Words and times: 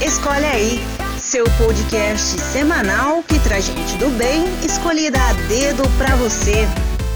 Escolhe 0.00 0.44
aí, 0.44 0.78
seu 1.18 1.44
podcast 1.58 2.40
semanal 2.40 3.20
que 3.24 3.36
traz 3.40 3.66
gente 3.66 3.96
do 3.98 4.08
bem 4.16 4.44
escolhida 4.64 5.18
a 5.20 5.32
dedo 5.48 5.82
para 5.98 6.14
você. 6.14 6.66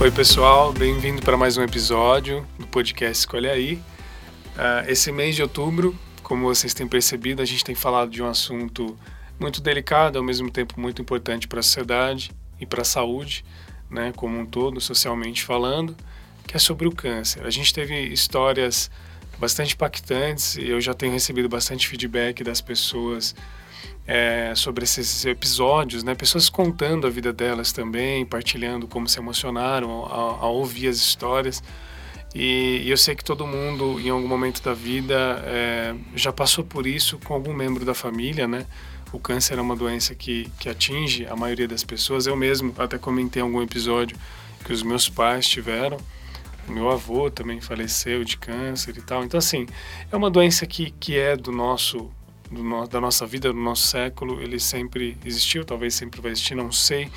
Oi, 0.00 0.10
pessoal, 0.10 0.72
bem-vindo 0.72 1.22
para 1.22 1.36
mais 1.36 1.56
um 1.56 1.62
episódio 1.62 2.44
do 2.58 2.66
podcast 2.66 3.20
Escolhe 3.20 3.48
aí. 3.48 3.74
Uh, 3.74 4.88
esse 4.88 5.12
mês 5.12 5.36
de 5.36 5.42
outubro, 5.42 5.96
como 6.24 6.46
vocês 6.46 6.74
têm 6.74 6.88
percebido, 6.88 7.40
a 7.40 7.44
gente 7.44 7.62
tem 7.62 7.76
falado 7.76 8.10
de 8.10 8.20
um 8.20 8.26
assunto 8.26 8.98
muito 9.38 9.60
delicado, 9.60 10.18
ao 10.18 10.24
mesmo 10.24 10.50
tempo 10.50 10.80
muito 10.80 11.00
importante 11.00 11.46
para 11.46 11.60
a 11.60 11.62
sociedade 11.62 12.32
e 12.60 12.66
para 12.66 12.82
a 12.82 12.84
saúde, 12.84 13.44
né, 13.88 14.12
como 14.16 14.36
um 14.36 14.44
todo, 14.44 14.80
socialmente 14.80 15.44
falando, 15.44 15.96
que 16.48 16.56
é 16.56 16.58
sobre 16.58 16.88
o 16.88 16.90
câncer. 16.90 17.46
A 17.46 17.50
gente 17.50 17.72
teve 17.72 17.96
histórias 18.08 18.90
bastante 19.42 19.74
impactantes 19.74 20.56
eu 20.56 20.80
já 20.80 20.94
tenho 20.94 21.12
recebido 21.12 21.48
bastante 21.48 21.88
feedback 21.88 22.44
das 22.44 22.60
pessoas 22.60 23.34
é, 24.06 24.52
sobre 24.54 24.84
esses 24.84 25.24
episódios, 25.24 26.04
né? 26.04 26.14
Pessoas 26.14 26.48
contando 26.48 27.08
a 27.08 27.10
vida 27.10 27.32
delas 27.32 27.72
também, 27.72 28.24
partilhando 28.24 28.86
como 28.86 29.08
se 29.08 29.18
emocionaram 29.18 29.90
ao, 29.90 30.44
ao 30.44 30.54
ouvir 30.54 30.86
as 30.86 30.98
histórias. 30.98 31.60
E, 32.32 32.82
e, 32.84 32.90
eu 32.90 32.96
sei 32.96 33.16
que 33.16 33.24
todo 33.24 33.44
mundo, 33.44 33.98
em 33.98 34.10
algum 34.10 34.28
momento 34.28 34.62
da 34.62 34.74
vida, 34.74 35.42
é, 35.44 35.92
já 36.14 36.32
passou 36.32 36.62
por 36.64 36.86
isso 36.86 37.18
com 37.18 37.34
algum 37.34 37.52
membro 37.52 37.84
da 37.84 37.94
família, 37.94 38.46
né? 38.46 38.64
O 39.12 39.18
câncer 39.18 39.58
é 39.58 39.60
uma 39.60 39.74
doença 39.74 40.14
que, 40.14 40.48
que 40.60 40.68
atinge 40.68 41.26
a 41.26 41.34
maioria 41.34 41.66
das 41.66 41.82
pessoas. 41.82 42.28
Eu 42.28 42.36
mesmo 42.36 42.72
até 42.78 42.96
comentei 42.96 43.42
em 43.42 43.44
algum 43.44 43.60
episódio 43.60 44.16
que 44.64 44.72
os 44.72 44.84
meus 44.84 45.08
pais 45.08 45.48
tiveram. 45.48 45.98
Meu 46.68 46.90
avô 46.90 47.30
também 47.30 47.60
faleceu 47.60 48.24
de 48.24 48.36
câncer 48.36 48.96
e 48.96 49.02
tal. 49.02 49.24
Então, 49.24 49.38
assim, 49.38 49.66
é 50.10 50.16
uma 50.16 50.30
doença 50.30 50.66
que, 50.66 50.90
que 50.92 51.18
é 51.18 51.36
do 51.36 51.50
nosso, 51.50 52.10
do 52.50 52.62
no, 52.62 52.86
da 52.86 53.00
nossa 53.00 53.26
vida, 53.26 53.52
do 53.52 53.58
nosso 53.58 53.88
século. 53.88 54.40
Ele 54.40 54.58
sempre 54.58 55.18
existiu, 55.24 55.64
talvez 55.64 55.94
sempre 55.94 56.20
vai 56.20 56.30
existir, 56.30 56.54
não 56.54 56.70
sei. 56.70 57.10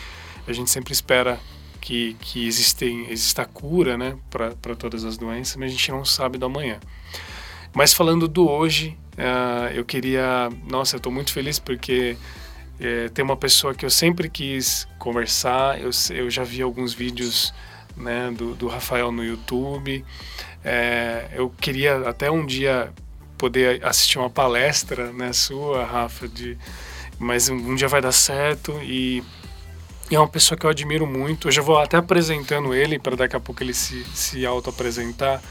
A 0.47 0.53
gente 0.53 0.69
sempre 0.69 0.93
espera 0.93 1.39
que, 1.79 2.16
que 2.19 2.47
existem, 2.47 3.09
exista 3.09 3.45
cura 3.45 3.97
né, 3.97 4.17
para 4.29 4.75
todas 4.75 5.05
as 5.05 5.17
doenças, 5.17 5.55
mas 5.55 5.69
a 5.69 5.73
gente 5.73 5.91
não 5.91 6.03
sabe 6.03 6.38
do 6.38 6.45
amanhã. 6.45 6.79
Mas 7.73 7.93
falando 7.93 8.27
do 8.27 8.49
hoje, 8.49 8.97
uh, 9.13 9.71
eu 9.73 9.85
queria. 9.85 10.49
Nossa, 10.69 10.95
eu 10.95 10.97
estou 10.97 11.11
muito 11.11 11.31
feliz 11.31 11.59
porque 11.59 12.17
é, 12.79 13.09
tem 13.09 13.23
uma 13.23 13.38
pessoa 13.38 13.73
que 13.73 13.85
eu 13.85 13.89
sempre 13.89 14.29
quis 14.29 14.88
conversar. 14.97 15.79
Eu, 15.79 15.89
eu 16.11 16.29
já 16.29 16.43
vi 16.43 16.61
alguns 16.61 16.93
vídeos 16.93 17.53
né, 17.95 18.31
do, 18.31 18.53
do 18.55 18.67
Rafael 18.67 19.11
no 19.11 19.23
YouTube. 19.23 20.03
É, 20.63 21.29
eu 21.33 21.49
queria 21.49 21.97
até 22.09 22.29
um 22.29 22.45
dia 22.45 22.91
poder 23.38 23.83
assistir 23.85 24.17
uma 24.17 24.29
palestra 24.29 25.11
né, 25.11 25.31
sua, 25.33 25.85
Rafa, 25.85 26.27
de, 26.27 26.57
mas 27.19 27.49
um, 27.49 27.75
dia 27.75 27.88
vai 27.88 28.01
dar 28.01 28.11
certo 28.11 28.79
e, 28.81 29.23
e, 30.09 30.16
é 30.16 30.19
uma 30.19 30.27
pessoa 30.27 30.57
que 30.57 30.66
eu 30.66 30.69
admiro 30.69 31.05
muito. 31.05 31.47
Eu 31.47 31.51
já 31.51 31.61
vou 31.61 31.77
até 31.77 31.97
apresentando 31.97 32.73
ele 32.73 32.97
para 32.97 33.16
daqui 33.16 33.35
a 33.35 33.39
pouco 33.39 33.61
ele 33.61 33.73
se, 33.73 34.03
se 34.13 34.45
auto-apresentar. 34.45 35.41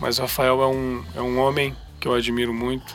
Mas 0.00 0.18
o 0.18 0.22
Rafael 0.22 0.62
é 0.62 0.66
um, 0.66 1.04
é 1.14 1.20
um 1.22 1.38
homem 1.38 1.74
que 1.98 2.06
eu 2.06 2.14
admiro 2.14 2.52
muito, 2.52 2.94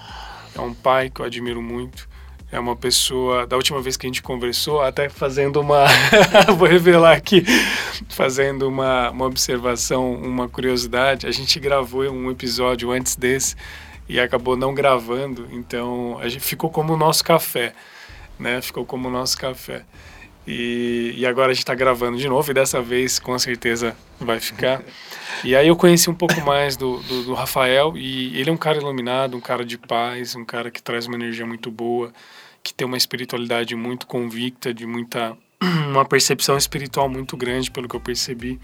é 0.55 0.61
um 0.61 0.73
pai 0.73 1.09
que 1.09 1.19
eu 1.19 1.25
admiro 1.25 1.61
muito 1.61 2.10
é 2.51 2.59
uma 2.59 2.75
pessoa. 2.75 3.47
Da 3.47 3.55
última 3.55 3.81
vez 3.81 3.95
que 3.95 4.05
a 4.05 4.09
gente 4.09 4.21
conversou, 4.21 4.81
até 4.81 5.07
fazendo 5.07 5.61
uma. 5.61 5.85
vou 6.57 6.67
revelar 6.67 7.13
aqui. 7.13 7.43
Fazendo 8.09 8.67
uma, 8.67 9.09
uma 9.09 9.25
observação, 9.25 10.13
uma 10.13 10.49
curiosidade. 10.49 11.25
A 11.25 11.31
gente 11.31 11.59
gravou 11.59 12.03
um 12.03 12.29
episódio 12.29 12.91
antes 12.91 13.15
desse 13.15 13.55
e 14.09 14.19
acabou 14.19 14.57
não 14.57 14.73
gravando, 14.73 15.47
então 15.51 16.19
a 16.19 16.27
gente 16.27 16.43
ficou 16.43 16.69
como 16.69 16.93
o 16.93 16.97
nosso 16.97 17.23
café, 17.23 17.73
né? 18.37 18.61
Ficou 18.61 18.85
como 18.85 19.07
o 19.07 19.11
nosso 19.11 19.37
café. 19.37 19.85
E, 20.45 21.13
e 21.15 21.25
agora 21.25 21.51
a 21.51 21.53
gente 21.53 21.63
está 21.63 21.75
gravando 21.75 22.17
de 22.17 22.27
novo 22.27 22.49
e 22.49 22.53
dessa 22.53 22.81
vez 22.81 23.19
com 23.19 23.37
certeza 23.39 23.95
vai 24.19 24.39
ficar. 24.39 24.81
E 25.45 25.55
aí 25.55 25.69
eu 25.69 25.75
conheci 25.75 26.07
um 26.07 26.13
pouco 26.13 26.39
mais 26.41 26.77
do, 26.77 26.97
do, 26.97 27.23
do 27.23 27.33
Rafael 27.33 27.93
e 27.95 28.37
ele 28.39 28.49
é 28.49 28.53
um 28.53 28.57
cara 28.57 28.77
iluminado, 28.77 29.35
um 29.35 29.39
cara 29.39 29.65
de 29.65 29.75
paz, 29.75 30.35
um 30.35 30.45
cara 30.45 30.69
que 30.69 30.83
traz 30.83 31.07
uma 31.07 31.15
energia 31.15 31.45
muito 31.47 31.71
boa 31.71 32.11
que 32.63 32.73
tem 32.73 32.85
uma 32.85 32.97
espiritualidade 32.97 33.75
muito 33.75 34.07
convicta, 34.07 34.73
de 34.73 34.85
muita 34.85 35.35
uma 35.89 36.05
percepção 36.05 36.57
espiritual 36.57 37.09
muito 37.09 37.37
grande, 37.37 37.71
pelo 37.71 37.87
que 37.87 37.95
eu 37.95 37.99
percebi. 37.99 38.59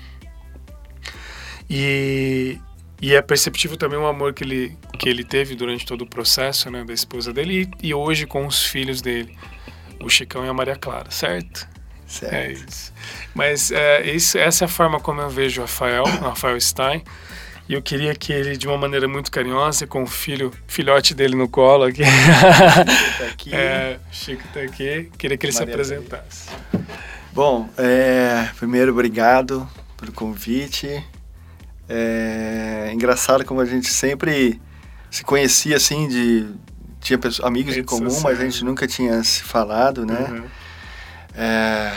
E, 1.69 2.59
e 3.01 3.13
é 3.13 3.21
perceptível 3.21 3.77
também 3.77 3.99
o 3.99 4.07
amor 4.07 4.33
que 4.33 4.43
ele, 4.43 4.77
que 4.97 5.09
ele 5.09 5.23
teve 5.23 5.55
durante 5.55 5.85
todo 5.85 6.03
o 6.03 6.07
processo, 6.07 6.69
né, 6.71 6.83
da 6.83 6.93
esposa 6.93 7.33
dele 7.33 7.69
e, 7.81 7.87
e 7.89 7.93
hoje 7.93 8.25
com 8.25 8.45
os 8.47 8.63
filhos 8.63 9.01
dele, 9.01 9.37
o 10.01 10.09
Chicão 10.09 10.45
e 10.45 10.49
a 10.49 10.53
Maria 10.53 10.75
Clara, 10.75 11.11
certo? 11.11 11.67
Certo. 12.07 12.33
É 12.33 12.51
isso. 12.53 12.93
Mas 13.35 13.69
é, 13.69 14.09
isso, 14.09 14.37
essa 14.37 14.63
é 14.63 14.65
a 14.65 14.69
forma 14.69 14.99
como 14.99 15.19
eu 15.19 15.29
vejo 15.29 15.61
o 15.61 15.65
Rafael, 15.65 16.03
o 16.03 16.23
Rafael 16.29 16.59
Stein. 16.59 17.03
E 17.69 17.73
eu 17.73 17.81
queria 17.81 18.15
que 18.15 18.31
ele, 18.31 18.55
de 18.55 18.65
uma 18.65 18.77
maneira 18.77 19.07
muito 19.07 19.29
carinhosa, 19.29 19.85
com 19.85 20.03
o 20.03 20.07
filho, 20.07 20.53
filhote 20.67 21.13
dele 21.13 21.35
no 21.35 21.49
colo 21.49 21.83
aqui. 21.83 22.03
Chico 22.05 23.17
tá 23.17 23.25
aqui. 23.25 23.51
É, 23.55 23.99
Chico 24.11 24.43
tá 24.53 24.59
aqui. 24.61 25.11
Queria 25.17 25.37
que 25.37 25.45
ele 25.45 25.53
Maria 25.53 25.53
se 25.53 25.63
apresentasse. 25.63 26.49
Bom, 27.33 27.69
é, 27.77 28.49
primeiro, 28.57 28.91
obrigado 28.91 29.67
pelo 29.97 30.13
convite. 30.13 31.03
É 31.89 32.89
engraçado 32.93 33.43
como 33.43 33.59
a 33.59 33.65
gente 33.65 33.87
sempre 33.89 34.61
se 35.11 35.23
conhecia 35.23 35.77
assim 35.77 36.07
de 36.07 36.47
tinha 37.01 37.17
pessoas, 37.17 37.47
amigos 37.47 37.75
em 37.75 37.83
comum, 37.83 38.19
mas 38.21 38.39
a 38.39 38.43
gente 38.43 38.63
nunca 38.63 38.87
tinha 38.87 39.23
se 39.23 39.43
falado, 39.43 40.05
né? 40.05 40.27
Uhum. 40.29 40.43
É, 41.35 41.93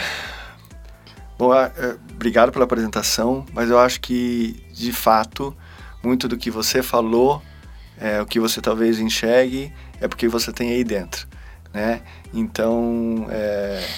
bom, 1.41 1.55
é, 1.55 1.71
obrigado 2.11 2.53
pela 2.53 2.67
apresentação, 2.67 3.47
mas 3.55 3.71
eu 3.71 3.79
acho 3.79 3.99
que 4.03 4.63
de 4.75 4.93
fato 4.93 5.57
muito 6.03 6.29
do 6.29 6.37
que 6.37 6.51
você 6.51 6.83
falou, 6.83 7.43
é, 7.99 8.21
o 8.21 8.27
que 8.27 8.39
você 8.39 8.61
talvez 8.61 8.99
enxergue, 8.99 9.73
é 10.03 10.07
porque 10.07 10.29
você 10.29 10.53
tem 10.53 10.71
aí 10.71 10.85
dentro, 10.85 11.27
né? 11.73 12.03
Então, 12.35 13.27
é, 13.31 13.89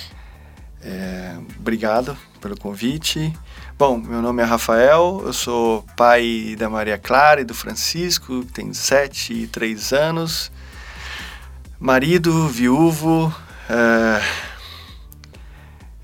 é, 0.84 1.36
obrigado 1.58 2.16
pelo 2.40 2.56
convite. 2.56 3.32
Bom, 3.76 3.98
meu 3.98 4.22
nome 4.22 4.40
é 4.40 4.44
Rafael, 4.44 5.20
eu 5.26 5.32
sou 5.32 5.84
pai 5.96 6.54
da 6.56 6.70
Maria 6.70 6.96
Clara 6.96 7.40
e 7.40 7.44
do 7.44 7.54
Francisco, 7.54 8.44
tem 8.54 8.72
sete 8.72 9.32
e 9.32 9.46
três 9.48 9.92
anos, 9.92 10.52
marido, 11.80 12.46
viúvo, 12.46 13.34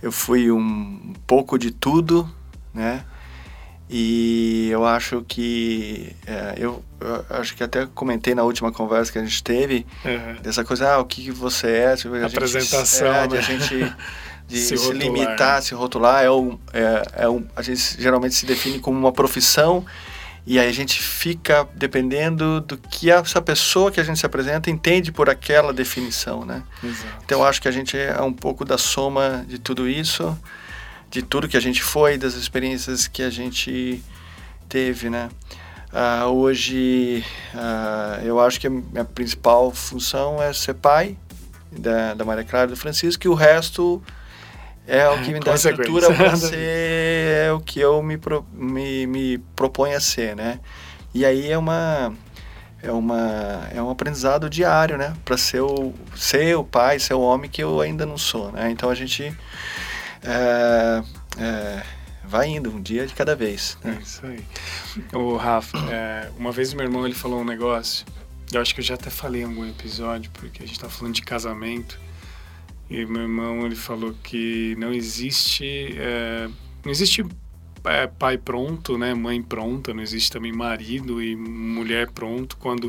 eu 0.02 0.12
fui 0.12 0.50
um 0.50 1.14
pouco 1.26 1.58
de 1.58 1.70
tudo, 1.70 2.28
né? 2.72 3.04
E 3.90 4.68
eu 4.70 4.84
acho 4.84 5.24
que 5.26 6.14
é, 6.26 6.54
eu, 6.58 6.84
eu, 7.00 7.24
acho 7.30 7.56
que 7.56 7.64
até 7.64 7.86
comentei 7.86 8.34
na 8.34 8.42
última 8.42 8.70
conversa 8.70 9.10
que 9.10 9.18
a 9.18 9.24
gente 9.24 9.42
teve 9.42 9.86
uhum. 10.04 10.42
dessa 10.42 10.62
coisa, 10.62 10.92
ah, 10.92 10.98
o 10.98 11.06
que, 11.06 11.24
que 11.24 11.30
você 11.30 11.68
é, 11.68 11.96
tipo, 11.96 12.14
a 12.14 12.26
apresentação, 12.26 13.22
gente, 13.22 13.24
é, 13.24 13.26
de 13.26 13.36
a 13.38 13.40
gente 13.40 13.96
de 14.46 14.58
se, 14.58 14.76
se 14.76 14.92
limitar, 14.92 15.62
se 15.62 15.74
rotular, 15.74 16.22
é 16.22 16.30
um, 16.30 16.58
é, 16.72 17.24
é 17.24 17.28
um, 17.28 17.46
a 17.56 17.62
gente 17.62 18.00
geralmente 18.00 18.34
se 18.34 18.44
define 18.44 18.78
como 18.78 18.98
uma 18.98 19.12
profissão 19.12 19.86
e 20.48 20.58
aí 20.58 20.68
a 20.68 20.72
gente 20.72 21.00
fica 21.02 21.68
dependendo 21.74 22.60
do 22.60 22.76
que 22.76 23.10
essa 23.10 23.40
pessoa 23.40 23.92
que 23.92 24.00
a 24.00 24.04
gente 24.04 24.18
se 24.18 24.26
apresenta 24.26 24.70
entende 24.70 25.12
por 25.12 25.28
aquela 25.28 25.72
definição, 25.72 26.44
né? 26.44 26.62
Exato. 26.82 27.22
Então 27.24 27.40
eu 27.40 27.44
acho 27.44 27.60
que 27.60 27.68
a 27.68 27.70
gente 27.70 27.96
é 27.96 28.20
um 28.22 28.32
pouco 28.32 28.64
da 28.64 28.78
soma 28.78 29.44
de 29.46 29.58
tudo 29.58 29.88
isso 29.88 30.36
de 31.10 31.22
tudo 31.22 31.48
que 31.48 31.56
a 31.56 31.60
gente 31.60 31.82
foi, 31.82 32.18
das 32.18 32.34
experiências 32.34 33.06
que 33.06 33.22
a 33.22 33.30
gente 33.30 34.02
teve, 34.68 35.08
né? 35.08 35.28
Uh, 35.90 36.26
hoje, 36.28 37.24
uh, 37.54 38.22
eu 38.22 38.38
acho 38.38 38.60
que 38.60 38.66
a 38.66 38.70
minha 38.70 39.04
principal 39.04 39.72
função 39.72 40.42
é 40.42 40.52
ser 40.52 40.74
pai 40.74 41.16
da, 41.72 42.12
da 42.12 42.24
Maria 42.24 42.44
Clara 42.44 42.66
e 42.66 42.70
do 42.70 42.76
Francisco, 42.76 43.26
e 43.26 43.28
o 43.28 43.34
resto 43.34 44.02
é 44.88 45.08
o 45.08 45.22
que 45.22 45.32
me 45.32 45.40
dá 45.40 45.54
estrutura 45.54 46.10
para 46.14 46.34
ser 46.34 46.56
é 46.56 47.52
o 47.52 47.60
que 47.60 47.78
eu 47.78 48.02
me, 48.02 48.16
pro, 48.16 48.44
me, 48.52 49.06
me 49.06 49.38
proponho 49.54 49.94
a 49.94 50.00
ser, 50.00 50.34
né? 50.34 50.58
E 51.14 51.24
aí 51.26 51.50
é 51.50 51.58
uma 51.58 52.12
é 52.82 52.90
uma 52.90 53.68
é 53.72 53.82
um 53.82 53.90
aprendizado 53.90 54.48
diário, 54.48 54.96
né? 54.96 55.14
Para 55.24 55.36
ser 55.36 55.60
o 55.60 55.92
ser 56.16 56.56
o 56.56 56.64
pai, 56.64 56.98
ser 56.98 57.14
o 57.14 57.20
homem 57.20 57.50
que 57.50 57.62
eu 57.62 57.80
ainda 57.80 58.06
não 58.06 58.16
sou, 58.16 58.50
né? 58.50 58.70
Então 58.70 58.88
a 58.88 58.94
gente 58.94 59.36
é, 60.24 61.02
é, 61.38 61.82
vai 62.24 62.48
indo, 62.48 62.70
um 62.70 62.80
dia 62.80 63.06
de 63.06 63.14
cada 63.14 63.36
vez. 63.36 63.76
Né? 63.84 63.96
É 63.98 64.02
isso 64.02 64.24
aí. 64.24 64.44
O 65.12 65.36
Rafa, 65.36 65.76
é, 65.90 66.30
uma 66.38 66.50
vez 66.50 66.72
meu 66.72 66.84
irmão 66.84 67.04
ele 67.04 67.14
falou 67.14 67.40
um 67.40 67.44
negócio, 67.44 68.06
eu 68.52 68.60
acho 68.60 68.74
que 68.74 68.80
eu 68.80 68.84
já 68.84 68.94
até 68.94 69.10
falei 69.10 69.42
em 69.42 69.44
algum 69.44 69.68
episódio, 69.68 70.30
porque 70.32 70.62
a 70.62 70.66
gente 70.66 70.80
tá 70.80 70.88
falando 70.88 71.14
de 71.14 71.22
casamento, 71.22 71.98
e 72.90 73.04
meu 73.04 73.22
irmão 73.22 73.66
ele 73.66 73.76
falou 73.76 74.14
que 74.22 74.74
não 74.78 74.92
existe, 74.92 75.94
é, 75.98 76.48
não 76.84 76.90
existe 76.90 77.24
é, 77.84 78.06
pai 78.06 78.36
pronto, 78.36 78.98
né? 78.98 79.14
Mãe 79.14 79.42
pronta, 79.42 79.94
não 79.94 80.02
existe 80.02 80.30
também 80.30 80.52
marido 80.52 81.22
e 81.22 81.36
mulher 81.36 82.10
pronto. 82.10 82.56
Quando, 82.56 82.86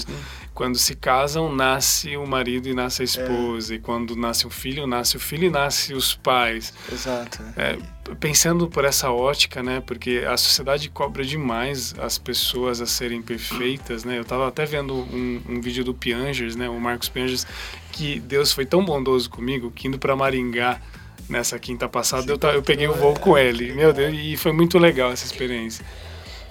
quando 0.53 0.77
se 0.77 0.95
casam, 0.95 1.53
nasce 1.53 2.17
o 2.17 2.25
marido 2.25 2.67
e 2.67 2.73
nasce 2.73 3.01
a 3.01 3.05
esposa. 3.05 3.73
É. 3.73 3.77
E 3.77 3.79
quando 3.79 4.15
nasce 4.15 4.47
o 4.47 4.49
filho, 4.49 4.87
nasce 4.87 5.17
o 5.17 5.19
filho 5.19 5.45
e 5.45 5.49
nasce 5.49 5.93
os 5.93 6.15
pais. 6.15 6.73
Exato. 6.91 7.41
É, 7.55 7.77
pensando 8.19 8.67
por 8.67 8.85
essa 8.85 9.11
ótica, 9.11 9.61
né? 9.61 9.81
Porque 9.85 10.23
a 10.27 10.37
sociedade 10.37 10.89
cobra 10.89 11.23
demais 11.23 11.95
as 11.99 12.17
pessoas 12.17 12.81
a 12.81 12.85
serem 12.85 13.21
perfeitas, 13.21 14.03
né? 14.03 14.17
Eu 14.17 14.23
estava 14.23 14.47
até 14.47 14.65
vendo 14.65 14.93
um, 14.93 15.41
um, 15.47 15.61
vídeo 15.61 15.83
do 15.83 15.93
Piangers, 15.93 16.55
né? 16.55 16.69
O 16.69 16.79
Marcos 16.79 17.09
Piangers, 17.09 17.45
que 17.99 18.17
Deus 18.21 18.53
foi 18.53 18.65
tão 18.65 18.85
bondoso 18.85 19.29
comigo 19.29 19.69
que 19.69 19.89
indo 19.89 19.99
para 19.99 20.15
Maringá 20.15 20.79
nessa 21.27 21.59
quinta 21.59 21.89
passada, 21.89 22.31
eu, 22.31 22.39
eu 22.53 22.63
peguei 22.63 22.87
o 22.87 22.93
voo 22.93 23.13
com 23.13 23.37
ele. 23.37 23.73
Meu 23.73 23.91
Deus, 23.91 24.15
e 24.17 24.37
foi 24.37 24.53
muito 24.53 24.79
legal 24.79 25.11
essa 25.11 25.25
experiência. 25.25 25.85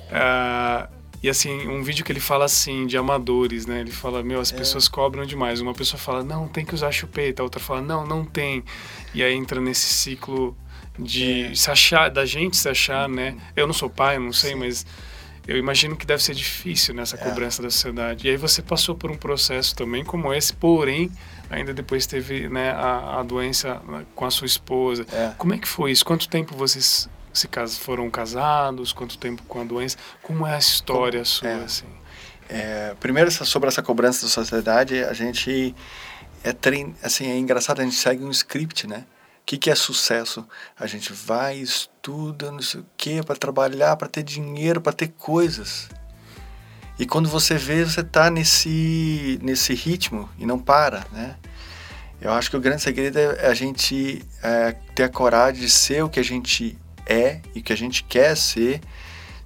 Uh, 0.09 0.93
e 1.23 1.29
assim, 1.29 1.67
um 1.67 1.83
vídeo 1.83 2.05
que 2.05 2.13
ele 2.13 2.21
fala 2.21 2.45
assim, 2.45 2.87
de 2.87 2.99
amadores, 2.99 3.65
né? 3.65 3.81
Ele 3.81 3.91
fala, 3.91 4.23
meu, 4.23 4.41
as 4.41 4.53
é. 4.53 4.57
pessoas 4.57 4.89
cobram 4.89 5.25
demais. 5.25 5.63
Uma 5.63 5.73
pessoa 5.73 5.99
fala, 5.99 6.23
não, 6.23 6.47
tem 6.47 6.67
que 6.67 6.75
usar 6.75 6.93
chupeta. 6.93 7.41
A 7.41 7.45
outra 7.45 7.59
fala, 7.59 7.81
não, 7.81 8.07
não 8.07 8.27
tem. 8.27 8.63
E 9.15 9.23
aí 9.23 9.33
entra 9.33 9.59
nesse 9.59 9.87
ciclo 9.87 10.55
de 10.99 11.45
é. 11.45 11.55
se 11.55 11.71
achar, 11.71 12.11
da 12.11 12.27
gente 12.27 12.59
se 12.59 12.69
achar, 12.69 13.09
né? 13.09 13.39
Eu 13.57 13.67
não 13.67 13.73
sou 13.73 13.89
pai, 13.89 14.19
não 14.19 14.35
sei, 14.35 14.53
Sim. 14.53 14.59
mas 14.59 14.87
eu 15.47 15.57
imagino 15.57 15.97
que 15.97 16.07
deve 16.07 16.23
ser 16.23 16.35
difícil 16.35 16.95
nessa 16.95 17.17
é. 17.17 17.19
cobrança 17.19 17.63
da 17.63 17.71
sociedade. 17.71 18.29
E 18.29 18.31
aí 18.31 18.37
você 18.37 18.61
passou 18.61 18.95
por 18.95 19.11
um 19.11 19.17
processo 19.17 19.75
também 19.75 20.05
como 20.05 20.33
esse, 20.35 20.53
porém 20.53 21.11
ainda 21.51 21.73
depois 21.73 22.07
teve 22.07 22.49
né, 22.49 22.71
a, 22.71 23.21
a 23.21 23.23
doença 23.23 23.81
né, 23.87 24.05
com 24.15 24.25
a 24.25 24.31
sua 24.31 24.47
esposa. 24.47 25.07
É. 25.13 25.33
Como 25.37 25.55
é 25.55 25.59
que 25.59 25.69
foi 25.69 25.91
isso? 25.91 26.05
Quanto 26.05 26.29
tempo 26.29 26.57
vocês 26.57 27.09
se 27.33 27.49
cas 27.49 27.77
foram 27.77 28.11
casados? 28.11 28.93
Quanto 28.93 29.19
tempo 29.19 29.43
com 29.45 29.61
a 29.61 29.65
doença? 29.65 29.97
Como 30.23 30.47
é 30.47 30.55
a 30.55 30.59
história 30.59 31.21
Como, 31.21 31.27
sua? 31.27 31.49
É. 31.49 31.65
Assim? 31.65 31.87
É, 32.49 32.97
primeiro 32.99 33.31
sobre 33.31 33.69
essa 33.69 33.83
cobrança 33.83 34.23
da 34.23 34.31
sociedade, 34.31 35.05
a 35.05 35.13
gente 35.13 35.75
é 36.43 36.53
trein, 36.53 36.95
assim 37.03 37.27
é 37.27 37.37
engraçado 37.37 37.81
a 37.81 37.85
gente 37.85 37.97
segue 37.97 38.25
um 38.25 38.31
script, 38.31 38.87
né? 38.87 39.05
O 39.43 39.45
que, 39.49 39.57
que 39.57 39.71
é 39.71 39.75
sucesso? 39.75 40.47
A 40.79 40.87
gente 40.87 41.13
vai, 41.13 41.57
estuda, 41.57 42.51
não 42.53 42.61
sei 42.61 42.81
o 42.81 42.87
quê, 42.97 43.23
para 43.25 43.35
trabalhar, 43.35 43.97
para 43.97 44.09
ter 44.09 44.23
dinheiro, 44.23 44.81
para 44.81 44.93
ter 44.93 45.09
coisas. 45.09 45.89
E 46.99 47.07
quando 47.07 47.29
você 47.29 47.57
vê, 47.57 47.85
você 47.85 48.01
está 48.01 48.29
nesse, 48.29 49.39
nesse 49.43 49.73
ritmo 49.75 50.29
e 50.39 50.45
não 50.45 50.59
para, 50.59 51.07
né? 51.13 51.37
Eu 52.21 52.33
acho 52.33 52.51
que 52.51 52.57
o 52.57 52.61
grande 52.61 52.83
segredo 52.83 53.17
é 53.19 53.47
a 53.47 53.55
gente 53.55 54.25
é, 54.43 54.75
ter 54.95 55.05
a 55.05 55.09
coragem 55.09 55.61
de 55.61 55.71
ser 55.71 56.03
o 56.03 56.09
que 56.09 56.19
a 56.19 56.25
gente 56.25 56.77
é 57.07 57.41
e 57.55 57.63
que 57.63 57.73
a 57.73 57.77
gente 57.77 58.03
quer 58.03 58.37
ser, 58.37 58.81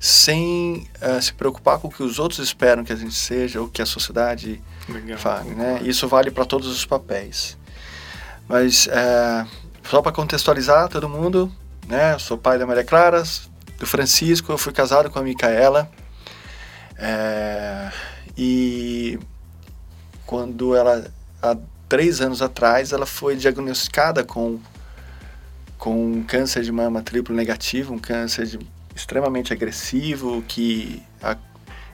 sem 0.00 0.88
uh, 1.00 1.22
se 1.22 1.32
preocupar 1.32 1.78
com 1.78 1.88
o 1.88 1.90
que 1.90 2.02
os 2.02 2.18
outros 2.18 2.40
esperam 2.40 2.82
que 2.82 2.92
a 2.92 2.96
gente 2.96 3.14
seja 3.14 3.60
ou 3.60 3.68
que 3.68 3.80
a 3.80 3.86
sociedade 3.86 4.60
Legal, 4.88 5.16
fale, 5.16 5.50
né? 5.50 5.80
Isso 5.84 6.08
vale 6.08 6.30
para 6.30 6.44
todos 6.44 6.66
os 6.66 6.84
papéis. 6.84 7.56
Mas 8.48 8.86
uh, 8.86 9.46
só 9.84 10.02
para 10.02 10.10
contextualizar 10.10 10.88
todo 10.88 11.08
mundo, 11.08 11.52
né? 11.86 12.14
Eu 12.14 12.18
sou 12.18 12.36
pai 12.36 12.58
da 12.58 12.66
Maria 12.66 12.82
Clara, 12.82 13.22
do 13.78 13.86
Francisco, 13.86 14.50
eu 14.50 14.58
fui 14.58 14.72
casado 14.72 15.08
com 15.08 15.18
a 15.18 15.22
Micaela. 15.22 15.88
É, 16.96 17.90
e 18.36 19.18
quando 20.26 20.74
ela, 20.74 21.04
há 21.42 21.56
três 21.88 22.20
anos 22.20 22.40
atrás, 22.40 22.92
ela 22.92 23.06
foi 23.06 23.36
diagnosticada 23.36 24.24
com, 24.24 24.58
com 25.76 26.12
um 26.12 26.22
câncer 26.22 26.62
de 26.62 26.72
mama 26.72 27.02
triplo 27.02 27.34
negativo, 27.34 27.92
um 27.92 27.98
câncer 27.98 28.46
de, 28.46 28.58
extremamente 28.94 29.52
agressivo, 29.52 30.42
que 30.48 31.02
a, 31.22 31.36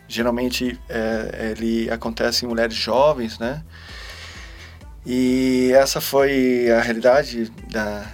geralmente 0.07 0.79
é, 0.89 1.55
ele 1.57 1.91
acontece 1.91 2.45
em 2.45 2.49
mulheres 2.49 2.75
jovens, 2.75 3.39
né? 3.39 3.63
E 5.05 5.73
essa 5.75 6.01
foi 6.01 6.71
a 6.71 6.81
realidade 6.81 7.51
da, 7.71 8.07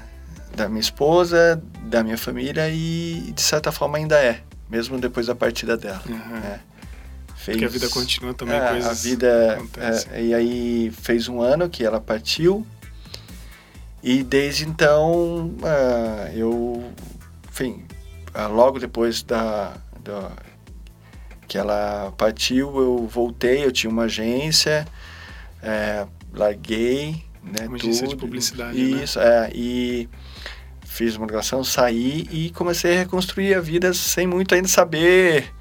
da 0.55 0.69
minha 0.69 0.81
esposa, 0.81 1.61
da 1.83 2.03
minha 2.05 2.17
família 2.17 2.69
e 2.71 3.33
de 3.35 3.43
certa 3.43 3.73
forma 3.73 3.99
ainda 3.99 4.17
é, 4.17 4.41
mesmo 4.71 4.99
depois 4.99 5.27
da 5.27 5.35
partida 5.35 5.77
dela. 5.77 6.03
Uhum. 6.09 6.41
Né? 6.41 6.61
Fez, 7.45 7.59
Porque 7.59 7.67
a 7.67 7.69
vida 7.69 7.89
continua 7.91 8.33
também, 8.33 8.57
é, 8.57 8.71
coisas 8.71 8.91
a 8.91 8.95
vida 8.95 9.63
é, 10.11 10.23
E 10.23 10.33
aí 10.33 10.91
fez 11.03 11.29
um 11.29 11.43
ano 11.43 11.69
que 11.69 11.85
ela 11.85 12.01
partiu. 12.01 12.67
E 14.03 14.23
desde 14.23 14.67
então, 14.67 15.49
uh, 15.49 16.33
eu, 16.35 16.91
enfim, 17.51 17.85
uh, 18.35 18.51
logo 18.51 18.79
depois 18.79 19.23
da, 19.23 19.77
da, 20.03 20.33
que 21.47 21.59
ela 21.59 22.15
partiu, 22.17 22.81
eu 22.81 23.07
voltei, 23.07 23.63
eu 23.63 23.71
tinha 23.71 23.91
uma 23.91 24.05
agência, 24.05 24.87
é, 25.63 26.07
larguei, 26.33 27.25
né, 27.43 27.67
uma 27.69 27.77
tudo. 27.77 27.91
agência 27.91 28.09
de 28.09 28.17
publicidade, 28.17 28.83
né? 28.83 29.05
Isso, 29.05 29.19
né? 29.19 29.27
é, 29.27 29.51
e 29.55 30.09
fiz 30.87 31.15
uma 31.17 31.27
graduação, 31.27 31.63
saí 31.63 32.27
e 32.31 32.49
comecei 32.53 32.95
a 32.95 32.99
reconstruir 33.01 33.53
a 33.53 33.61
vida 33.61 33.93
sem 33.93 34.27
muito 34.27 34.55
ainda 34.55 34.69
saber 34.69 35.53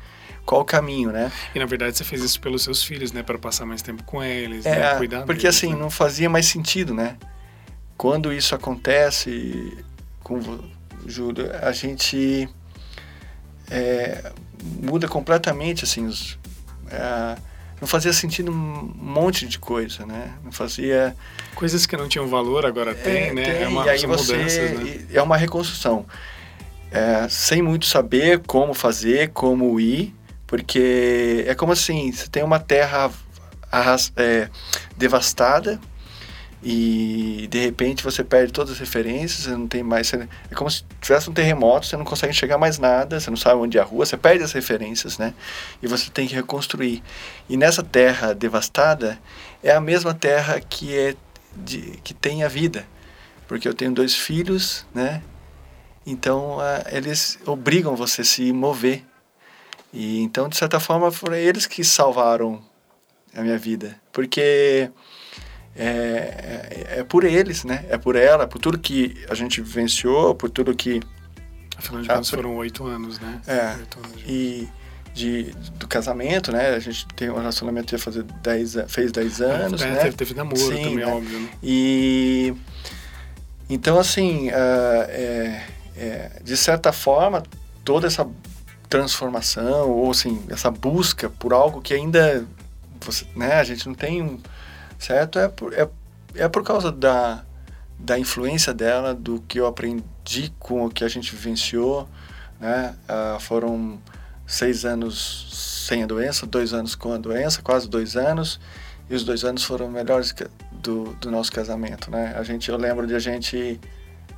qual 0.45 0.61
o 0.61 0.65
caminho, 0.65 1.11
né? 1.11 1.31
E 1.53 1.59
na 1.59 1.65
verdade 1.65 1.97
você 1.97 2.03
fez 2.03 2.21
isso 2.21 2.39
pelos 2.39 2.63
seus 2.63 2.83
filhos, 2.83 3.11
né? 3.11 3.23
Para 3.23 3.37
passar 3.37 3.65
mais 3.65 3.81
tempo 3.81 4.03
com 4.03 4.23
eles, 4.23 4.65
é, 4.65 4.79
né? 4.79 4.95
Cuidar 4.95 5.25
Porque 5.25 5.43
deles, 5.43 5.57
assim, 5.57 5.73
né? 5.73 5.79
não 5.79 5.89
fazia 5.89 6.29
mais 6.29 6.45
sentido, 6.45 6.93
né? 6.93 7.17
Quando 7.97 8.33
isso 8.33 8.53
acontece 8.53 9.77
com 10.21 10.39
o 10.39 10.69
Júlio, 11.05 11.49
a 11.61 11.71
gente 11.71 12.49
é, 13.69 14.31
muda 14.81 15.07
completamente, 15.07 15.83
assim, 15.83 16.05
os, 16.05 16.37
é, 16.89 17.37
não 17.79 17.87
fazia 17.87 18.13
sentido 18.13 18.51
um 18.51 18.55
monte 18.55 19.47
de 19.47 19.59
coisa, 19.59 20.05
né? 20.05 20.33
Não 20.43 20.51
fazia... 20.51 21.15
Coisas 21.55 21.85
que 21.85 21.95
não 21.95 22.07
tinham 22.07 22.27
valor 22.27 22.65
agora 22.65 22.91
é, 22.91 22.93
tem, 22.93 23.33
né? 23.33 23.43
Tem, 23.43 23.63
é 23.63 23.67
uma, 23.67 23.85
e 23.85 23.89
aí 23.89 24.05
você, 24.05 24.33
mudanças, 24.33 24.79
né? 24.79 25.05
É 25.13 25.21
uma 25.21 25.37
reconstrução. 25.37 26.05
É, 26.91 27.27
sem 27.29 27.61
muito 27.61 27.85
saber 27.85 28.41
como 28.45 28.73
fazer, 28.73 29.29
como 29.29 29.79
ir, 29.79 30.13
porque 30.53 31.45
é 31.47 31.55
como 31.55 31.71
assim, 31.71 32.11
você 32.11 32.27
tem 32.27 32.43
uma 32.43 32.59
terra 32.59 33.09
é, 34.15 34.47
devastada 34.95 35.81
e 36.61 37.47
de 37.49 37.57
repente 37.57 38.03
você 38.03 38.23
perde 38.23 38.53
todas 38.53 38.73
as 38.73 38.77
referências, 38.77 39.45
você 39.45 39.49
não 39.49 39.67
tem 39.67 39.81
mais. 39.81 40.09
Você, 40.09 40.29
é 40.51 40.53
como 40.53 40.69
se 40.69 40.83
tivesse 41.01 41.27
um 41.27 41.33
terremoto, 41.33 41.87
você 41.87 41.97
não 41.97 42.05
consegue 42.05 42.33
enxergar 42.33 42.59
mais 42.59 42.77
nada, 42.77 43.19
você 43.19 43.31
não 43.31 43.37
sabe 43.37 43.61
onde 43.61 43.79
é 43.79 43.81
a 43.81 43.83
rua, 43.83 44.05
você 44.05 44.15
perde 44.15 44.43
as 44.43 44.51
referências, 44.51 45.17
né? 45.17 45.33
E 45.81 45.87
você 45.87 46.11
tem 46.11 46.27
que 46.27 46.35
reconstruir. 46.35 47.01
E 47.49 47.57
nessa 47.57 47.81
terra 47.81 48.35
devastada 48.35 49.19
é 49.63 49.71
a 49.71 49.81
mesma 49.81 50.13
terra 50.13 50.59
que 50.59 50.95
é 50.95 51.15
de, 51.55 51.99
que 52.03 52.13
tem 52.13 52.43
a 52.43 52.47
vida, 52.47 52.85
porque 53.47 53.67
eu 53.67 53.73
tenho 53.73 53.91
dois 53.91 54.13
filhos, 54.13 54.85
né? 54.93 55.23
Então 56.05 56.59
eles 56.91 57.39
obrigam 57.43 57.95
você 57.95 58.21
a 58.21 58.23
se 58.23 58.53
mover 58.53 59.03
e 59.93 60.21
então, 60.21 60.49
de 60.49 60.57
certa 60.57 60.79
forma, 60.79 61.11
foram 61.11 61.35
eles 61.35 61.67
que 61.67 61.83
salvaram 61.83 62.61
a 63.35 63.41
minha 63.41 63.57
vida. 63.57 63.95
Porque 64.11 64.89
é, 65.75 65.85
é, 65.85 66.99
é, 66.99 67.03
por 67.03 67.23
eles, 67.23 67.63
né? 67.63 67.85
É 67.89 67.97
por 67.97 68.15
ela, 68.15 68.47
por 68.47 68.59
tudo 68.59 68.77
que 68.77 69.23
a 69.29 69.35
gente 69.35 69.61
vivenciou, 69.61 70.33
por 70.33 70.49
tudo 70.49 70.75
que. 70.75 70.99
Afinal 71.77 72.01
de 72.01 72.07
contas, 72.07 72.29
foram 72.29 72.55
oito 72.57 72.85
anos, 72.85 73.19
né? 73.19 73.41
É. 73.47 73.59
Anos 73.59 74.13
de... 74.17 74.31
E 74.31 74.69
de, 75.13 75.53
do 75.75 75.87
casamento, 75.87 76.51
né? 76.51 76.69
A 76.69 76.79
gente 76.79 77.05
tem 77.09 77.29
um 77.29 77.35
relacionamento 77.35 77.95
que 77.95 78.01
fazer 78.01 78.23
dez, 78.41 78.75
fez 78.87 79.11
dez 79.11 79.39
é, 79.39 79.45
anos, 79.45 79.81
é, 79.81 79.91
né? 79.91 79.99
Teve, 79.99 80.15
teve 80.15 80.33
namoro 80.33 80.57
Sim, 80.57 80.69
também, 80.69 80.95
né? 80.95 81.05
óbvio. 81.05 81.39
Né? 81.39 81.49
E. 81.61 82.53
Então, 83.69 83.99
assim, 83.99 84.49
uh, 84.49 85.05
é, 85.09 85.63
é, 85.95 86.41
de 86.43 86.57
certa 86.57 86.91
forma, 86.91 87.43
toda 87.85 88.07
essa 88.07 88.27
transformação 88.93 89.89
ou 89.89 90.11
assim 90.11 90.39
essa 90.51 90.69
busca 90.69 91.27
por 91.27 91.51
algo 91.51 91.81
que 91.81 91.95
ainda 91.95 92.45
você, 93.01 93.25
né, 93.35 93.55
a 93.55 93.63
gente 93.63 93.87
não 93.87 93.95
tem 93.95 94.39
certo 94.99 95.39
é 95.39 95.47
por, 95.47 95.73
é, 95.73 95.89
é 96.35 96.47
por 96.47 96.63
causa 96.63 96.91
da, 96.91 97.43
da 97.97 98.19
influência 98.19 98.71
dela 98.71 99.15
do 99.15 99.41
que 99.47 99.59
eu 99.59 99.65
aprendi 99.65 100.53
com 100.59 100.85
o 100.85 100.91
que 100.91 101.03
a 101.03 101.07
gente 101.07 101.35
vivenciou 101.35 102.07
né? 102.59 102.95
Uh, 103.09 103.39
foram 103.39 103.99
seis 104.45 104.85
anos 104.85 105.79
sem 105.87 106.03
a 106.03 106.05
doença 106.05 106.45
dois 106.45 106.71
anos 106.71 106.93
com 106.93 107.13
a 107.13 107.17
doença 107.17 107.63
quase 107.63 107.89
dois 107.89 108.15
anos 108.15 108.59
e 109.09 109.15
os 109.15 109.23
dois 109.23 109.43
anos 109.43 109.63
foram 109.63 109.89
melhores 109.89 110.35
do, 110.71 111.15
do 111.19 111.31
nosso 111.31 111.51
casamento 111.51 112.11
né? 112.11 112.35
A 112.37 112.43
gente 112.43 112.69
eu 112.69 112.77
lembro 112.77 113.07
de 113.07 113.15
a 113.15 113.19
gente 113.19 113.81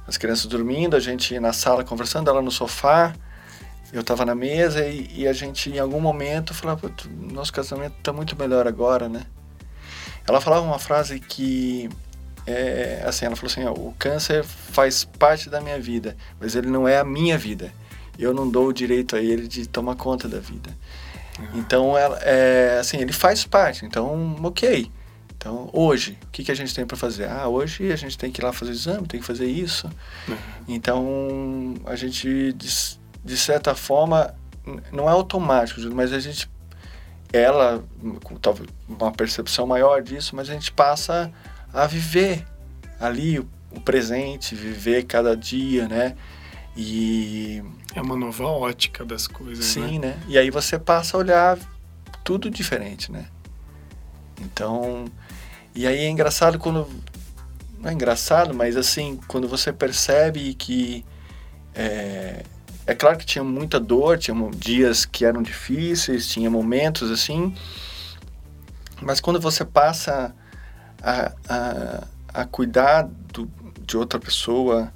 as 0.08 0.16
crianças 0.16 0.46
dormindo 0.46 0.96
a 0.96 1.00
gente 1.02 1.38
na 1.42 1.52
sala 1.52 1.84
conversando 1.84 2.30
ela 2.30 2.42
no 2.42 2.52
sofá 2.52 3.14
eu 3.96 4.02
estava 4.02 4.26
na 4.26 4.36
mesa 4.36 4.86
e, 4.86 5.10
e, 5.16 5.28
a 5.28 5.34
gente 5.34 5.70
em 5.70 5.80
algum 5.80 6.00
momento 6.00 6.54
falava 6.54 6.92
nosso 7.32 7.52
casamento 7.52 7.96
está 7.98 8.12
muito 8.12 8.36
melhor 8.38 8.68
agora 8.68 9.08
né 9.08 9.26
ela 10.28 10.42
falava 10.42 10.66
uma 10.66 10.80
frase 10.80 11.20
que 11.20 11.90
é, 12.48 13.04
assim 13.06 13.26
ela 13.26 13.36
falou 13.36 13.52
assim 13.52 13.66
ó, 13.66 13.72
o 13.72 13.96
câncer 13.98 14.44
faz 14.44 15.04
parte 15.04 15.50
da 15.50 15.62
minha 15.62 15.80
vida 15.80 16.16
mas 16.40 16.56
ele 16.56 16.68
não 16.68 16.88
é 16.88 17.00
a 17.00 17.04
minha 17.04 17.38
vida 17.38 17.72
eu 18.18 18.34
não 18.34 18.50
dou 18.50 18.68
o 18.68 18.74
direito 18.74 19.16
a 19.16 19.22
ele 19.22 19.48
de 19.48 19.68
tomar 19.68 19.96
conta 19.96 20.28
da 20.28 20.40
vida. 20.40 20.76
Uhum. 21.40 21.60
Então, 21.60 21.98
ela, 21.98 22.18
é, 22.20 22.78
assim, 22.80 22.98
ele 22.98 23.14
faz 23.14 23.46
parte. 23.46 23.86
Então, 23.86 24.36
ok. 24.42 24.90
Então, 25.38 25.70
hoje, 25.74 26.18
o 26.24 26.28
que, 26.32 26.44
que 26.44 26.52
a 26.52 26.56
gente 26.56 26.74
tem 26.74 26.86
para 26.86 26.98
fazer? 26.98 27.30
Ah, 27.30 27.48
hoje 27.48 27.92
a 27.92 27.96
gente 27.96 28.18
tem 28.18 28.32
que 28.32 28.42
ir 28.42 28.44
lá 28.44 28.54
fazer 28.54 28.72
o 28.72 28.74
exame, 28.74 29.08
tem 29.08 29.20
que 29.20 29.26
fazer 29.26 29.46
isso. 29.46 29.90
Uhum. 30.28 30.36
Então, 30.68 31.74
a 31.86 31.96
gente, 31.96 32.54
de, 33.26 33.38
certa 33.38 33.74
forma, 33.74 34.36
não 34.92 35.10
é 35.10 35.12
automático, 35.12 35.82
mas 35.94 36.14
a 36.14 36.20
gente, 36.20 36.50
ela, 37.34 37.84
com 38.24 38.36
talvez 38.36 38.70
uma 38.88 39.12
percepção 39.12 39.66
maior 39.66 40.02
disso, 40.02 40.36
mas 40.36 40.50
a 40.50 40.54
gente 40.54 40.72
passa 40.72 41.32
a 41.74 41.88
viver 41.88 42.46
ali 43.00 43.40
o, 43.40 43.48
o 43.72 43.82
presente, 43.82 44.56
viver 44.56 45.04
cada 45.04 45.36
dia, 45.36 45.88
né? 45.88 46.16
E... 46.78 47.64
É 47.94 48.02
uma 48.02 48.18
nova 48.18 48.44
ótica 48.44 49.06
das 49.06 49.26
coisas, 49.26 49.64
Sim, 49.64 50.00
né? 50.00 50.10
né? 50.10 50.24
E 50.28 50.38
aí 50.38 50.50
você 50.50 50.78
passa 50.78 51.16
a 51.16 51.20
olhar 51.20 51.58
tudo 52.26 52.50
diferente, 52.50 53.10
né? 53.10 53.28
Então, 54.42 55.06
e 55.74 55.86
aí 55.86 56.00
é 56.00 56.10
engraçado 56.10 56.58
quando. 56.58 56.88
Não 57.80 57.90
é 57.90 57.94
engraçado, 57.94 58.54
mas 58.54 58.76
assim, 58.78 59.20
quando 59.28 59.48
você 59.48 59.72
percebe 59.72 60.54
que. 60.54 61.06
É, 61.74 62.44
é 62.88 62.94
claro 62.94 63.18
que 63.18 63.26
tinha 63.26 63.44
muita 63.44 63.80
dor, 63.80 64.18
tinha 64.18 64.36
dias 64.56 65.06
que 65.06 65.26
eram 65.26 65.42
difíceis, 65.42 66.28
tinha 66.28 66.50
momentos 66.50 67.10
assim. 67.12 67.56
Mas 69.02 69.20
quando 69.20 69.40
você 69.40 69.66
passa 69.66 70.34
a, 71.02 71.32
a, 71.50 72.08
a 72.42 72.46
cuidar 72.46 73.10
do, 73.34 73.50
de 73.82 73.98
outra 73.98 74.20
pessoa 74.20 74.92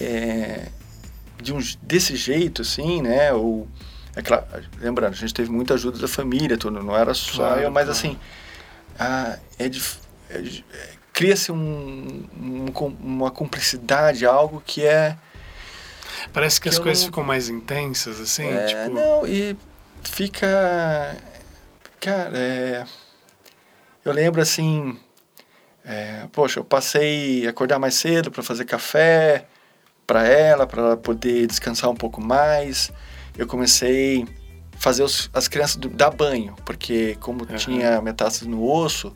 é, 0.00 0.68
de 1.42 1.52
um, 1.52 1.60
desse 1.82 2.16
jeito, 2.16 2.62
assim, 2.62 3.02
né? 3.02 3.32
Ou, 3.32 3.68
é 4.16 4.22
claro, 4.22 4.44
lembrando, 4.80 5.12
a 5.12 5.16
gente 5.16 5.32
teve 5.32 5.50
muita 5.50 5.74
ajuda 5.74 5.98
da 5.98 6.08
família, 6.08 6.58
tudo, 6.58 6.82
não 6.82 6.96
era 6.96 7.14
só 7.14 7.36
claro, 7.36 7.60
eu, 7.60 7.70
mas 7.70 7.84
claro. 7.84 7.98
assim 7.98 8.18
é, 9.58 9.66
é, 9.66 10.36
é 10.36 10.90
cria-se 11.12 11.50
um, 11.52 12.24
um, 12.38 12.66
uma 13.00 13.30
cumplicidade, 13.30 14.26
algo 14.26 14.62
que 14.64 14.84
é. 14.84 15.16
Parece 16.32 16.60
que, 16.60 16.68
que 16.68 16.68
as 16.68 16.78
coisas 16.78 17.02
não... 17.02 17.08
ficam 17.10 17.24
mais 17.24 17.48
intensas, 17.48 18.20
assim? 18.20 18.46
É, 18.46 18.66
tipo... 18.66 18.90
Não, 18.90 19.26
e 19.26 19.56
fica. 20.02 21.16
Cara, 22.00 22.36
é... 22.36 22.84
eu 24.04 24.12
lembro 24.12 24.40
assim. 24.40 24.98
É, 25.84 26.26
poxa, 26.32 26.60
eu 26.60 26.64
passei 26.64 27.46
a 27.46 27.50
acordar 27.50 27.78
mais 27.78 27.94
cedo 27.94 28.30
para 28.30 28.42
fazer 28.42 28.64
café 28.64 29.46
para 30.06 30.26
ela, 30.26 30.66
para 30.66 30.82
ela 30.82 30.96
poder 30.96 31.46
descansar 31.46 31.88
um 31.88 31.94
pouco 31.94 32.20
mais. 32.20 32.92
Eu 33.38 33.46
comecei 33.46 34.26
fazer 34.80 35.02
os, 35.02 35.30
as 35.32 35.46
crianças 35.46 35.76
do, 35.76 35.88
dar 35.88 36.10
banho, 36.10 36.56
porque 36.64 37.16
como 37.20 37.44
uhum. 37.44 37.56
tinha 37.56 38.00
metástase 38.00 38.48
no 38.48 38.66
osso, 38.66 39.14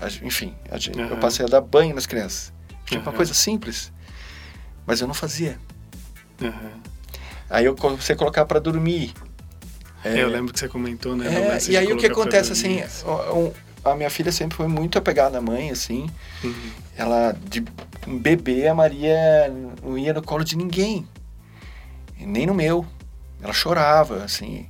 a, 0.00 0.06
enfim, 0.24 0.54
a 0.70 0.78
gente, 0.78 0.98
uhum. 0.98 1.08
eu 1.08 1.16
passei 1.16 1.44
a 1.44 1.48
dar 1.48 1.60
banho 1.62 1.94
nas 1.94 2.06
crianças. 2.06 2.52
Tipo, 2.84 2.96
uhum. 2.96 3.02
uma 3.02 3.12
coisa 3.12 3.34
simples, 3.34 3.90
mas 4.86 5.00
eu 5.00 5.06
não 5.06 5.14
fazia. 5.14 5.58
Aí 7.50 7.64
eu 7.64 7.76
comecei 7.76 8.14
a 8.14 8.18
colocar 8.18 8.44
para 8.44 8.58
dormir. 8.58 9.12
É, 10.04 10.22
eu 10.22 10.28
lembro 10.28 10.52
que 10.52 10.58
você 10.58 10.68
comentou, 10.68 11.14
né? 11.14 11.26
É, 11.26 11.70
e 11.70 11.76
aí 11.76 11.92
o 11.92 11.96
que 11.96 12.06
acontece, 12.06 12.52
assim, 12.52 12.82
a 13.84 13.94
minha 13.94 14.10
filha 14.10 14.32
sempre 14.32 14.56
foi 14.56 14.66
muito 14.66 14.98
apegada 14.98 15.38
à 15.38 15.40
mãe, 15.40 15.70
assim. 15.70 16.08
Uhum. 16.42 16.70
Ela, 16.96 17.36
de 17.48 17.64
bebê, 18.06 18.66
a 18.68 18.74
Maria 18.74 19.52
não 19.82 19.96
ia 19.96 20.12
no 20.12 20.22
colo 20.22 20.44
de 20.44 20.56
ninguém. 20.56 21.06
Nem 22.18 22.46
no 22.46 22.54
meu. 22.54 22.86
Ela 23.42 23.52
chorava, 23.52 24.24
assim. 24.24 24.66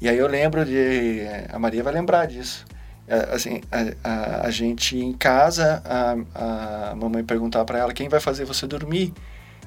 E 0.00 0.08
aí 0.08 0.18
eu 0.18 0.26
lembro 0.26 0.64
de. 0.64 1.22
A 1.52 1.58
Maria 1.58 1.82
vai 1.82 1.92
lembrar 1.92 2.26
disso. 2.26 2.64
É, 3.06 3.34
assim, 3.34 3.60
a, 3.70 4.08
a, 4.08 4.46
a 4.46 4.50
gente 4.50 4.98
em 4.98 5.12
casa, 5.12 5.82
a, 5.84 6.90
a 6.90 6.94
mamãe 6.94 7.22
perguntava 7.22 7.64
para 7.64 7.78
ela 7.78 7.92
quem 7.92 8.08
vai 8.08 8.20
fazer 8.20 8.44
você 8.44 8.66
dormir. 8.66 9.12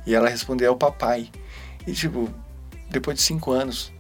E 0.07 0.15
ela 0.15 0.29
respondeu: 0.29 0.69
é 0.69 0.71
o 0.71 0.77
papai. 0.77 1.29
E 1.85 1.91
tipo, 1.91 2.33
depois 2.89 3.17
de 3.17 3.23
cinco 3.23 3.51
anos, 3.51 3.91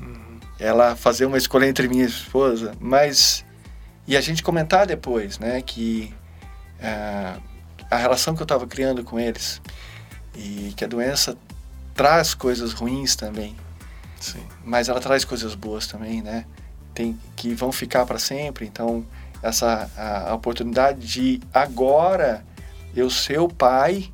uhum. 0.00 0.40
ela 0.58 0.96
fazer 0.96 1.24
uma 1.24 1.38
escolha 1.38 1.66
entre 1.66 1.88
minha 1.88 2.04
esposa, 2.04 2.74
mas. 2.80 3.46
E 4.08 4.16
a 4.16 4.20
gente 4.20 4.42
comentar 4.42 4.86
depois, 4.86 5.38
né, 5.38 5.60
que 5.62 6.14
uh, 6.78 7.42
a 7.90 7.96
relação 7.96 8.34
que 8.36 8.42
eu 8.42 8.44
estava 8.44 8.64
criando 8.64 9.02
com 9.02 9.18
eles 9.18 9.60
e 10.32 10.72
que 10.76 10.84
a 10.84 10.86
doença 10.88 11.36
traz 11.94 12.34
coisas 12.34 12.72
ruins 12.72 13.16
também. 13.16 13.56
Sim. 14.20 14.44
Mas 14.64 14.88
ela 14.88 15.00
traz 15.00 15.24
coisas 15.24 15.54
boas 15.54 15.86
também, 15.86 16.22
né? 16.22 16.44
Tem 16.94 17.18
que 17.34 17.52
vão 17.54 17.72
ficar 17.72 18.06
para 18.06 18.18
sempre. 18.18 18.64
Então, 18.64 19.04
essa 19.42 19.90
a, 19.96 20.30
a, 20.30 20.34
oportunidade 20.34 21.06
de 21.06 21.40
agora 21.52 22.44
eu 22.94 23.10
ser 23.10 23.40
o 23.40 23.48
pai 23.48 24.12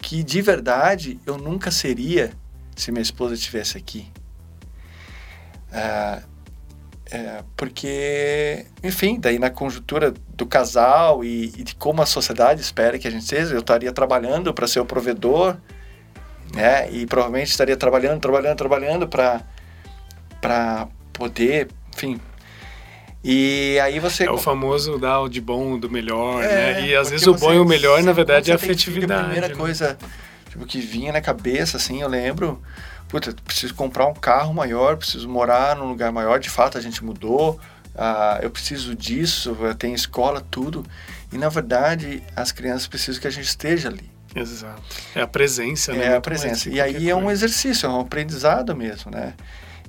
que 0.00 0.22
de 0.22 0.40
verdade 0.40 1.20
eu 1.26 1.36
nunca 1.36 1.70
seria 1.70 2.32
se 2.76 2.92
minha 2.92 3.02
esposa 3.02 3.34
estivesse 3.34 3.76
aqui. 3.76 4.10
Ah, 5.72 6.22
é, 7.10 7.42
porque, 7.56 8.66
enfim, 8.82 9.18
daí 9.18 9.38
na 9.38 9.48
conjuntura 9.48 10.12
do 10.34 10.44
casal 10.46 11.24
e, 11.24 11.46
e, 11.56 11.62
de 11.62 11.74
como 11.74 12.02
a 12.02 12.06
sociedade 12.06 12.60
espera 12.60 12.98
que 12.98 13.08
a 13.08 13.10
gente 13.10 13.24
seja, 13.24 13.54
eu 13.54 13.60
estaria 13.60 13.90
trabalhando 13.92 14.52
para 14.52 14.66
ser 14.66 14.80
o 14.80 14.84
provedor, 14.84 15.56
né? 16.54 16.90
E 16.90 17.06
provavelmente 17.06 17.50
estaria 17.50 17.76
trabalhando, 17.76 18.20
trabalhando, 18.20 18.56
trabalhando 18.56 19.08
para 19.08 19.42
para 20.40 20.86
poder, 21.12 21.68
enfim. 21.94 22.20
E 23.22 23.78
aí 23.82 23.98
você 23.98 24.24
é 24.24 24.30
o 24.30 24.38
famoso 24.38 24.98
dar 24.98 25.20
o 25.20 25.28
de 25.28 25.40
bom 25.40 25.78
do 25.78 25.90
melhor, 25.90 26.42
é, 26.42 26.74
né? 26.74 26.86
E 26.86 26.96
às 26.96 27.10
vezes 27.10 27.26
o 27.26 27.34
bom 27.34 27.52
e 27.52 27.58
o 27.58 27.64
melhor 27.64 28.02
na 28.02 28.12
verdade 28.12 28.50
é 28.50 28.54
a 28.54 28.56
afetividade. 28.56 29.20
A 29.20 29.24
primeira 29.24 29.48
né? 29.48 29.54
coisa 29.54 29.98
tipo, 30.48 30.64
que 30.64 30.80
vinha 30.80 31.12
na 31.12 31.20
cabeça, 31.20 31.76
assim, 31.76 32.00
eu 32.00 32.08
lembro, 32.08 32.62
puta, 33.08 33.34
preciso 33.44 33.74
comprar 33.74 34.06
um 34.06 34.14
carro 34.14 34.54
maior, 34.54 34.96
preciso 34.96 35.28
morar 35.28 35.76
num 35.76 35.88
lugar 35.88 36.12
maior. 36.12 36.38
De 36.38 36.48
fato, 36.48 36.78
a 36.78 36.80
gente 36.80 37.04
mudou. 37.04 37.58
Uh, 37.94 38.42
eu 38.42 38.50
preciso 38.50 38.94
disso, 38.94 39.56
tem 39.76 39.92
escola, 39.92 40.40
tudo. 40.40 40.86
E 41.32 41.36
na 41.36 41.48
verdade, 41.48 42.22
as 42.36 42.52
crianças 42.52 42.86
precisam 42.86 43.20
que 43.20 43.26
a 43.26 43.30
gente 43.30 43.46
esteja 43.46 43.88
ali. 43.88 44.08
Exato. 44.34 44.82
É 45.14 45.22
a 45.22 45.26
presença, 45.26 45.92
né? 45.92 46.06
É 46.06 46.16
a 46.16 46.20
presença. 46.20 46.68
E 46.68 46.80
aí 46.80 47.10
é 47.10 47.16
um 47.16 47.30
exercício, 47.30 47.86
é 47.86 47.88
um 47.88 48.00
aprendizado 48.00 48.76
mesmo, 48.76 49.10
né? 49.10 49.34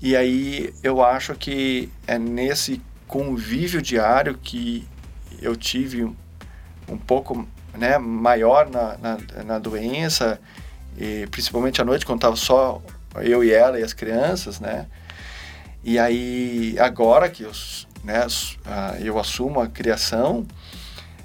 E 0.02 0.16
aí 0.16 0.74
eu 0.82 1.04
acho 1.04 1.36
que 1.36 1.90
é 2.08 2.18
nesse 2.18 2.82
convívio 3.10 3.82
diário 3.82 4.38
que 4.38 4.88
eu 5.42 5.56
tive 5.56 6.04
um 6.88 6.98
pouco 6.98 7.48
né, 7.74 7.98
maior 7.98 8.70
na, 8.70 8.98
na, 8.98 9.44
na 9.44 9.60
doença, 9.60 10.40
e 10.96 11.26
principalmente 11.32 11.82
à 11.82 11.86
noite, 11.86 12.06
quando 12.06 12.20
estava 12.20 12.36
só 12.36 12.80
eu 13.16 13.44
e 13.44 13.52
ela 13.52 13.80
e 13.80 13.84
as 13.84 13.94
crianças, 13.94 14.60
né? 14.60 14.86
E 15.84 15.98
aí, 15.98 16.76
agora 16.80 17.30
que 17.30 17.44
eu, 17.44 17.52
né, 18.04 18.28
eu 19.00 19.18
assumo 19.18 19.60
a 19.60 19.68
criação, 19.68 20.46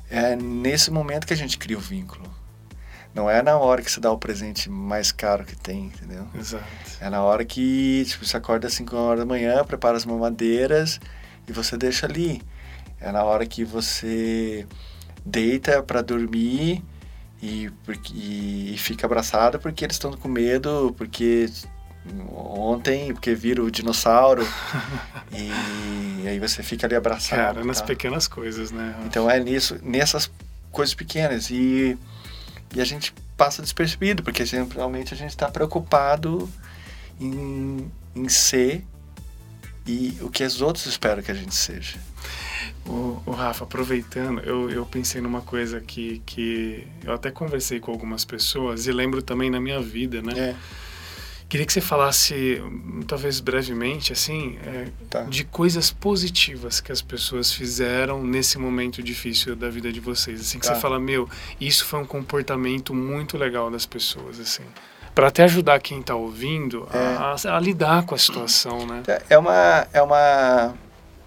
é 0.09 0.35
nesse 0.35 0.91
momento 0.91 1.27
que 1.27 1.35
a 1.35 1.37
gente 1.37 1.59
cria 1.59 1.77
o 1.77 1.81
vínculo. 1.81 2.33
Não 3.13 3.29
é 3.29 3.43
na 3.43 3.59
hora 3.59 3.83
que 3.83 3.91
você 3.91 4.01
dá 4.01 4.11
o 4.11 4.19
presente 4.19 4.71
mais 4.71 5.13
caro 5.13 5.45
que 5.45 5.55
tem, 5.55 5.87
entendeu? 5.87 6.27
Exato. 6.35 6.65
É 6.99 7.11
na 7.11 7.23
hora 7.23 7.45
que 7.45 8.05
tipo, 8.07 8.25
você 8.25 8.37
acorda 8.37 8.69
às 8.69 8.75
5 8.75 8.97
horas 8.97 9.21
da 9.21 9.27
manhã, 9.27 9.63
prepara 9.65 9.97
as 9.97 10.05
mamadeiras 10.05 10.99
e 11.49 11.53
você 11.53 11.77
deixa 11.77 12.07
ali. 12.07 12.43
É 13.01 13.11
na 13.13 13.23
hora 13.23 13.47
que 13.47 13.65
você 13.65 14.67
deita 15.25 15.83
para 15.83 16.03
dormir 16.03 16.83
e, 17.43 17.71
e, 18.13 18.75
e 18.75 18.79
fica 18.79 19.07
abraçado 19.07 19.59
porque 19.59 19.85
eles 19.85 19.97
estão 19.97 20.13
com 20.13 20.29
medo, 20.29 20.95
porque 20.97 21.47
ontem, 22.35 23.13
porque 23.13 23.35
viram 23.35 23.65
o 23.65 23.71
dinossauro 23.71 24.47
e 25.33 26.29
aí 26.29 26.39
você 26.39 26.63
fica 26.63 26.87
ali 26.87 26.95
abraçado. 26.95 27.39
Cara, 27.39 27.65
nas 27.65 27.81
tá? 27.81 27.87
pequenas 27.87 28.29
coisas, 28.29 28.71
né? 28.71 28.95
Então 29.07 29.31
é 29.31 29.39
nisso, 29.41 29.79
nessas 29.83 30.31
coisas 30.71 30.95
pequenas 30.95 31.51
e 31.51 31.99
e 32.75 32.81
a 32.81 32.85
gente 32.85 33.15
passa 33.37 33.63
despercebido, 33.63 34.23
porque 34.23 34.45
geralmente 34.45 35.15
a 35.15 35.17
gente 35.17 35.31
está 35.31 35.49
preocupado 35.49 36.51
em, 37.21 37.91
em 38.15 38.29
ser 38.29 38.85
e 39.87 40.17
o 40.21 40.31
que 40.31 40.43
os 40.45 40.63
outros 40.63 40.87
esperam 40.87 41.23
que 41.23 41.31
a 41.31 41.35
gente 41.35 41.55
seja. 41.55 41.99
O, 42.87 43.23
o, 43.27 43.31
Rafa, 43.31 43.65
aproveitando, 43.65 44.41
eu, 44.41 44.71
eu 44.71 44.87
pensei 44.87 45.21
numa 45.21 45.41
coisa 45.41 45.81
que, 45.81 46.23
que 46.25 46.87
eu 47.03 47.13
até 47.13 47.31
conversei 47.31 47.81
com 47.81 47.91
algumas 47.91 48.25
pessoas 48.25 48.87
e 48.87 48.93
lembro 48.93 49.23
também 49.23 49.51
na 49.51 49.61
minha 49.61 49.81
vida, 49.81 50.23
né? 50.23 50.39
É. 50.39 50.57
Queria 51.49 51.67
que 51.67 51.73
você 51.73 51.81
falasse, 51.81 52.61
talvez 53.07 53.39
brevemente, 53.39 54.13
assim, 54.13 54.59
é, 54.65 54.89
tá. 55.09 55.23
de 55.25 55.45
coisas 55.45 55.91
positivas 55.91 56.81
que 56.81 56.91
as 56.91 57.03
pessoas 57.03 57.53
fizeram 57.53 58.25
nesse 58.25 58.59
momento 58.59 59.03
difícil 59.03 59.55
da 59.55 59.69
vida 59.69 59.93
de 59.93 60.01
vocês. 60.01 60.41
Assim, 60.41 60.59
que 60.59 60.67
tá. 60.67 60.75
você 60.75 60.81
fala, 60.81 60.99
meu, 60.99 61.29
isso 61.61 61.85
foi 61.85 62.01
um 62.01 62.07
comportamento 62.07 62.95
muito 62.95 63.37
legal 63.37 63.71
das 63.71 63.87
pessoas, 63.87 64.41
assim. 64.41 64.65
Para 65.15 65.29
até 65.29 65.45
ajudar 65.45 65.81
quem 65.81 66.01
está 66.01 66.15
ouvindo 66.15 66.89
a, 66.91 67.35
a, 67.35 67.57
a, 67.57 67.61
lidar 67.61 68.05
com 68.05 68.15
a 68.15 68.19
situação, 68.19 68.85
né? 68.87 69.03
É, 69.07 69.23
é 69.31 69.39
uma 69.39 69.87
é 69.93 70.03
uma 70.03 70.75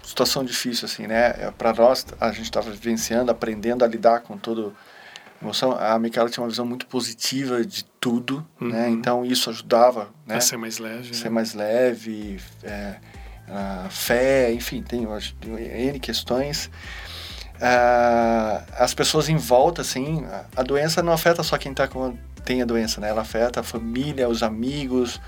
situação 0.02 0.44
difícil 0.44 0.86
assim, 0.86 1.06
né? 1.06 1.34
É, 1.38 1.50
para 1.56 1.72
nós 1.72 2.06
a 2.20 2.30
gente 2.30 2.44
estava 2.44 2.70
vivenciando, 2.70 3.30
aprendendo 3.30 3.84
a 3.84 3.88
lidar 3.88 4.20
com 4.20 4.36
todo 4.36 4.74
emoção. 5.40 5.72
A 5.72 5.98
Micaela 5.98 6.28
tinha 6.28 6.42
uma 6.42 6.50
visão 6.50 6.66
muito 6.66 6.86
positiva 6.86 7.64
de 7.64 7.84
tudo, 8.00 8.46
né? 8.60 8.66
uhum. 8.66 8.68
né? 8.68 8.90
Então 8.90 9.24
isso 9.24 9.48
ajudava, 9.48 10.08
né? 10.26 10.36
A 10.36 10.40
ser 10.40 10.56
mais 10.56 10.78
leve. 10.78 11.14
Ser 11.14 11.24
né? 11.24 11.30
mais 11.30 11.54
leve, 11.54 12.40
é, 12.62 12.96
a 13.48 13.88
fé, 13.88 14.52
enfim, 14.52 14.82
tem, 14.82 15.06
tem 15.40 15.88
N 15.88 15.98
questões. 16.00 16.70
Uh, 17.56 18.62
as 18.78 18.94
pessoas 18.94 19.28
em 19.28 19.36
volta, 19.36 19.82
assim, 19.82 20.24
a 20.54 20.62
doença 20.62 21.02
não 21.02 21.12
afeta 21.12 21.42
só 21.42 21.58
quem 21.58 21.74
tá 21.74 21.88
com, 21.88 22.16
tem 22.48 22.62
a 22.62 22.64
doença, 22.64 22.98
né? 22.98 23.10
Ela 23.10 23.20
afeta 23.20 23.60
a 23.60 23.62
família, 23.62 24.26
os 24.26 24.42
amigos. 24.42 25.20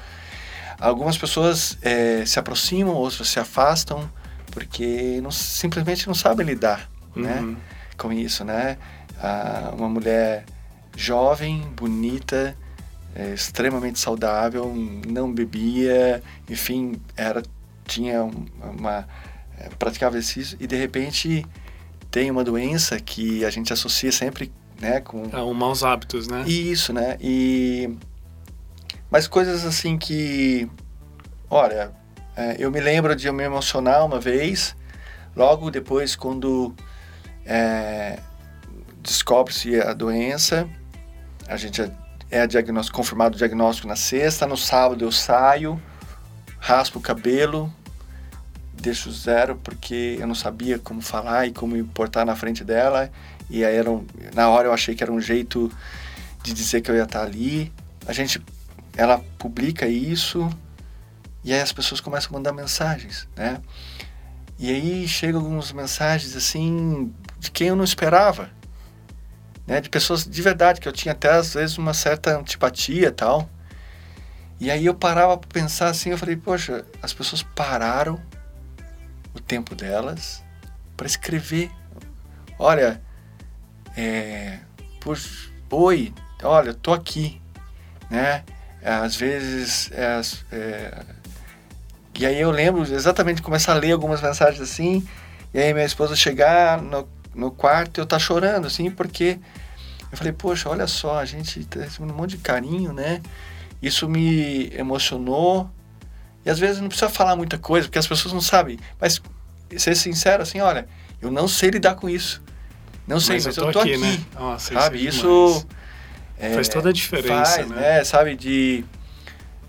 Algumas 0.81 1.19
pessoas 1.19 1.77
é, 1.83 2.25
se 2.25 2.39
aproximam, 2.39 2.95
outras 2.95 3.29
se 3.29 3.39
afastam, 3.39 4.11
porque 4.51 5.21
não, 5.23 5.31
simplesmente 5.31 6.07
não 6.07 6.15
sabem 6.15 6.47
lidar, 6.47 6.91
né? 7.15 7.41
uhum. 7.41 7.51
né? 7.51 7.57
Com 7.99 8.11
isso, 8.11 8.43
né? 8.43 8.79
Uh, 9.19 9.77
uma 9.77 9.89
mulher 9.91 10.47
jovem, 10.97 11.61
bonita, 11.77 12.57
é, 13.15 13.35
extremamente 13.35 13.99
saudável, 13.99 14.75
não 15.07 15.31
bebia, 15.31 16.23
enfim, 16.49 16.99
era 17.15 17.43
tinha 17.87 18.23
uma 18.23 19.07
é, 19.59 19.69
praticava 19.79 20.17
exercício 20.17 20.57
e 20.59 20.67
de 20.67 20.77
repente 20.77 21.45
tem 22.11 22.31
uma 22.31 22.43
doença 22.43 22.99
que 22.99 23.45
a 23.45 23.51
gente 23.51 23.73
associa 23.73 24.11
sempre, 24.11 24.51
né, 24.81 25.01
com 25.01 25.29
é, 25.33 25.43
um 25.43 25.55
maus 25.55 25.85
hábitos, 25.85 26.27
né? 26.27 26.45
Isso, 26.47 26.93
né? 26.93 27.17
E 27.21 27.97
mas 29.11 29.27
coisas 29.27 29.65
assim 29.65 29.99
que, 29.99 30.71
olha, 31.51 31.91
é, 32.37 32.57
eu 32.59 32.71
me 32.71 32.81
lembro 32.81 33.17
de 33.17 33.27
eu 33.27 33.33
me 33.33 33.43
emocionar 33.43 34.07
uma 34.07 34.21
vez, 34.21 34.77
logo 35.35 35.69
depois 35.69 36.15
quando 36.15 36.73
é, 37.45 38.21
descobre-se 39.03 39.81
a 39.81 39.93
doença, 39.93 40.69
a 41.49 41.57
gente 41.57 41.83
é, 41.83 41.91
é 42.31 42.47
diagnóstico, 42.47 42.97
confirmado 42.97 43.35
o 43.35 43.39
diagnóstico 43.39 43.89
na 43.89 43.97
sexta, 43.97 44.47
no 44.47 44.57
sábado 44.57 45.05
eu 45.05 45.11
saio, 45.11 45.83
raspo 46.61 47.01
o 47.01 47.03
cabelo, 47.03 47.73
deixo 48.81 49.11
zero 49.13 49.57
porque 49.57 50.17
eu 50.19 50.27
não 50.27 50.35
sabia 50.35 50.79
como 50.79 51.01
falar 51.01 51.47
e 51.47 51.53
como 51.53 51.75
me 51.75 51.83
portar 51.83 52.25
na 52.25 52.35
frente 52.35 52.65
dela. 52.65 53.11
E 53.49 53.65
aí 53.65 53.75
era 53.75 53.91
um, 53.91 54.07
na 54.35 54.49
hora 54.49 54.69
eu 54.69 54.73
achei 54.73 54.95
que 54.95 55.03
era 55.03 55.13
um 55.13 55.21
jeito 55.21 55.71
de 56.43 56.53
dizer 56.53 56.81
que 56.81 56.91
eu 56.91 56.97
ia 56.97 57.05
estar 57.05 57.23
ali. 57.23 57.73
A 58.07 58.13
gente, 58.13 58.43
ela 58.97 59.19
publica 59.39 59.87
isso 59.87 60.49
e 61.45 61.53
aí 61.53 61.61
as 61.61 61.73
pessoas 61.73 62.01
começam 62.01 62.31
a 62.31 62.33
mandar 62.33 62.53
mensagens, 62.53 63.29
né? 63.37 63.61
E 64.59 64.71
aí 64.71 65.09
chegam 65.09 65.41
algumas 65.41 65.73
mensagens 65.73 66.37
assim 66.37 67.13
de 67.39 67.51
quem 67.51 67.69
eu 67.69 67.77
não 67.77 67.85
esperava, 67.85 68.51
né? 69.67 69.81
De 69.81 69.89
pessoas 69.89 70.25
de 70.25 70.43
verdade 70.43 70.81
que 70.81 70.89
eu 70.89 70.93
tinha 70.93 71.13
até 71.13 71.31
às 71.31 71.55
vezes 71.55 71.79
uma 71.79 71.95
certa 71.95 72.39
antipatia 72.39 73.11
tal. 73.11 73.49
E 74.61 74.71
aí 74.71 74.85
eu 74.85 74.95
parava 74.95 75.39
para 75.39 75.49
pensar 75.49 75.89
assim, 75.89 76.11
eu 76.11 76.19
falei, 76.19 76.37
poxa, 76.37 76.85
as 77.03 77.15
pessoas 77.15 77.43
pararam 77.43 78.21
o 79.35 79.41
tempo 79.41 79.75
delas 79.75 80.43
para 80.97 81.07
escrever. 81.07 81.71
Olha, 82.59 83.01
é, 83.97 84.59
oi, 85.71 86.13
olha, 86.43 86.75
tô 86.75 86.93
aqui, 86.93 87.41
né? 88.11 88.45
Às 88.83 89.17
vezes, 89.17 89.91
é, 89.93 90.21
é, 90.53 91.05
e 92.19 92.27
aí 92.27 92.41
eu 92.41 92.51
lembro 92.51 92.83
exatamente 92.83 93.37
de 93.37 93.43
começar 93.43 93.73
a 93.73 93.77
ler 93.79 93.93
algumas 93.93 94.21
mensagens 94.23 94.61
assim, 94.61 95.07
e 95.53 95.59
aí 95.59 95.73
minha 95.73 95.85
esposa 95.85 96.17
chegar 96.17 96.81
no, 96.81 97.09
no 97.35 97.51
quarto 97.51 98.01
eu 98.01 98.07
tá 98.07 98.19
chorando, 98.19 98.67
assim, 98.67 98.91
porque 98.91 99.39
eu 100.11 100.19
falei, 100.19 100.33
poxa, 100.33 100.69
olha 100.69 100.87
só, 100.87 101.19
a 101.19 101.25
gente 101.25 101.65
tá 101.65 101.81
recebendo 101.81 102.13
um 102.13 102.17
monte 102.17 102.31
de 102.31 102.39
carinho, 102.39 102.93
né? 102.93 103.23
Isso 103.81 104.09
me 104.09 104.71
emocionou, 104.75 105.71
e 106.45 106.51
às 106.51 106.59
vezes 106.59 106.81
não 106.81 106.89
precisa 106.89 107.11
falar 107.11 107.37
muita 107.37 107.59
coisa, 107.59 107.87
porque 107.87 107.99
as 107.99 108.07
pessoas 108.07 108.33
não 108.33 108.41
sabem. 108.41 108.79
Mas 109.01 109.21
ser 109.77 109.95
sincero 109.95 110.43
assim, 110.43 110.61
olha, 110.61 110.89
eu 111.21 111.31
não 111.31 111.47
sei 111.47 111.71
lidar 111.71 111.95
com 111.95 112.09
isso. 112.09 112.43
Não 113.07 113.21
sei, 113.21 113.37
mas, 113.37 113.47
mas 113.47 113.57
eu 113.57 113.63
tô, 113.65 113.69
eu 113.69 113.73
tô 113.73 113.81
aqui, 113.81 113.93
aqui 113.95 114.01
né? 114.01 114.21
Nossa, 114.35 114.73
sabe? 114.73 115.05
Isso, 115.05 115.67
é, 116.39 116.55
faz 116.55 116.69
toda 116.69 116.91
a 116.91 116.93
diferença, 116.93 117.57
faz, 117.57 117.69
né? 117.69 117.77
né? 117.77 118.05
Sabe 118.05 118.37
de 118.37 118.85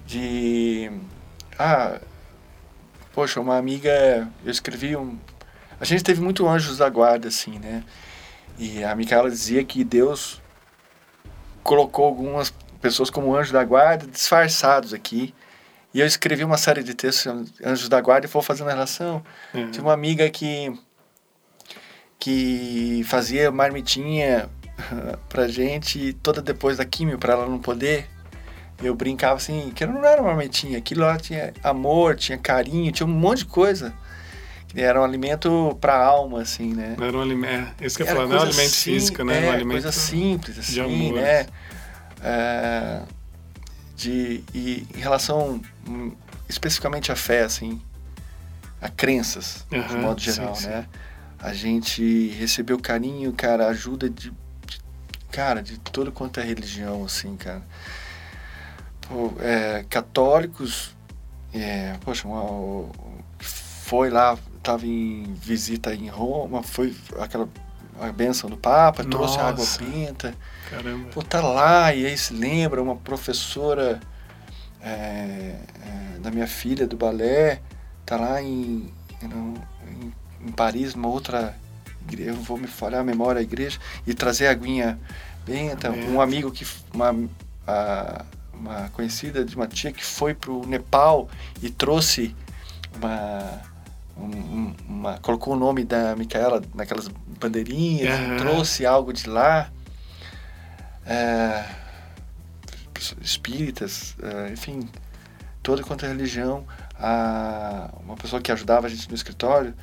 de 0.05 0.91
ah, 1.57 1.99
poxa, 3.13 3.39
uma 3.39 3.57
amiga, 3.57 4.27
eu 4.43 4.51
escrevi 4.51 4.95
um 4.95 5.17
a 5.79 5.85
gente 5.85 6.03
teve 6.03 6.21
muito 6.21 6.47
anjos 6.47 6.77
da 6.77 6.87
guarda 6.87 7.27
assim, 7.27 7.57
né? 7.57 7.83
E 8.59 8.83
a 8.83 8.95
Micaela 8.95 9.31
dizia 9.31 9.63
que 9.63 9.83
Deus 9.83 10.39
colocou 11.63 12.05
algumas 12.05 12.53
pessoas 12.79 13.09
como 13.09 13.35
anjos 13.35 13.51
da 13.51 13.63
guarda 13.63 14.05
disfarçados 14.05 14.93
aqui 14.93 15.33
e 15.93 15.99
eu 15.99 16.07
escrevi 16.07 16.43
uma 16.43 16.57
série 16.57 16.83
de 16.83 16.93
textos, 16.93 17.27
Anjos 17.63 17.89
da 17.89 17.99
Guarda, 17.99 18.25
e 18.25 18.29
vou 18.29 18.41
fazendo 18.41 18.69
a 18.69 18.73
relação. 18.73 19.23
Uhum. 19.53 19.71
Tinha 19.71 19.83
uma 19.83 19.93
amiga 19.93 20.29
que, 20.29 20.73
que 22.17 23.03
fazia 23.05 23.51
marmitinha 23.51 24.49
pra 25.27 25.47
gente, 25.47 26.13
toda 26.23 26.41
depois 26.41 26.77
da 26.77 26.85
químio, 26.85 27.17
para 27.17 27.33
ela 27.33 27.45
não 27.45 27.59
poder. 27.59 28.07
Eu 28.81 28.95
brincava 28.95 29.35
assim, 29.35 29.71
que 29.75 29.85
não 29.85 30.03
era 30.03 30.21
marmitinha, 30.23 30.77
aquilo 30.77 31.01
lá 31.01 31.17
tinha 31.17 31.53
amor, 31.61 32.15
tinha 32.15 32.37
carinho, 32.37 32.91
tinha 32.91 33.05
um 33.05 33.11
monte 33.11 33.39
de 33.39 33.45
coisa. 33.45 33.93
Era 34.73 35.01
um 35.01 35.03
alimento 35.03 35.77
para 35.81 35.93
a 35.93 36.05
alma, 36.05 36.41
assim, 36.41 36.73
né? 36.73 36.95
Não 36.97 37.05
era 37.05 37.17
um 37.17 37.21
alimento, 37.21 37.73
é, 37.81 37.85
isso 37.85 37.97
que 37.97 38.03
eu 38.03 38.07
ia 38.07 38.13
falar, 38.13 38.27
não 38.27 38.37
é 38.37 38.39
um 38.39 38.43
alimento 38.43 38.69
sim, 38.69 38.93
físico, 38.93 39.23
né? 39.23 39.45
É, 39.45 39.49
um 39.49 39.51
alimento 39.51 39.71
coisa 39.73 39.91
simples, 39.91 40.57
assim, 40.57 41.11
né? 41.11 41.45
É, 42.23 43.01
de 44.01 44.43
e 44.53 44.87
em 44.95 44.99
relação 44.99 45.61
hum, 45.87 46.11
especificamente 46.49 47.11
à 47.11 47.15
fé 47.15 47.43
assim 47.43 47.79
a 48.81 48.89
crenças 48.89 49.65
uhum, 49.71 49.87
de 49.87 49.95
modo 49.95 50.19
geral 50.19 50.55
sim, 50.55 50.67
né 50.67 50.81
sim. 50.81 50.99
a 51.39 51.53
gente 51.53 52.27
recebeu 52.29 52.79
carinho 52.79 53.31
cara 53.33 53.67
ajuda 53.67 54.09
de, 54.09 54.31
de, 54.65 54.81
cara 55.31 55.61
de 55.61 55.77
todo 55.79 56.11
quanto 56.11 56.39
é 56.39 56.43
religião 56.43 57.05
assim 57.05 57.35
cara 57.37 57.61
Pô, 59.07 59.33
é, 59.39 59.85
católicos 59.89 60.95
é, 61.53 61.95
poxa 62.03 62.27
uma, 62.27 62.89
foi 63.39 64.09
lá 64.09 64.37
estava 64.57 64.85
em 64.85 65.33
visita 65.33 65.93
em 65.93 66.07
Roma 66.07 66.63
foi 66.63 66.95
aquela 67.19 67.47
a 67.99 68.11
benção 68.11 68.49
do 68.49 68.57
Papa, 68.57 69.03
Nossa. 69.03 69.09
trouxe 69.09 69.37
água 69.37 69.65
benta. 69.79 70.33
Caramba. 70.71 71.09
Pô, 71.09 71.21
tá 71.21 71.41
lá, 71.41 71.93
e 71.93 72.05
aí 72.05 72.17
se 72.17 72.33
lembra, 72.33 72.81
uma 72.81 72.95
professora 72.95 73.99
é, 74.81 74.87
é, 74.87 76.19
da 76.19 76.31
minha 76.31 76.47
filha 76.47 76.87
do 76.87 76.95
balé, 76.95 77.61
tá 78.05 78.15
lá 78.15 78.41
em, 78.41 78.91
em, 79.21 80.11
em 80.47 80.51
Paris, 80.51 80.95
uma 80.95 81.09
outra 81.09 81.55
igreja, 82.07 82.31
eu 82.31 82.35
vou 82.35 82.57
me 82.57 82.67
falhar 82.67 83.01
a 83.01 83.03
memória, 83.03 83.39
a 83.39 83.43
igreja, 83.43 83.77
e 84.07 84.13
trazer 84.13 84.47
a 84.47 84.51
aguinha 84.51 84.97
benta. 85.45 85.91
Um 85.91 86.21
amigo 86.21 86.49
que, 86.51 86.65
uma, 86.93 87.13
a, 87.67 88.25
uma 88.53 88.89
conhecida 88.93 89.43
de 89.43 89.55
uma 89.55 89.67
tia 89.67 89.91
que 89.91 90.03
foi 90.03 90.33
pro 90.33 90.65
Nepal 90.65 91.29
e 91.61 91.69
trouxe 91.69 92.33
uma 92.95 93.61
um, 94.17 94.73
uma, 94.87 95.17
colocou 95.19 95.53
o 95.53 95.57
nome 95.57 95.83
da 95.83 96.15
Micaela 96.15 96.61
naquelas 96.75 97.09
bandeirinhas, 97.39 98.19
uhum. 98.19 98.37
trouxe 98.37 98.85
algo 98.85 99.11
de 99.11 99.27
lá. 99.27 99.69
É, 101.05 101.65
espíritas, 103.21 104.15
é, 104.21 104.51
enfim, 104.51 104.87
toda 105.63 105.83
quanto 105.83 106.05
é 106.05 106.09
religião. 106.09 106.65
A, 106.99 107.89
uma 108.03 108.15
pessoa 108.15 108.41
que 108.41 108.51
ajudava 108.51 108.87
a 108.87 108.89
gente 108.89 109.09
no 109.09 109.15
escritório, 109.15 109.73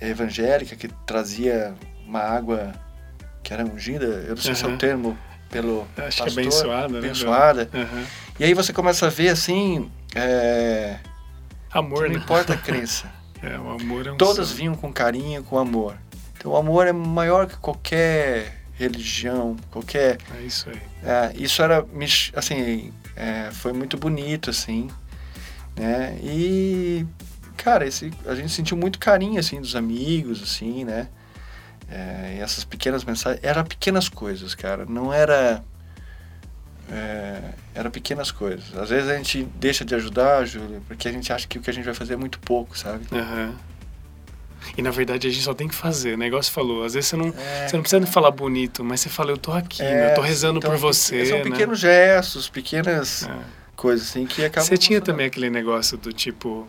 evangélica, 0.00 0.74
que 0.74 0.88
trazia 1.06 1.74
uma 2.06 2.20
água 2.20 2.72
que 3.42 3.52
era 3.52 3.64
ungida, 3.64 4.06
eu 4.06 4.30
não 4.30 4.36
sei 4.36 4.50
uhum. 4.50 4.56
se 4.56 4.64
é 4.64 4.68
o 4.68 4.78
termo 4.78 5.18
pelo 5.50 5.86
Acho 5.96 6.18
pastor, 6.18 6.26
que 6.26 6.38
é 6.38 6.42
abençoada. 6.42 6.98
abençoada. 6.98 7.70
Né? 7.72 7.80
Uhum. 7.82 8.04
E 8.38 8.44
aí 8.44 8.54
você 8.54 8.72
começa 8.72 9.06
a 9.06 9.10
ver 9.10 9.28
assim... 9.28 9.90
É, 10.14 10.98
Amor, 11.72 12.02
não 12.02 12.14
né? 12.14 12.16
importa 12.16 12.54
a 12.54 12.56
crença. 12.58 13.10
É, 13.42 13.58
o 13.58 13.70
amor 13.70 14.06
é 14.06 14.12
um 14.12 14.16
Todas 14.16 14.52
vinham 14.52 14.74
com 14.74 14.92
carinho, 14.92 15.42
com 15.44 15.58
amor. 15.58 15.96
Então 16.36 16.52
o 16.52 16.56
amor 16.56 16.86
é 16.86 16.92
maior 16.92 17.46
que 17.46 17.56
qualquer 17.56 18.59
religião, 18.80 19.56
qualquer. 19.70 20.18
É 20.36 20.42
isso 20.42 20.68
aí. 20.70 20.80
É, 21.04 21.32
isso 21.36 21.62
era, 21.62 21.84
assim, 22.34 22.92
é, 23.14 23.50
foi 23.52 23.72
muito 23.72 23.96
bonito, 23.96 24.50
assim, 24.50 24.88
né? 25.76 26.18
E, 26.22 27.06
cara, 27.56 27.86
esse, 27.86 28.10
a 28.26 28.34
gente 28.34 28.50
sentiu 28.50 28.76
muito 28.76 28.98
carinho, 28.98 29.38
assim, 29.38 29.60
dos 29.60 29.76
amigos, 29.76 30.42
assim, 30.42 30.84
né? 30.84 31.08
É, 31.88 32.36
e 32.38 32.40
essas 32.40 32.64
pequenas 32.64 33.04
mensagens, 33.04 33.42
eram 33.44 33.64
pequenas 33.64 34.08
coisas, 34.08 34.54
cara, 34.54 34.84
não 34.86 35.12
era 35.12 35.62
é, 36.90 37.52
eram 37.74 37.90
pequenas 37.90 38.30
coisas. 38.30 38.76
Às 38.76 38.90
vezes 38.90 39.08
a 39.08 39.16
gente 39.16 39.44
deixa 39.56 39.84
de 39.84 39.94
ajudar, 39.94 40.44
Júlio, 40.44 40.82
porque 40.86 41.08
a 41.08 41.12
gente 41.12 41.32
acha 41.32 41.46
que 41.46 41.58
o 41.58 41.60
que 41.60 41.70
a 41.70 41.72
gente 41.72 41.84
vai 41.84 41.94
fazer 41.94 42.14
é 42.14 42.16
muito 42.16 42.38
pouco, 42.40 42.76
sabe? 42.76 43.04
Uhum. 43.12 43.54
E 44.76 44.82
na 44.82 44.90
verdade 44.90 45.26
a 45.26 45.30
gente 45.30 45.42
só 45.42 45.54
tem 45.54 45.68
que 45.68 45.74
fazer. 45.74 46.14
O 46.14 46.18
negócio 46.18 46.52
falou. 46.52 46.84
Às 46.84 46.94
vezes 46.94 47.10
você 47.10 47.16
não, 47.16 47.28
é, 47.28 47.68
você 47.68 47.76
não 47.76 47.82
precisa 47.82 48.06
falar 48.06 48.30
bonito, 48.30 48.84
mas 48.84 49.00
você 49.00 49.08
fala, 49.08 49.30
eu 49.30 49.38
tô 49.38 49.52
aqui, 49.52 49.82
é, 49.82 49.94
né? 49.94 50.10
eu 50.10 50.14
tô 50.14 50.20
rezando 50.20 50.58
então, 50.58 50.70
por 50.70 50.78
você. 50.78 51.26
São 51.26 51.38
né? 51.38 51.44
pequenos 51.44 51.78
gestos, 51.78 52.48
pequenas 52.48 53.24
é. 53.24 53.36
coisas 53.76 54.08
assim 54.08 54.26
que 54.26 54.44
acabam. 54.44 54.66
Você 54.66 54.76
tinha 54.76 55.00
também 55.00 55.26
aquele 55.26 55.50
negócio 55.50 55.96
do 55.98 56.12
tipo 56.12 56.68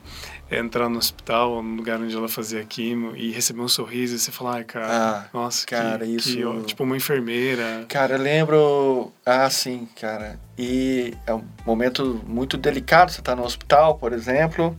entrar 0.52 0.90
no 0.90 0.98
hospital, 0.98 1.64
no 1.64 1.76
lugar 1.76 2.00
onde 2.00 2.16
ela 2.16 2.28
fazia 2.28 2.64
quimo 2.66 3.16
e 3.16 3.32
receber 3.32 3.62
um 3.62 3.68
sorriso 3.68 4.16
e 4.16 4.20
você 4.20 4.32
falar, 4.32 4.56
ai, 4.56 4.64
cara, 4.66 4.88
ah, 4.90 5.26
nossa, 5.34 5.66
cara, 5.66 6.06
que, 6.06 6.12
isso. 6.12 6.36
Que, 6.36 6.64
tipo 6.66 6.84
uma 6.84 6.98
enfermeira. 6.98 7.86
Cara, 7.88 8.16
eu 8.16 8.22
lembro. 8.22 9.14
Ah, 9.26 9.50
sim, 9.50 9.88
cara. 10.00 10.38
E 10.58 11.14
é 11.26 11.34
um 11.34 11.44
momento 11.66 12.22
muito 12.28 12.58
delicado. 12.58 13.12
Você 13.12 13.22
tá 13.22 13.36
no 13.36 13.44
hospital, 13.44 13.96
por 13.96 14.12
exemplo. 14.12 14.78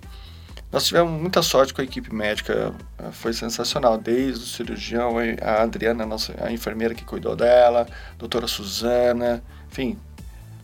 Nós 0.72 0.86
tivemos 0.86 1.20
muita 1.20 1.42
sorte 1.42 1.74
com 1.74 1.82
a 1.82 1.84
equipe 1.84 2.14
médica, 2.14 2.74
eh, 2.98 3.10
foi 3.12 3.34
sensacional, 3.34 3.98
desde 3.98 4.42
o 4.42 4.46
cirurgião, 4.46 5.16
a 5.42 5.62
Adriana, 5.62 6.04
a, 6.04 6.06
nossa, 6.06 6.34
a 6.42 6.50
enfermeira 6.50 6.94
que 6.94 7.04
cuidou 7.04 7.36
dela, 7.36 7.86
a 8.12 8.16
doutora 8.16 8.46
Suzana, 8.46 9.44
enfim, 9.70 9.98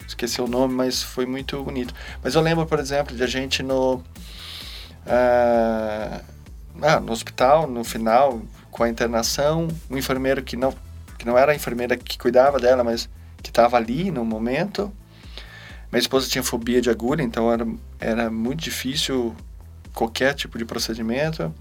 esqueci 0.07 0.41
o 0.41 0.49
nome, 0.49 0.73
mas 0.73 1.03
foi 1.03 1.27
muito 1.27 1.63
bonito. 1.63 1.93
Mas 2.23 2.35
eu 2.35 2.41
lembro, 2.41 2.65
por 2.65 2.79
exemplo, 2.79 3.15
de 3.15 3.23
a 3.23 3.27
gente 3.27 3.63
no, 3.63 4.03
ah, 5.07 6.23
ah, 6.81 7.01
no 7.01 7.13
hospital, 7.13 7.67
no 7.67 7.85
final, 7.85 8.41
com 8.71 8.85
a 8.85 8.89
internação, 8.89 9.69
um 9.91 9.99
enfermeiro 9.99 10.43
que 10.43 10.57
não, 10.57 10.75
que 11.19 11.27
não 11.27 11.37
era 11.37 11.53
a 11.53 11.55
enfermeira 11.55 11.99
que 11.99 12.17
cuidava 12.17 12.59
dela, 12.59 12.83
mas 12.83 13.11
que 13.43 13.51
estava 13.51 13.77
ali 13.77 14.11
no 14.11 14.25
momento. 14.25 14.91
Minha 15.93 16.01
esposa 16.01 16.29
tinha 16.31 16.43
fobia 16.43 16.81
de 16.81 16.89
agulha, 16.89 17.23
então 17.23 17.53
era, 17.53 17.67
era 18.01 18.31
muito 18.31 18.61
difícil 18.61 19.37
qualquer 19.99 20.33
tipo 20.33 20.57
de 20.57 20.65
procedimento. 20.65 21.53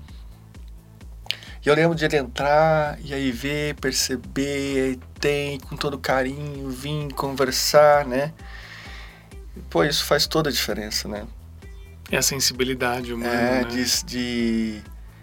E 1.65 1.67
eu 1.67 1.73
lembro 1.73 1.97
de 1.97 2.06
ele 2.06 2.17
entrar 2.17 3.00
e 3.04 3.12
aí 3.12 3.32
ver, 3.32 3.73
perceber, 3.76 5.00
tem 5.19 5.60
com 5.60 5.76
todo 5.76 5.97
carinho, 5.97 6.69
vir 6.69 7.12
conversar, 7.13 8.06
né? 8.06 8.32
Pô, 9.71 9.84
isso 9.84 10.06
faz 10.06 10.28
toda 10.28 10.50
a 10.50 10.54
diferença, 10.54 11.08
né? 11.08 11.26
É 12.12 12.17
a 12.17 12.21
sensibilidade 12.21 13.12
humana, 13.12 13.34
é, 13.34 13.63
né? 13.63 13.63
de, 13.63 14.06
de, 14.06 14.82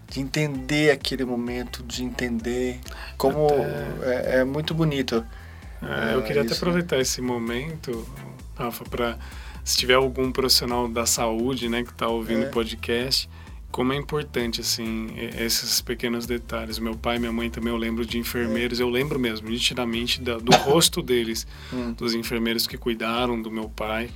de 0.09 0.21
entender 0.21 0.91
aquele 0.91 1.25
momento, 1.25 1.85
de 1.85 2.03
entender 2.03 2.81
como 3.17 3.47
até... 3.47 4.37
é, 4.37 4.41
é, 4.41 4.45
muito 4.45 4.75
bonito. 4.75 5.25
É, 5.81 6.15
eu 6.15 6.23
queria 6.25 6.43
até 6.43 6.53
aproveitar 6.53 6.99
esse 6.99 7.21
momento, 7.21 8.07
Rafa, 8.57 8.85
para 8.85 9.19
se 9.65 9.77
tiver 9.77 9.95
algum 9.95 10.31
profissional 10.31 10.87
da 10.87 11.07
saúde, 11.07 11.69
né, 11.69 11.83
que 11.83 11.91
está 11.91 12.07
ouvindo 12.07 12.43
o 12.43 12.47
é. 12.47 12.51
podcast, 12.51 13.29
como 13.75 13.93
é 13.93 13.97
importante, 13.97 14.61
assim, 14.61 15.09
esses 15.37 15.81
pequenos 15.81 16.27
detalhes. 16.27 16.79
Meu 16.79 16.95
pai 16.95 17.17
e 17.17 17.19
minha 17.19 17.33
mãe 17.33 17.51
também, 17.51 17.73
eu 17.73 17.77
lembro 17.77 18.07
de 18.07 18.19
enfermeiros, 18.19 18.79
eu 18.79 18.89
lembro 18.89 19.19
mesmo, 19.19 19.49
nitidamente, 19.49 20.21
da, 20.21 20.39
do 20.39 20.53
rosto 20.53 21.03
deles, 21.03 21.45
hum. 21.75 21.93
dos 21.93 22.15
enfermeiros 22.15 22.69
que 22.69 22.77
cuidaram 22.77 23.43
do 23.43 23.51
meu 23.51 23.69
pai, 23.69 24.11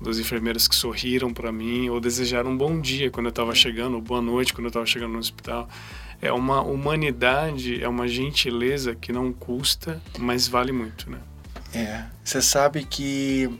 dos 0.00 0.20
enfermeiros 0.20 0.68
que 0.68 0.76
sorriram 0.76 1.32
para 1.32 1.50
mim, 1.50 1.88
ou 1.88 1.98
desejaram 1.98 2.52
um 2.52 2.56
bom 2.56 2.80
dia 2.80 3.10
quando 3.10 3.26
eu 3.26 3.30
estava 3.30 3.52
chegando, 3.52 3.94
ou 3.94 4.00
boa 4.00 4.22
noite 4.22 4.52
quando 4.52 4.66
eu 4.66 4.70
estava 4.70 4.86
chegando 4.86 5.14
no 5.14 5.18
hospital. 5.18 5.68
É 6.22 6.30
uma 6.32 6.60
humanidade, 6.60 7.82
é 7.82 7.88
uma 7.88 8.06
gentileza 8.06 8.94
que 8.94 9.12
não 9.12 9.32
custa, 9.32 10.00
mas 10.20 10.46
vale 10.46 10.70
muito, 10.70 11.10
né? 11.10 11.18
É, 11.74 12.04
você 12.22 12.40
sabe 12.40 12.84
que 12.84 13.50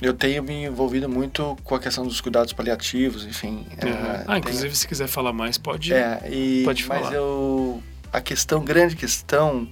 eu 0.00 0.14
tenho 0.14 0.42
me 0.42 0.64
envolvido 0.64 1.08
muito 1.08 1.56
com 1.64 1.74
a 1.74 1.80
questão 1.80 2.06
dos 2.06 2.20
cuidados 2.20 2.52
paliativos, 2.52 3.24
enfim. 3.24 3.66
Uhum. 3.82 3.88
É, 3.88 4.24
ah, 4.26 4.38
inclusive 4.38 4.74
se 4.74 4.86
quiser 4.86 5.08
falar 5.08 5.32
mais, 5.32 5.58
pode, 5.58 5.92
é, 5.92 6.22
e, 6.30 6.62
pode 6.64 6.84
falar. 6.84 7.00
Mas 7.02 7.12
eu, 7.12 7.82
a 8.12 8.20
questão, 8.20 8.64
grande 8.64 8.94
questão 8.94 9.68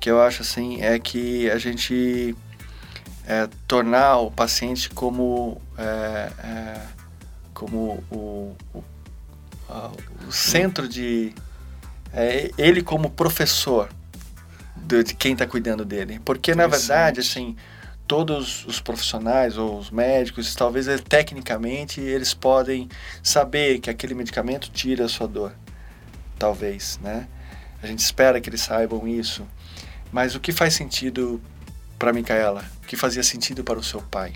que 0.00 0.10
eu 0.10 0.20
acho 0.20 0.42
assim, 0.42 0.82
é 0.82 0.98
que 0.98 1.48
a 1.50 1.58
gente 1.58 2.36
é, 3.26 3.48
tornar 3.68 4.18
o 4.18 4.30
paciente 4.30 4.90
como, 4.90 5.60
é, 5.78 6.30
é 6.42 6.80
como 7.54 8.04
o, 8.10 8.56
o, 8.74 8.84
o, 10.26 10.32
centro 10.32 10.88
de... 10.88 11.32
É, 12.12 12.50
ele 12.58 12.82
como 12.82 13.10
professor 13.10 13.88
de, 14.74 15.04
de 15.04 15.14
quem 15.14 15.34
está 15.34 15.46
cuidando 15.46 15.84
dele. 15.84 16.20
Porque, 16.24 16.54
na 16.54 16.66
verdade, 16.66 17.20
assim 17.20 17.56
todos 18.06 18.64
os 18.66 18.80
profissionais 18.80 19.58
ou 19.58 19.78
os 19.78 19.90
médicos, 19.90 20.54
talvez 20.54 20.86
tecnicamente 21.08 22.00
eles 22.00 22.32
podem 22.34 22.88
saber 23.22 23.80
que 23.80 23.90
aquele 23.90 24.14
medicamento 24.14 24.70
tira 24.70 25.04
a 25.04 25.08
sua 25.08 25.26
dor. 25.26 25.52
Talvez, 26.38 26.98
né? 27.02 27.26
A 27.82 27.86
gente 27.86 28.00
espera 28.00 28.40
que 28.40 28.48
eles 28.48 28.60
saibam 28.60 29.06
isso. 29.06 29.46
Mas 30.12 30.34
o 30.34 30.40
que 30.40 30.52
faz 30.52 30.74
sentido 30.74 31.40
para 31.98 32.12
Micaela? 32.12 32.64
O 32.82 32.86
que 32.86 32.96
fazia 32.96 33.22
sentido 33.22 33.64
para 33.64 33.78
o 33.78 33.82
seu 33.82 34.00
pai? 34.02 34.34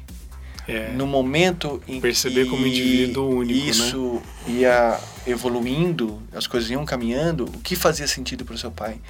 É, 0.68 0.92
no 0.92 1.06
momento 1.06 1.82
em 1.88 2.00
perceber 2.00 2.44
que 2.44 2.50
como 2.50 2.66
indivíduo 2.66 3.38
único, 3.38 3.58
né? 3.58 3.66
isso 3.66 4.22
né? 4.46 4.54
ia 4.54 5.00
evoluindo, 5.26 6.22
as 6.32 6.46
coisas 6.46 6.70
iam 6.70 6.84
caminhando, 6.84 7.44
o 7.44 7.58
que 7.58 7.74
fazia 7.74 8.06
sentido 8.06 8.44
para 8.44 8.54
o 8.54 8.58
seu 8.58 8.70
pai? 8.70 9.00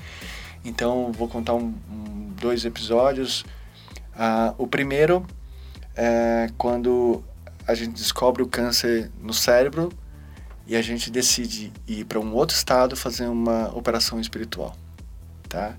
Então, 0.64 1.12
vou 1.12 1.28
contar 1.28 1.54
um, 1.54 1.74
um, 1.90 2.32
dois 2.40 2.64
episódios 2.64 3.44
ah, 4.22 4.54
o 4.58 4.66
primeiro 4.66 5.26
é 5.96 6.50
quando 6.58 7.24
a 7.66 7.74
gente 7.74 7.92
descobre 7.92 8.42
o 8.42 8.46
câncer 8.46 9.10
no 9.18 9.32
cérebro 9.32 9.90
e 10.66 10.76
a 10.76 10.82
gente 10.82 11.10
decide 11.10 11.72
ir 11.88 12.04
para 12.04 12.20
um 12.20 12.34
outro 12.34 12.54
estado 12.54 12.94
fazer 12.94 13.28
uma 13.28 13.74
operação 13.74 14.20
espiritual, 14.20 14.76
tá? 15.48 15.74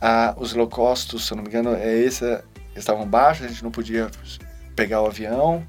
Ah, 0.00 0.34
os 0.38 0.52
holocaustos, 0.52 1.24
se 1.24 1.32
eu 1.32 1.36
não 1.36 1.44
me 1.44 1.50
engano, 1.50 1.72
é 1.76 1.96
esse, 1.98 2.42
estavam 2.74 3.06
baixos, 3.06 3.46
a 3.46 3.48
gente 3.48 3.62
não 3.62 3.70
podia 3.70 4.10
pegar 4.74 5.00
o 5.00 5.06
avião. 5.06 5.64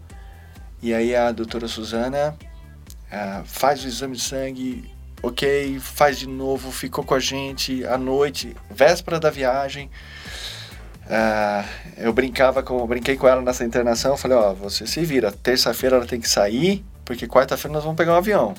E 0.82 0.96
aí 0.96 1.16
a 1.16 1.32
doutora 1.32 1.68
Suzana 1.68 2.36
ah, 3.12 3.44
faz 3.46 3.84
o 3.84 3.88
exame 3.88 4.16
de 4.16 4.24
sangue, 4.24 4.92
ok, 5.22 5.80
faz 5.80 6.18
de 6.18 6.28
novo, 6.28 6.72
ficou 6.72 7.04
com 7.04 7.14
a 7.14 7.20
gente 7.20 7.86
à 7.86 8.00
noite, 8.00 8.56
véspera 8.72 9.20
da 9.20 9.30
viagem. 9.30 9.92
Uh, 11.06 11.68
eu 11.98 12.14
brincava 12.14 12.64
com, 12.64 12.86
brinquei 12.88 13.18
com 13.18 13.28
ela 13.28 13.42
nessa 13.42 13.66
internação, 13.66 14.16
falei, 14.16 14.38
ó, 14.38 14.54
você 14.54 14.88
se 14.88 15.04
vira, 15.04 15.32
terça-feira 15.32 15.98
ela 15.98 16.06
tem 16.06 16.20
que 16.20 16.30
sair, 16.30 16.84
porque 17.04 17.28
quarta-feira 17.28 17.74
nós 17.74 17.84
vamos 17.84 17.98
pegar 17.98 18.14
um 18.14 18.18
avião. 18.18 18.54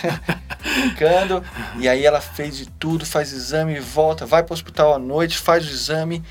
Brincando, 0.80 1.44
e 1.78 1.86
aí 1.86 2.06
ela 2.06 2.20
fez 2.20 2.56
de 2.56 2.66
tudo, 2.66 3.04
faz 3.04 3.32
exame, 3.32 3.78
volta, 3.80 4.24
vai 4.24 4.42
para 4.42 4.52
o 4.52 4.54
hospital 4.54 4.94
à 4.94 4.98
noite, 4.98 5.36
faz 5.36 5.66
o 5.66 5.70
exame, 5.70 6.22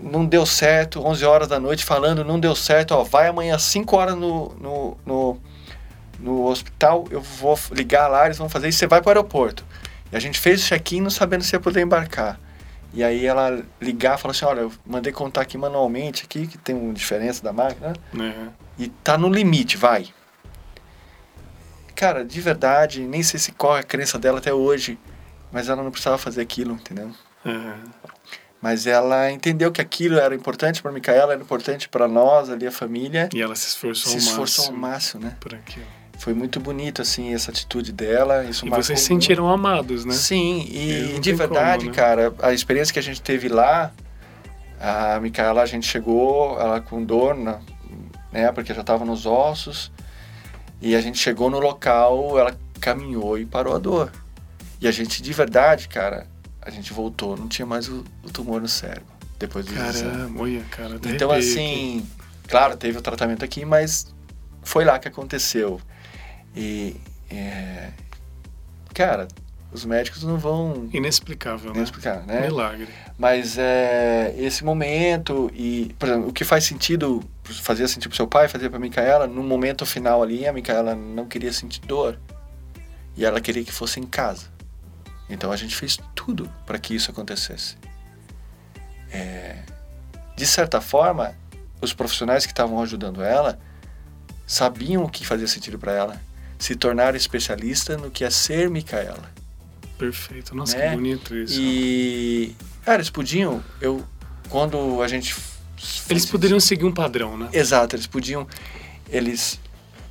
não 0.00 0.24
deu 0.24 0.46
certo, 0.46 1.04
11 1.04 1.24
horas 1.24 1.48
da 1.48 1.58
noite 1.58 1.84
falando, 1.84 2.24
não 2.24 2.38
deu 2.38 2.54
certo, 2.54 2.92
ó, 2.92 3.02
vai 3.02 3.26
amanhã 3.26 3.56
às 3.56 3.62
5 3.62 3.96
horas 3.96 4.14
no, 4.14 4.54
no, 4.60 4.96
no, 5.04 5.40
no 6.20 6.46
hospital, 6.46 7.04
eu 7.10 7.20
vou 7.20 7.58
ligar 7.72 8.06
lá, 8.06 8.26
eles 8.26 8.38
vão 8.38 8.48
fazer 8.48 8.68
isso, 8.68 8.78
você 8.78 8.86
vai 8.86 9.00
para 9.00 9.08
o 9.08 9.10
aeroporto. 9.10 9.64
E 10.12 10.16
a 10.16 10.20
gente 10.20 10.38
fez 10.38 10.62
o 10.62 10.66
check-in 10.66 11.00
não 11.00 11.10
sabendo 11.10 11.42
se 11.42 11.56
ia 11.56 11.60
poder 11.60 11.82
embarcar. 11.82 12.38
E 12.92 13.04
aí 13.04 13.24
ela 13.24 13.62
ligar 13.80 14.18
e 14.18 14.20
falar 14.20 14.32
assim, 14.32 14.44
olha, 14.44 14.60
eu 14.60 14.72
mandei 14.84 15.12
contar 15.12 15.42
aqui 15.42 15.56
manualmente, 15.56 16.24
aqui, 16.24 16.46
que 16.46 16.58
tem 16.58 16.74
uma 16.74 16.92
diferença 16.92 17.42
da 17.42 17.52
máquina, 17.52 17.92
uhum. 18.12 18.48
e 18.78 18.88
tá 18.88 19.16
no 19.16 19.28
limite, 19.28 19.76
vai. 19.76 20.08
Cara, 21.94 22.24
de 22.24 22.40
verdade, 22.40 23.02
nem 23.02 23.22
sei 23.22 23.38
se 23.38 23.52
qual 23.52 23.76
é 23.76 23.80
a 23.80 23.84
crença 23.84 24.18
dela 24.18 24.38
até 24.38 24.52
hoje, 24.52 24.98
mas 25.52 25.68
ela 25.68 25.82
não 25.82 25.90
precisava 25.90 26.18
fazer 26.18 26.40
aquilo, 26.40 26.74
entendeu? 26.74 27.12
Uhum. 27.44 27.74
Mas 28.60 28.86
ela 28.86 29.30
entendeu 29.30 29.70
que 29.70 29.80
aquilo 29.80 30.18
era 30.18 30.34
importante 30.34 30.82
para 30.82 30.90
Micaela, 30.90 31.32
era 31.32 31.40
importante 31.40 31.88
para 31.88 32.08
nós 32.08 32.50
ali, 32.50 32.66
a 32.66 32.72
família. 32.72 33.28
E 33.32 33.40
ela 33.40 33.54
se 33.54 33.68
esforçou 33.68 34.10
se 34.10 34.16
ao 34.16 34.18
esforçou 34.18 34.64
máximo. 34.64 34.76
ao 34.76 34.90
máximo, 34.90 35.24
né? 35.24 35.36
Por 35.40 35.54
aquilo 35.54 35.99
foi 36.20 36.34
muito 36.34 36.60
bonito, 36.60 37.00
assim, 37.00 37.32
essa 37.32 37.50
atitude 37.50 37.92
dela. 37.92 38.44
Isso 38.44 38.66
e 38.66 38.68
vocês 38.68 39.00
se 39.00 39.06
sentiram 39.06 39.44
muito. 39.44 39.54
amados, 39.54 40.04
né? 40.04 40.12
Sim, 40.12 40.66
e 40.70 41.18
de 41.18 41.32
verdade, 41.32 41.86
como, 41.86 41.96
né? 41.96 41.96
cara, 41.96 42.34
a 42.42 42.52
experiência 42.52 42.92
que 42.92 42.98
a 42.98 43.02
gente 43.02 43.22
teve 43.22 43.48
lá, 43.48 43.90
a 44.78 45.18
Micaela, 45.18 45.62
a 45.62 45.66
gente 45.66 45.86
chegou, 45.86 46.60
ela 46.60 46.78
com 46.78 47.02
dor, 47.02 47.34
né, 47.34 48.52
porque 48.54 48.74
já 48.74 48.82
estava 48.82 49.02
nos 49.02 49.24
ossos, 49.24 49.90
e 50.78 50.94
a 50.94 51.00
gente 51.00 51.16
chegou 51.16 51.48
no 51.48 51.58
local, 51.58 52.38
ela 52.38 52.54
caminhou 52.78 53.38
e 53.38 53.46
parou 53.46 53.74
a 53.74 53.78
dor. 53.78 54.12
E 54.78 54.86
a 54.86 54.90
gente, 54.90 55.22
de 55.22 55.32
verdade, 55.32 55.88
cara, 55.88 56.26
a 56.60 56.68
gente 56.68 56.92
voltou, 56.92 57.34
não 57.34 57.48
tinha 57.48 57.64
mais 57.64 57.88
o, 57.88 58.04
o 58.22 58.30
tumor 58.30 58.60
no 58.60 58.68
cérebro, 58.68 59.06
depois 59.38 59.64
do 59.64 59.72
Caramba, 59.72 60.42
olha, 60.42 60.62
cara, 60.70 61.00
Então, 61.06 61.30
assim, 61.30 62.06
claro, 62.46 62.76
teve 62.76 62.98
o 62.98 63.00
tratamento 63.00 63.42
aqui, 63.42 63.64
mas 63.64 64.14
foi 64.62 64.84
lá 64.84 64.98
que 64.98 65.08
aconteceu. 65.08 65.80
E, 66.54 66.96
é, 67.30 67.90
cara, 68.94 69.28
os 69.72 69.84
médicos 69.84 70.24
não 70.24 70.36
vão 70.36 70.88
Inexplicável, 70.92 71.72
né? 71.72 71.82
explicar, 71.82 72.26
né? 72.26 72.42
Milagre. 72.42 72.88
Mas 73.16 73.56
é, 73.56 74.34
esse 74.36 74.64
momento 74.64 75.50
e, 75.54 75.94
por 75.98 76.08
exemplo, 76.08 76.28
o 76.28 76.32
que 76.32 76.44
faz 76.44 76.64
sentido, 76.64 77.22
fazia 77.44 77.86
sentido 77.86 78.10
pro 78.10 78.16
seu 78.16 78.26
pai, 78.26 78.48
fazia 78.48 78.68
pra 78.68 78.78
Micaela, 78.78 79.26
no 79.26 79.42
momento 79.42 79.86
final 79.86 80.22
ali, 80.22 80.46
a 80.46 80.52
Micaela 80.52 80.94
não 80.94 81.26
queria 81.26 81.52
sentir 81.52 81.80
dor. 81.82 82.18
E 83.16 83.24
ela 83.24 83.40
queria 83.40 83.64
que 83.64 83.72
fosse 83.72 84.00
em 84.00 84.06
casa. 84.06 84.46
Então 85.28 85.52
a 85.52 85.56
gente 85.56 85.76
fez 85.76 85.98
tudo 86.14 86.50
para 86.66 86.78
que 86.78 86.94
isso 86.94 87.10
acontecesse. 87.10 87.76
É, 89.12 89.58
de 90.36 90.46
certa 90.46 90.80
forma, 90.80 91.34
os 91.80 91.92
profissionais 91.92 92.44
que 92.44 92.52
estavam 92.52 92.82
ajudando 92.82 93.22
ela 93.22 93.58
sabiam 94.46 95.04
o 95.04 95.08
que 95.08 95.24
fazia 95.24 95.46
sentido 95.46 95.78
para 95.78 95.92
ela. 95.92 96.20
Se 96.60 96.76
tornaram 96.76 97.16
especialista 97.16 97.96
no 97.96 98.10
que 98.10 98.22
é 98.22 98.30
ser 98.30 98.70
Micaela. 98.70 99.32
Perfeito. 99.98 100.54
Nossa, 100.54 100.76
Né? 100.76 100.90
que 100.90 100.94
bonito 100.94 101.34
isso. 101.34 101.58
E, 101.58 102.54
cara, 102.84 102.98
eles 102.98 103.10
podiam, 103.10 103.64
eu, 103.80 104.04
quando 104.48 105.02
a 105.02 105.08
gente... 105.08 105.34
Eles 106.08 106.26
poderiam 106.26 106.60
seguir 106.60 106.84
um 106.84 106.92
padrão, 106.92 107.36
né? 107.36 107.48
Exato, 107.52 107.96
eles 107.96 108.06
podiam, 108.06 108.46
eles, 109.08 109.58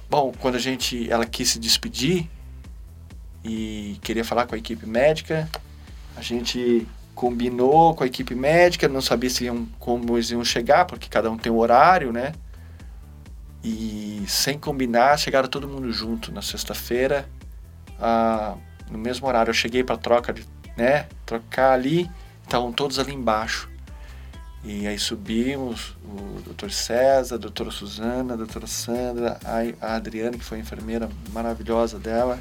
bom, 0.09 0.33
quando 0.39 0.55
a 0.55 0.59
gente, 0.59 1.09
ela 1.09 1.25
quis 1.25 1.49
se 1.49 1.59
despedir 1.59 2.27
e 3.45 3.97
queria 4.01 4.25
falar 4.25 4.47
com 4.47 4.55
a 4.55 4.57
equipe 4.57 4.85
médica, 4.87 5.47
a 6.17 6.21
gente 6.21 6.87
combinou 7.13 7.93
com 7.93 8.03
a 8.03 8.07
equipe 8.07 8.33
médica, 8.33 8.87
não 8.87 9.01
sabia 9.01 9.29
se 9.29 9.43
iam, 9.43 9.67
como 9.77 10.17
eles 10.17 10.31
iam 10.31 10.43
chegar, 10.43 10.85
porque 10.85 11.07
cada 11.07 11.29
um 11.29 11.37
tem 11.37 11.51
um 11.51 11.57
horário, 11.57 12.11
né? 12.11 12.31
E 13.63 14.23
sem 14.27 14.57
combinar, 14.57 15.17
chegaram 15.17 15.49
todo 15.49 15.67
mundo 15.67 15.91
junto 15.91 16.31
na 16.31 16.41
sexta-feira, 16.41 17.29
ah, 17.99 18.55
no 18.89 18.97
mesmo 18.97 19.27
horário. 19.27 19.49
Eu 19.49 19.53
cheguei 19.53 19.83
para 19.83 19.97
troca, 19.97 20.31
de, 20.31 20.45
né? 20.77 21.07
Trocar 21.25 21.73
ali, 21.73 22.09
estavam 22.43 22.71
todos 22.71 22.99
ali 22.99 23.13
embaixo. 23.13 23.69
E 24.63 24.87
aí 24.87 24.99
subimos, 24.99 25.95
o 26.03 26.41
doutor 26.41 26.71
César, 26.71 27.35
a 27.35 27.37
doutora 27.37 27.71
Suzana, 27.71 28.33
a 28.33 28.37
doutora 28.37 28.67
Sandra, 28.67 29.39
a, 29.81 29.95
Adriana, 29.95 30.37
que 30.37 30.43
foi 30.43 30.57
a 30.57 30.61
enfermeira 30.61 31.09
maravilhosa 31.31 31.97
dela. 31.97 32.39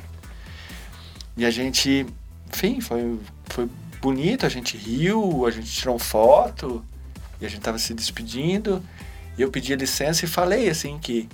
E 1.37 1.46
a 1.46 1.50
gente, 1.50 2.07
enfim, 2.52 2.81
foi, 2.81 3.20
foi 3.46 3.68
bonito, 4.00 4.44
a 4.44 4.48
gente 4.48 4.76
riu, 4.76 5.46
a 5.46 5.50
gente 5.50 5.70
tirou 5.70 5.98
foto, 5.98 6.85
e 7.40 7.46
a 7.46 7.48
gente 7.48 7.61
tava 7.61 7.78
se 7.78 7.94
despedindo. 7.94 8.83
E 9.38 9.42
eu 9.42 9.51
pedi 9.51 9.74
licença 9.77 10.24
e 10.24 10.29
falei 10.29 10.68
assim 10.68 10.98
que 10.98 11.29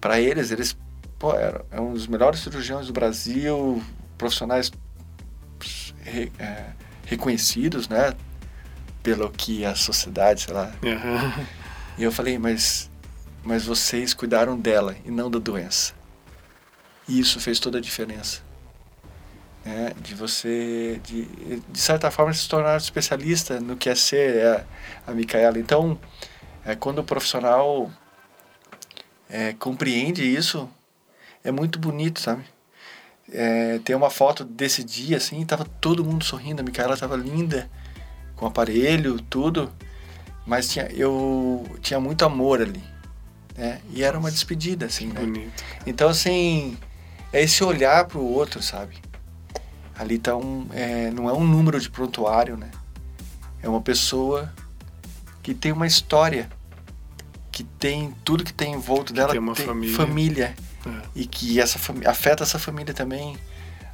para 0.00 0.20
eles, 0.20 0.50
eles, 0.52 0.76
pô, 1.18 1.34
era, 1.34 1.64
é 1.70 1.80
um 1.80 1.92
dos 1.92 2.06
melhores 2.06 2.40
cirurgiões 2.40 2.86
do 2.86 2.92
Brasil, 2.92 3.82
profissionais 4.16 4.70
re- 6.04 6.30
é, 6.38 6.66
reconhecidos, 7.04 7.88
né? 7.88 8.14
Pelo 9.02 9.28
que 9.30 9.64
a 9.64 9.74
sociedade, 9.74 10.42
sei 10.42 10.54
lá. 10.54 10.72
Aham. 10.84 11.46
E 11.98 12.02
eu 12.04 12.12
falei, 12.12 12.38
mas, 12.38 12.90
mas 13.42 13.64
vocês 13.64 14.14
cuidaram 14.14 14.56
dela 14.58 14.96
e 15.04 15.10
não 15.10 15.30
da 15.30 15.38
doença. 15.38 15.94
E 17.08 17.18
isso 17.18 17.40
fez 17.40 17.58
toda 17.58 17.78
a 17.78 17.80
diferença. 17.80 18.40
Né? 19.64 19.92
De 20.00 20.14
você, 20.14 21.00
de, 21.04 21.24
de 21.68 21.80
certa 21.80 22.10
forma, 22.10 22.32
se 22.32 22.48
tornar 22.48 22.76
especialista 22.76 23.58
no 23.60 23.76
que 23.76 23.88
é 23.88 23.94
ser 23.94 24.46
a, 24.46 24.64
a 25.10 25.12
Micaela. 25.12 25.58
Então, 25.58 25.98
é, 26.66 26.74
quando 26.74 26.98
o 26.98 27.04
profissional 27.04 27.88
é, 29.30 29.52
compreende 29.52 30.22
isso, 30.22 30.68
é 31.44 31.52
muito 31.52 31.78
bonito, 31.78 32.20
sabe? 32.20 32.44
É, 33.32 33.78
tem 33.84 33.94
uma 33.94 34.10
foto 34.10 34.44
desse 34.44 34.82
dia, 34.82 35.16
assim, 35.16 35.44
tava 35.46 35.64
todo 35.80 36.04
mundo 36.04 36.24
sorrindo, 36.24 36.60
a 36.60 36.64
Micaela 36.64 36.96
tava 36.96 37.16
linda, 37.16 37.70
com 38.34 38.46
aparelho, 38.46 39.20
tudo, 39.20 39.72
mas 40.44 40.68
tinha, 40.68 40.86
eu 40.86 41.64
tinha 41.80 42.00
muito 42.00 42.24
amor 42.24 42.60
ali, 42.60 42.82
né? 43.56 43.80
E 43.92 44.02
era 44.02 44.18
uma 44.18 44.30
despedida, 44.30 44.86
assim, 44.86 45.06
né? 45.06 45.20
Bonito. 45.20 45.64
Então, 45.86 46.08
assim, 46.08 46.76
é 47.32 47.42
esse 47.42 47.62
olhar 47.62 48.06
pro 48.06 48.20
outro, 48.20 48.60
sabe? 48.60 48.96
Ali 49.96 50.18
tá 50.18 50.36
um, 50.36 50.66
é, 50.72 51.10
não 51.12 51.30
é 51.30 51.32
um 51.32 51.44
número 51.44 51.80
de 51.80 51.88
prontuário, 51.88 52.56
né? 52.56 52.70
É 53.62 53.68
uma 53.68 53.80
pessoa 53.80 54.52
que 55.42 55.54
tem 55.54 55.72
uma 55.72 55.86
história, 55.86 56.50
que 57.56 57.64
tem 57.64 58.14
tudo 58.22 58.44
que 58.44 58.52
tem 58.52 58.74
em 58.74 58.78
volta 58.78 59.14
dela, 59.14 59.30
tem 59.30 59.38
uma 59.40 59.54
família. 59.54 59.96
família 59.96 60.54
É. 60.86 60.90
e 61.14 61.26
que 61.26 61.58
essa 61.58 61.78
família 61.78 62.10
afeta 62.10 62.42
essa 62.42 62.58
família 62.58 62.92
também. 62.92 63.34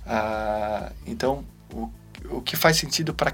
Ah, 0.05 0.91
então, 1.07 1.45
o, 1.73 1.89
o 2.29 2.41
que 2.43 2.57
faz 2.57 2.77
sentido 2.77 3.15
para 3.15 3.33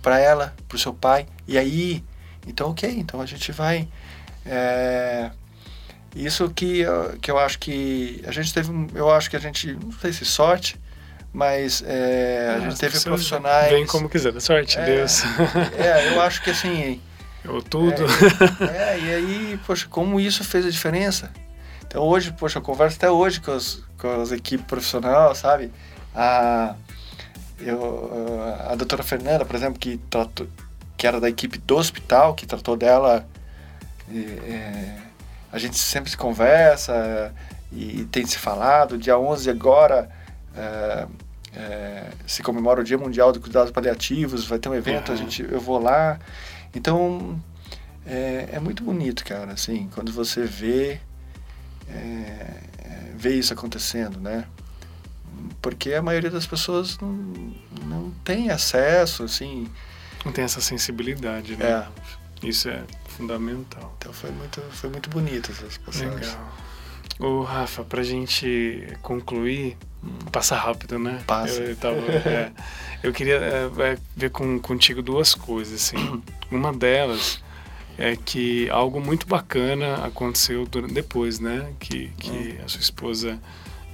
para 0.00 0.20
ela, 0.20 0.54
para 0.68 0.76
o 0.76 0.78
seu 0.78 0.94
pai. 0.94 1.26
E 1.48 1.58
aí, 1.58 2.04
então, 2.46 2.70
ok, 2.70 2.88
então 2.96 3.20
a 3.20 3.26
gente 3.26 3.50
vai. 3.50 3.88
é, 4.44 5.32
isso 6.14 6.48
que 6.50 6.78
eu, 6.78 7.18
que 7.20 7.28
eu 7.28 7.36
acho 7.40 7.58
que 7.58 8.22
a 8.28 8.30
gente 8.30 8.54
teve, 8.54 8.70
eu 8.94 9.10
acho 9.10 9.28
que 9.28 9.34
a 9.34 9.40
gente, 9.40 9.72
não 9.74 9.90
sei 9.90 10.12
se 10.12 10.24
sorte, 10.24 10.78
mas 11.32 11.82
é, 11.84 12.52
a 12.54 12.56
Ah, 12.58 12.60
gente 12.70 12.78
teve 12.78 13.00
profissionais. 13.00 13.70
Vem 13.72 13.84
como 13.86 14.08
quiser, 14.08 14.40
sorte, 14.40 14.78
É. 14.78 14.84
Deus. 14.86 15.22
É, 15.76 16.14
eu 16.14 16.20
acho 16.22 16.40
que 16.44 16.50
assim, 16.50 17.00
Ou 17.48 17.62
tudo. 17.62 18.02
é, 18.72 18.98
e 18.98 19.14
aí, 19.14 19.60
poxa, 19.66 19.86
como 19.88 20.18
isso 20.20 20.42
fez 20.44 20.66
a 20.66 20.70
diferença? 20.70 21.30
Então 21.86 22.02
hoje, 22.02 22.32
poxa, 22.32 22.58
eu 22.58 22.62
converso 22.62 22.96
até 22.96 23.10
hoje 23.10 23.40
com 23.40 23.52
as, 23.52 23.82
com 23.98 24.20
as 24.20 24.32
equipes 24.32 24.66
profissionais, 24.66 25.38
sabe? 25.38 25.72
A, 26.14 26.74
eu, 27.60 28.40
a 28.68 28.74
doutora 28.74 29.02
Fernanda, 29.02 29.44
por 29.44 29.54
exemplo, 29.56 29.78
que, 29.78 29.96
tratou, 30.10 30.46
que 30.96 31.06
era 31.06 31.20
da 31.20 31.28
equipe 31.28 31.58
do 31.58 31.76
hospital, 31.76 32.34
que 32.34 32.46
tratou 32.46 32.76
dela, 32.76 33.26
e, 34.10 34.18
é, 34.20 34.96
a 35.52 35.58
gente 35.58 35.76
sempre 35.76 36.10
se 36.10 36.16
conversa 36.16 37.32
e, 37.72 38.04
tem 38.10 38.26
se 38.26 38.36
falado. 38.38 38.98
Dia 38.98 39.18
11 39.18 39.48
agora 39.48 40.10
é, 40.56 41.06
é, 41.54 42.04
se 42.26 42.42
comemora 42.42 42.80
o 42.80 42.84
Dia 42.84 42.98
Mundial 42.98 43.32
de 43.32 43.38
Cuidados 43.38 43.70
Paliativos, 43.70 44.44
vai 44.44 44.58
ter 44.58 44.68
um 44.68 44.74
evento, 44.74 45.10
a 45.10 45.14
Uhum. 45.14 45.20
gente, 45.20 45.42
eu 45.50 45.60
vou 45.60 45.78
lá. 45.80 46.18
Então, 46.74 47.40
é, 48.04 48.50
é 48.52 48.60
muito 48.60 48.84
bonito, 48.84 49.24
cara, 49.24 49.52
assim, 49.52 49.88
quando 49.94 50.12
você 50.12 50.44
vê, 50.44 51.00
é, 51.88 52.62
é, 52.78 53.12
vê 53.16 53.34
isso 53.34 53.52
acontecendo, 53.52 54.20
né? 54.20 54.46
Porque 55.60 55.94
a 55.94 56.02
maioria 56.02 56.30
das 56.30 56.46
pessoas 56.46 56.98
não, 56.98 57.54
não 57.84 58.10
tem 58.24 58.50
acesso, 58.50 59.24
assim, 59.24 59.68
Não 60.24 60.32
tem 60.32 60.44
essa 60.44 60.60
sensibilidade, 60.60 61.56
né? 61.56 61.66
é. 61.66 62.46
Isso 62.46 62.68
é 62.68 62.84
fundamental. 63.08 63.94
Então 63.98 64.12
foi 64.12 64.30
muito, 64.30 64.60
foi 64.70 64.90
muito 64.90 65.08
bonito 65.08 65.50
essas 65.50 65.78
passagens. 65.78 66.14
Legal. 66.14 66.52
Ô, 67.18 67.42
Rafa, 67.42 67.82
pra 67.82 68.02
gente 68.02 68.86
concluir, 69.02 69.76
passa 70.30 70.54
rápido, 70.56 70.98
né? 70.98 71.22
Passa. 71.26 71.60
Eu, 71.60 71.76
tava- 71.76 71.96
é, 71.96 72.52
eu 73.02 73.12
queria 73.12 73.36
é, 73.36 73.70
é, 73.92 73.98
ver 74.14 74.30
com, 74.30 74.58
contigo 74.58 75.00
duas 75.02 75.34
coisas, 75.34 75.74
assim. 75.74 76.22
Uma 76.50 76.72
delas 76.72 77.42
é 77.98 78.14
que 78.16 78.68
algo 78.68 79.00
muito 79.00 79.26
bacana 79.26 80.04
aconteceu 80.04 80.66
durante, 80.66 80.92
depois, 80.92 81.40
né? 81.40 81.72
Que, 81.80 82.08
que 82.18 82.58
a 82.62 82.68
sua 82.68 82.80
esposa, 82.80 83.40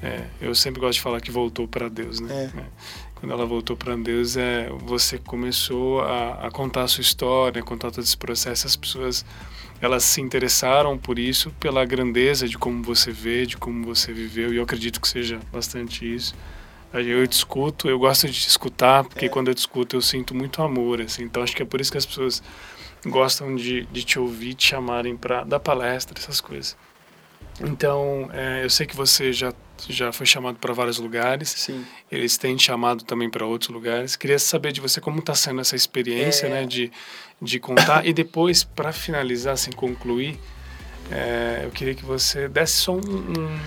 é, 0.02 0.24
eu 0.40 0.52
sempre 0.54 0.80
gosto 0.80 0.94
de 0.94 1.00
falar 1.02 1.20
que 1.20 1.30
voltou 1.30 1.68
para 1.68 1.88
Deus, 1.88 2.18
né? 2.18 2.50
É. 2.54 2.58
É. 2.58 2.64
Quando 3.14 3.30
ela 3.30 3.46
voltou 3.46 3.76
para 3.76 3.96
Deus, 3.96 4.36
é, 4.36 4.68
você 4.84 5.16
começou 5.16 6.00
a, 6.00 6.48
a 6.48 6.50
contar 6.50 6.82
a 6.82 6.88
sua 6.88 7.02
história, 7.02 7.62
contar 7.62 7.92
todo 7.92 8.02
esse 8.02 8.16
processo, 8.16 8.66
as 8.66 8.74
pessoas 8.74 9.24
elas 9.82 10.04
se 10.04 10.20
interessaram 10.22 10.96
por 10.96 11.18
isso, 11.18 11.50
pela 11.60 11.84
grandeza 11.84 12.48
de 12.48 12.56
como 12.56 12.82
você 12.82 13.10
vê, 13.10 13.44
de 13.44 13.56
como 13.58 13.84
você 13.84 14.12
viveu, 14.12 14.54
e 14.54 14.56
eu 14.56 14.62
acredito 14.62 15.00
que 15.00 15.08
seja 15.08 15.38
bastante 15.52 16.06
isso. 16.14 16.34
Eu 16.94 17.26
te 17.26 17.32
escuto, 17.32 17.88
eu 17.88 17.98
gosto 17.98 18.26
de 18.28 18.32
te 18.34 18.48
escutar, 18.48 19.02
porque 19.04 19.26
É. 19.26 19.28
quando 19.28 19.48
eu 19.48 19.54
te 19.54 19.58
escuto 19.58 19.96
eu 19.96 20.00
sinto 20.00 20.34
muito 20.34 20.62
amor, 20.62 21.00
assim, 21.00 21.24
então 21.24 21.42
acho 21.42 21.54
que 21.56 21.62
é 21.62 21.66
por 21.66 21.80
isso 21.80 21.90
que 21.90 21.98
as 21.98 22.06
pessoas 22.06 22.42
gostam 23.04 23.56
de, 23.56 23.84
de 23.86 24.04
te 24.04 24.18
ouvir, 24.18 24.54
te 24.54 24.68
chamarem 24.68 25.16
para 25.16 25.42
dar 25.42 25.58
palestra, 25.58 26.16
essas 26.18 26.40
coisas. 26.40 26.76
Então, 27.60 28.28
é, 28.32 28.64
eu 28.64 28.70
sei 28.70 28.86
que 28.86 28.96
você 28.96 29.32
já, 29.32 29.52
já 29.88 30.10
foi 30.12 30.26
chamado 30.26 30.58
para 30.58 30.72
vários 30.72 30.98
lugares, 30.98 31.48
Sim. 31.50 31.84
eles 32.10 32.36
têm 32.38 32.56
te 32.56 32.64
chamado 32.64 33.04
também 33.04 33.28
para 33.30 33.44
outros 33.44 33.70
lugares. 33.70 34.16
Queria 34.16 34.38
saber 34.38 34.72
de 34.72 34.80
você 34.80 35.00
como 35.00 35.18
está 35.18 35.34
sendo 35.34 35.60
essa 35.60 35.76
experiência, 35.76 36.46
É. 36.46 36.50
né, 36.50 36.64
de, 36.66 36.90
de 37.42 37.58
contar. 37.58 38.06
e 38.06 38.12
depois, 38.12 38.62
para 38.64 38.92
finalizar, 38.92 39.54
assim, 39.54 39.72
concluir, 39.72 40.38
é, 41.10 41.62
eu 41.64 41.70
queria 41.70 41.94
que 41.94 42.04
você 42.04 42.48
desse 42.48 42.74
só 42.74 42.92
um, 42.94 43.00
um, 43.00 43.58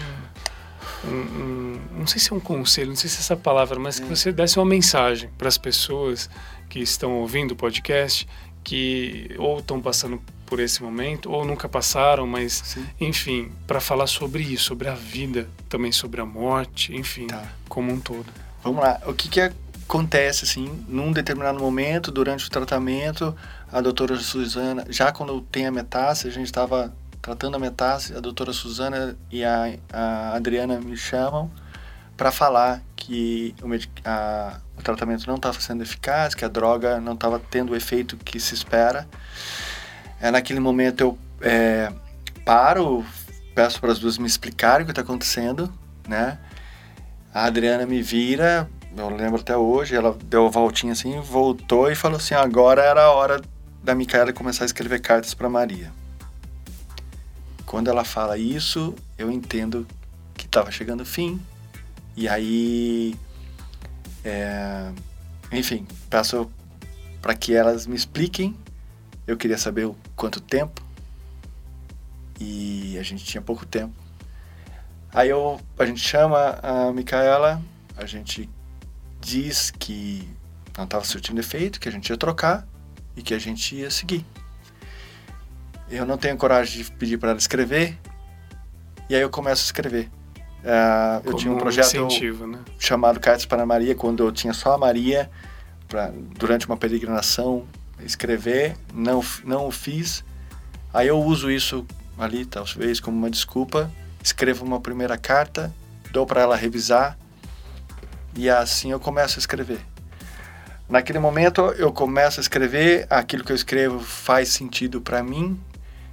um- 1.08 1.10
um- 1.12 1.80
não 2.00 2.08
sei 2.08 2.20
se 2.20 2.32
é 2.32 2.36
um 2.36 2.40
conselho, 2.40 2.90
não 2.90 2.96
sei 2.96 3.10
se 3.10 3.18
é 3.18 3.20
essa 3.20 3.36
palavra, 3.36 3.80
mas 3.80 4.00
que 4.00 4.06
você 4.06 4.32
desse 4.32 4.58
uma 4.58 4.66
mensagem 4.66 5.30
para 5.38 5.48
as 5.48 5.58
pessoas 5.58 6.30
que 6.70 6.80
estão 6.80 7.14
ouvindo 7.20 7.52
o 7.52 7.56
podcast, 7.56 8.28
que 8.64 9.30
ou 9.38 9.60
estão 9.60 9.80
passando 9.80 10.22
por 10.46 10.60
esse 10.60 10.82
momento, 10.82 11.32
ou 11.32 11.44
nunca 11.46 11.68
passaram, 11.68 12.26
mas 12.28 12.62
Sim. 12.66 12.86
enfim, 13.00 13.52
para 13.68 13.80
falar 13.80 14.08
sobre 14.08 14.44
isso, 14.44 14.66
sobre 14.66 14.88
a 14.88 14.94
vida, 14.96 15.48
também 15.70 15.92
sobre 15.92 16.22
a 16.22 16.26
morte, 16.26 16.96
enfim, 16.96 17.28
Tá. 17.28 17.44
como 17.68 17.92
um 17.92 18.00
todo. 18.00 18.26
vamos 18.64 18.82
lá. 18.82 19.00
O 19.06 19.14
que 19.14 19.30
que 19.30 19.40
acontece, 19.40 20.46
assim, 20.46 20.84
num 20.88 21.12
determinado 21.12 21.60
momento, 21.60 22.12
durante 22.12 22.48
o 22.48 22.50
tratamento, 22.50 23.36
a 23.76 23.82
doutora 23.82 24.16
Suzana, 24.16 24.86
já 24.88 25.12
quando 25.12 25.42
tem 25.42 25.66
a 25.66 25.72
metástase, 25.72 26.30
a 26.30 26.32
gente 26.32 26.46
estava 26.46 26.96
tratando 27.22 27.56
a 27.56 27.60
metástase, 27.60 28.18
a 28.18 28.22
doutora 28.22 28.54
Suzana 28.54 29.18
e 29.30 29.44
a, 29.44 29.76
a 29.92 30.34
Adriana 30.34 30.80
me 30.80 30.96
chamam 30.96 31.52
para 32.16 32.32
falar 32.32 32.82
que 32.96 33.54
o, 33.62 33.68
a, 34.10 34.62
o 34.78 34.82
tratamento 34.82 35.28
não 35.28 35.36
estava 35.36 35.60
sendo 35.60 35.84
eficaz, 35.84 36.34
que 36.34 36.46
a 36.46 36.48
droga 36.48 37.02
não 37.02 37.16
estava 37.16 37.38
tendo 37.38 37.74
o 37.74 37.76
efeito 37.76 38.16
que 38.16 38.40
se 38.40 38.54
espera. 38.54 39.06
É, 40.22 40.32
naquele 40.32 40.62
momento 40.62 41.02
eu 41.02 41.18
é, 41.42 41.92
paro, 42.46 43.06
peço 43.54 43.82
para 43.82 43.92
as 43.92 44.00
duas 44.00 44.18
me 44.18 44.26
explicarem 44.26 44.84
o 44.84 44.86
que 44.86 44.94
está 44.94 45.02
acontecendo, 45.02 45.70
né? 46.08 46.40
A 47.34 47.44
Adriana 47.44 47.86
me 47.86 48.02
vira, 48.02 48.70
eu 48.96 49.10
lembro 49.10 49.42
até 49.42 49.58
hoje, 49.58 49.98
ela 49.98 50.18
deu 50.24 50.44
uma 50.44 50.50
voltinha 50.50 50.94
assim, 50.94 51.20
voltou 51.20 51.92
e 51.92 51.96
falou 51.96 52.16
assim: 52.16 52.36
agora 52.36 52.82
era 52.82 53.04
a 53.04 53.12
hora 53.12 53.42
da 53.86 53.94
Micaela 53.94 54.34
começar 54.34 54.64
a 54.64 54.66
escrever 54.66 55.00
cartas 55.00 55.36
para 55.36 55.48
Maria. 55.48 55.94
Quando 57.68 57.88
ela 57.88 58.04
fala 58.04 58.36
isso, 58.36 58.96
eu 59.16 59.32
entendo 59.32 59.86
que 60.34 60.48
estava 60.48 60.72
chegando 60.72 61.02
o 61.02 61.06
fim. 61.06 61.40
E 62.16 62.28
aí, 62.28 63.16
é, 64.24 64.92
enfim, 65.52 65.86
peço 66.10 66.50
para 67.22 67.36
que 67.36 67.54
elas 67.54 67.86
me 67.86 67.96
expliquem. 67.96 68.58
Eu 69.28 69.38
queria 69.38 69.58
saber 69.58 69.86
o 69.86 69.96
quanto 70.16 70.42
tempo. 70.42 70.82
E 72.40 72.98
a 72.98 73.04
gente 73.04 73.24
tinha 73.24 73.42
pouco 73.42 73.68
tempo. 73.68 73.94
Aí 75.14 75.30
eu, 75.30 75.62
a 75.78 75.86
gente 75.86 76.02
chama 76.02 76.60
a 76.64 76.92
Micaela, 76.92 77.62
a 77.96 78.06
gente 78.08 78.50
diz 79.22 79.70
que 79.70 80.28
não 80.76 80.86
estava 80.86 81.06
surtindo 81.06 81.40
efeito, 81.40 81.80
que 81.80 81.88
a 81.88 81.92
gente 81.92 82.10
ia 82.10 82.18
trocar 82.18 82.68
e 83.16 83.22
que 83.22 83.34
a 83.34 83.40
gente 83.40 83.76
ia 83.76 83.90
seguir. 83.90 84.26
Eu 85.90 86.06
não 86.06 86.18
tenho 86.18 86.36
coragem 86.38 86.84
de 86.84 86.92
pedir 86.92 87.18
para 87.18 87.30
ela 87.30 87.40
escrever, 87.40 87.98
e 89.10 89.16
aí 89.16 89.22
eu 89.22 89.30
começo 89.30 89.64
a 89.64 89.66
escrever. 89.66 90.10
Uh, 90.64 91.22
eu 91.24 91.34
tinha 91.36 91.54
um 91.54 91.58
projeto 91.58 91.86
incentivo, 91.86 92.48
né? 92.48 92.60
chamado 92.80 93.20
Cartas 93.20 93.46
para 93.46 93.66
Maria, 93.66 93.94
quando 93.94 94.24
eu 94.24 94.32
tinha 94.32 94.54
só 94.54 94.74
a 94.74 94.78
Maria, 94.78 95.30
pra, 95.88 96.12
durante 96.38 96.66
uma 96.66 96.76
peregrinação, 96.76 97.66
escrever, 98.04 98.76
não, 98.94 99.24
não 99.44 99.68
o 99.68 99.72
fiz. 99.72 100.24
Aí 100.92 101.08
eu 101.08 101.20
uso 101.20 101.52
isso 101.52 101.86
ali, 102.18 102.46
talvez, 102.46 103.00
como 103.00 103.16
uma 103.16 103.30
desculpa 103.30 103.92
escrevo 104.26 104.66
uma 104.66 104.82
primeira 104.82 105.18
carta, 105.18 105.72
dou 106.12 106.26
para 106.26 106.42
ela 106.42 106.56
revisar 106.56 107.16
e 108.36 108.50
assim 108.50 108.92
eu 108.92 109.00
começo 109.00 109.38
a 109.38 109.40
escrever. 109.40 109.80
Naquele 110.88 111.20
momento 111.20 111.62
eu 111.78 111.92
começo 111.92 112.40
a 112.40 112.42
escrever, 112.42 113.08
aquilo 113.10 113.44
que 113.44 113.52
eu 113.52 113.56
escrevo 113.56 114.00
faz 114.00 114.50
sentido 114.50 115.02
para 115.02 115.24
mim. 115.24 115.60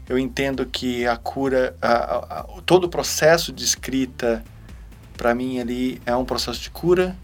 Eu 0.08 0.18
entendo 0.18 0.66
que 0.66 1.06
a 1.06 1.16
cura, 1.16 1.76
a, 1.80 1.92
a, 1.92 2.40
a, 2.40 2.42
todo 2.64 2.84
o 2.84 2.88
processo 2.88 3.52
de 3.52 3.64
escrita 3.64 4.42
para 5.16 5.34
mim 5.34 5.60
ali 5.60 6.00
é 6.04 6.16
um 6.16 6.24
processo 6.24 6.60
de 6.60 6.70
cura. 6.70 7.16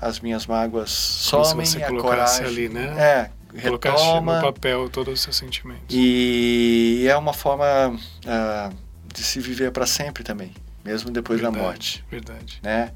as 0.00 0.20
minhas 0.20 0.46
mágoas 0.46 0.90
somem, 0.90 1.66
se 1.66 1.78
você 1.78 1.84
a 1.84 1.88
coragem 1.88 2.46
ali, 2.46 2.68
né? 2.68 2.94
É, 2.98 3.30
retoma. 3.54 4.36
no 4.36 4.42
papel 4.42 4.88
todos 4.88 5.14
os 5.14 5.20
seus 5.20 5.36
sentimentos. 5.36 5.84
E 5.90 7.04
é 7.08 7.16
uma 7.16 7.32
forma 7.32 7.90
uh, 7.94 8.76
de 9.12 9.22
se 9.22 9.40
viver 9.40 9.72
para 9.72 9.86
sempre 9.86 10.22
também, 10.22 10.52
mesmo 10.84 11.10
depois 11.10 11.40
verdade, 11.40 11.60
da 11.60 11.66
morte. 11.66 12.04
Verdade. 12.10 12.60
Né? 12.62 12.92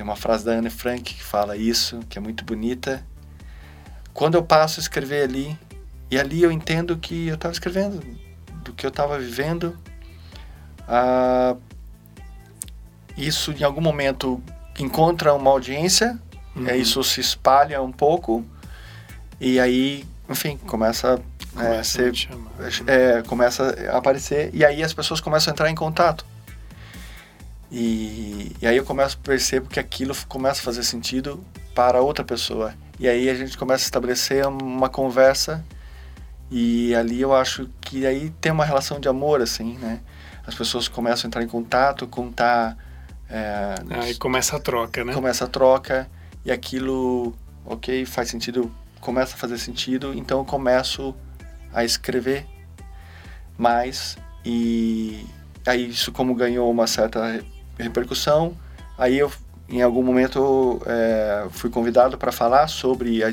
Tem 0.00 0.04
uma 0.06 0.16
frase 0.16 0.46
da 0.46 0.52
Anne 0.52 0.70
Frank 0.70 1.02
que 1.02 1.22
fala 1.22 1.58
isso, 1.58 2.00
que 2.08 2.16
é 2.16 2.22
muito 2.22 2.42
bonita. 2.42 3.04
Quando 4.14 4.34
eu 4.34 4.42
passo 4.42 4.80
a 4.80 4.82
escrever 4.82 5.24
ali, 5.24 5.58
e 6.10 6.18
ali 6.18 6.42
eu 6.42 6.50
entendo 6.50 6.96
que 6.96 7.28
eu 7.28 7.34
estava 7.34 7.52
escrevendo 7.52 8.02
do 8.64 8.72
que 8.72 8.86
eu 8.86 8.88
estava 8.88 9.18
vivendo, 9.18 9.76
ah, 10.88 11.54
isso 13.14 13.52
em 13.52 13.62
algum 13.62 13.82
momento 13.82 14.42
encontra 14.78 15.34
uma 15.34 15.50
audiência, 15.50 16.18
uhum. 16.56 16.66
é, 16.66 16.78
isso 16.78 17.04
se 17.04 17.20
espalha 17.20 17.82
um 17.82 17.92
pouco, 17.92 18.42
e 19.38 19.60
aí, 19.60 20.06
enfim, 20.30 20.56
começa 20.66 21.20
é, 21.58 21.82
você, 21.82 22.10
é, 22.86 23.22
começa 23.26 23.76
a 23.92 23.98
aparecer 23.98 24.48
e 24.54 24.64
aí 24.64 24.82
as 24.82 24.94
pessoas 24.94 25.20
começam 25.20 25.50
a 25.50 25.52
entrar 25.52 25.70
em 25.70 25.74
contato. 25.74 26.24
E, 27.70 28.56
e 28.60 28.66
aí 28.66 28.76
eu 28.76 28.84
começo 28.84 29.16
a 29.20 29.24
perceber 29.24 29.68
que 29.68 29.78
aquilo 29.78 30.14
começa 30.28 30.60
a 30.60 30.64
fazer 30.64 30.82
sentido 30.82 31.42
para 31.74 32.00
outra 32.00 32.24
pessoa. 32.24 32.74
E 32.98 33.08
aí 33.08 33.30
a 33.30 33.34
gente 33.34 33.56
começa 33.56 33.84
a 33.84 33.86
estabelecer 33.86 34.46
uma 34.46 34.88
conversa 34.88 35.64
e 36.50 36.94
ali 36.94 37.20
eu 37.20 37.34
acho 37.34 37.70
que 37.80 38.04
aí 38.04 38.30
tem 38.40 38.50
uma 38.50 38.64
relação 38.64 38.98
de 38.98 39.08
amor, 39.08 39.40
assim, 39.40 39.78
né? 39.78 40.00
As 40.44 40.54
pessoas 40.54 40.88
começam 40.88 41.26
a 41.26 41.28
entrar 41.28 41.42
em 41.42 41.48
contato, 41.48 42.06
contar... 42.08 42.76
É, 43.28 43.74
aí 43.90 44.14
começa 44.16 44.56
a 44.56 44.60
troca, 44.60 45.04
né? 45.04 45.14
Começa 45.14 45.44
a 45.44 45.48
troca 45.48 46.10
e 46.44 46.50
aquilo, 46.50 47.32
ok, 47.64 48.04
faz 48.04 48.28
sentido, 48.28 48.74
começa 49.00 49.34
a 49.36 49.38
fazer 49.38 49.58
sentido, 49.58 50.12
então 50.14 50.40
eu 50.40 50.44
começo 50.44 51.14
a 51.72 51.84
escrever 51.84 52.44
mais 53.56 54.16
e 54.44 55.24
aí 55.64 55.88
isso 55.90 56.10
como 56.10 56.34
ganhou 56.34 56.68
uma 56.68 56.86
certa 56.88 57.40
repercussão, 57.80 58.56
aí 58.98 59.18
eu 59.18 59.30
em 59.68 59.82
algum 59.82 60.02
momento 60.02 60.82
é, 60.84 61.46
fui 61.50 61.70
convidado 61.70 62.18
para 62.18 62.32
falar 62.32 62.66
sobre 62.68 63.22
a, 63.22 63.30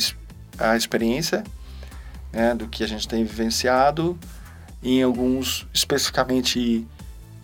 a 0.59 0.77
experiência 0.77 1.43
né, 2.31 2.53
do 2.53 2.67
que 2.67 2.83
a 2.83 2.87
gente 2.87 3.07
tem 3.07 3.23
vivenciado 3.23 4.17
em 4.83 5.01
alguns 5.01 5.67
especificamente 5.73 6.85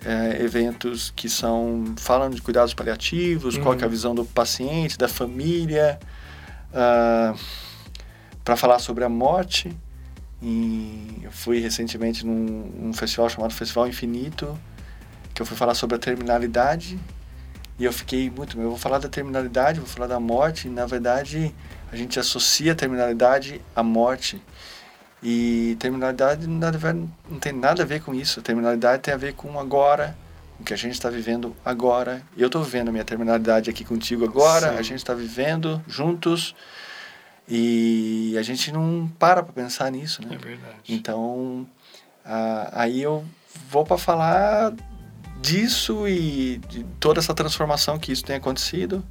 é, 0.05 0.43
eventos 0.43 1.11
que 1.15 1.27
são 1.27 1.95
falando 1.97 2.35
de 2.35 2.41
cuidados 2.41 2.73
paliativos, 2.73 3.55
uhum. 3.55 3.63
qual 3.63 3.73
é 3.73 3.81
a 3.81 3.85
uhum. 3.85 3.89
visão 3.89 4.13
do 4.13 4.25
paciente, 4.25 4.97
da 4.97 5.07
família, 5.07 5.99
uh, 6.71 6.75
ah, 6.75 7.35
para 8.43 8.55
falar 8.55 8.79
sobre 8.79 9.03
a 9.03 9.09
morte 9.09 9.75
e 10.41 11.21
eu 11.23 11.31
fui 11.31 11.59
recentemente 11.59 12.25
num, 12.25 12.69
num 12.77 12.93
festival 12.93 13.29
chamado 13.29 13.53
Festival 13.53 13.87
Infinito, 13.87 14.59
que 15.33 15.41
eu 15.41 15.45
fui 15.45 15.57
falar 15.57 15.73
sobre 15.73 15.95
a 15.95 15.99
terminalidade. 15.99 16.99
E 17.79 17.85
eu 17.85 17.91
fiquei 17.91 18.29
muito, 18.29 18.59
eu 18.59 18.69
vou 18.69 18.77
falar 18.77 18.99
da 18.99 19.09
terminalidade, 19.09 19.79
vou 19.79 19.89
falar 19.89 20.07
da 20.07 20.19
morte, 20.19 20.67
e 20.67 20.71
na 20.71 20.85
verdade 20.85 21.53
a 21.91 21.95
gente 21.95 22.19
associa 22.19 22.73
a 22.73 22.75
terminalidade 22.75 23.59
à 23.75 23.81
morte. 23.81 24.41
E 25.23 25.75
terminalidade 25.79 26.45
não 26.47 27.39
tem 27.39 27.53
nada 27.53 27.81
a 27.81 27.85
ver 27.85 28.01
com 28.01 28.13
isso. 28.13 28.39
A 28.39 28.43
terminalidade 28.43 29.01
tem 29.01 29.13
a 29.13 29.17
ver 29.17 29.33
com 29.33 29.59
agora, 29.59 30.15
o 30.59 30.63
que 30.63 30.73
a 30.73 30.77
gente 30.77 30.93
está 30.93 31.09
vivendo 31.09 31.55
agora. 31.63 32.21
Eu 32.37 32.47
estou 32.47 32.61
vivendo 32.61 32.89
a 32.89 32.91
minha 32.91 33.05
terminalidade 33.05 33.69
aqui 33.69 33.83
contigo 33.83 34.25
agora, 34.25 34.73
Sim. 34.73 34.77
a 34.77 34.81
gente 34.81 34.97
está 34.97 35.13
vivendo 35.13 35.81
juntos. 35.87 36.53
E 37.47 38.35
a 38.37 38.41
gente 38.41 38.71
não 38.71 39.11
para 39.17 39.41
para 39.41 39.51
pensar 39.53 39.91
nisso, 39.91 40.21
né? 40.21 40.35
É 40.35 40.37
verdade. 40.37 40.75
Então, 40.87 41.67
aí 42.71 43.01
eu 43.01 43.25
vou 43.69 43.83
para 43.83 43.97
falar 43.97 44.73
disso 45.43 46.07
e 46.07 46.57
de 46.69 46.83
toda 46.99 47.19
essa 47.19 47.33
transformação 47.33 47.99
que 47.99 48.11
isso 48.11 48.23
tem 48.23 48.37
acontecido. 48.37 49.03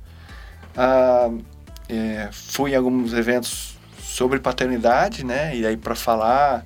Ah, 0.74 1.30
é, 1.88 2.30
fui 2.32 2.72
em 2.72 2.74
alguns 2.74 3.12
eventos 3.12 3.76
sobre 4.02 4.40
paternidade, 4.40 5.24
né? 5.24 5.54
E 5.54 5.66
aí 5.66 5.76
para 5.76 5.94
falar 5.94 6.64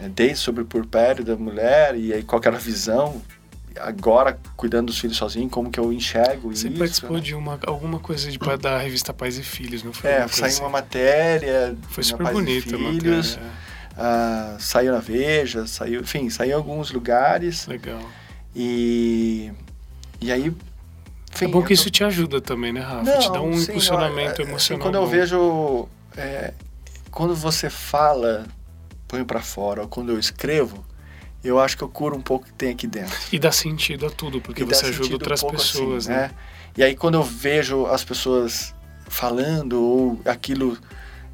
é, 0.00 0.08
desde 0.08 0.38
sobre 0.38 0.62
o 0.62 0.64
purpério 0.64 1.24
da 1.24 1.36
mulher 1.36 1.96
e 1.96 2.12
aí 2.12 2.22
qual 2.22 2.40
era 2.44 2.56
a 2.56 2.60
visão 2.60 3.20
agora 3.80 4.38
cuidando 4.56 4.86
dos 4.86 4.98
filhos 4.98 5.16
sozinho, 5.16 5.50
como 5.50 5.68
que 5.68 5.80
eu 5.80 5.92
enxergo 5.92 6.50
Você 6.50 6.68
isso. 6.68 6.76
Você 6.76 6.78
participou 6.78 7.16
né? 7.16 7.22
de 7.22 7.34
uma, 7.34 7.58
alguma 7.66 7.98
coisa 7.98 8.30
de, 8.30 8.38
da 8.60 8.78
revista 8.78 9.12
Pais 9.12 9.36
e 9.36 9.42
Filhos, 9.42 9.82
não 9.82 9.92
foi? 9.92 10.10
É, 10.10 10.28
saiu 10.28 10.46
assim? 10.46 10.60
uma 10.60 10.70
matéria. 10.70 11.76
Foi 11.88 12.04
super 12.04 12.32
bonita 12.32 12.76
a 12.76 12.78
matéria. 12.78 13.20
Uh, 13.94 14.60
saiu 14.60 14.92
na 14.92 15.00
Veja, 15.00 15.66
saiu, 15.66 16.00
enfim, 16.02 16.30
saiu 16.30 16.50
em 16.50 16.54
alguns 16.54 16.92
lugares. 16.92 17.66
Legal. 17.66 18.00
E, 18.54 19.52
e 20.20 20.32
aí. 20.32 20.52
Enfim, 21.32 21.44
é 21.46 21.48
bom 21.48 21.62
que 21.62 21.68
tô... 21.68 21.74
isso 21.74 21.90
te 21.90 22.04
ajuda 22.04 22.40
também, 22.40 22.72
né, 22.72 22.80
Rafa? 22.80 23.02
Não, 23.02 23.18
te 23.18 23.32
dá 23.32 23.42
um 23.42 23.56
sim, 23.56 23.70
impulsionamento 23.70 24.40
eu, 24.40 24.46
emocional. 24.46 24.82
Quando 24.82 24.94
eu 24.94 25.06
vejo. 25.06 25.88
É, 26.16 26.52
quando 27.10 27.34
você 27.34 27.68
fala, 27.68 28.46
põe 29.06 29.24
para 29.24 29.40
fora, 29.40 29.82
ou 29.82 29.88
quando 29.88 30.10
eu 30.10 30.18
escrevo, 30.18 30.84
eu 31.42 31.60
acho 31.60 31.76
que 31.76 31.84
eu 31.84 31.88
curo 31.88 32.16
um 32.16 32.20
pouco 32.20 32.46
que 32.46 32.52
tem 32.52 32.70
aqui 32.70 32.86
dentro. 32.86 33.14
E 33.30 33.38
dá 33.38 33.52
sentido 33.52 34.06
a 34.06 34.10
tudo, 34.10 34.40
porque 34.40 34.62
e 34.62 34.64
você 34.64 34.86
ajuda 34.86 35.14
outras 35.14 35.42
um 35.42 35.50
pessoas, 35.50 36.08
assim, 36.08 36.12
né? 36.12 36.28
né? 36.28 36.30
E 36.76 36.82
aí 36.82 36.96
quando 36.96 37.14
eu 37.14 37.22
vejo 37.22 37.86
as 37.86 38.02
pessoas 38.02 38.74
falando 39.08 39.80
ou 39.80 40.20
aquilo 40.24 40.78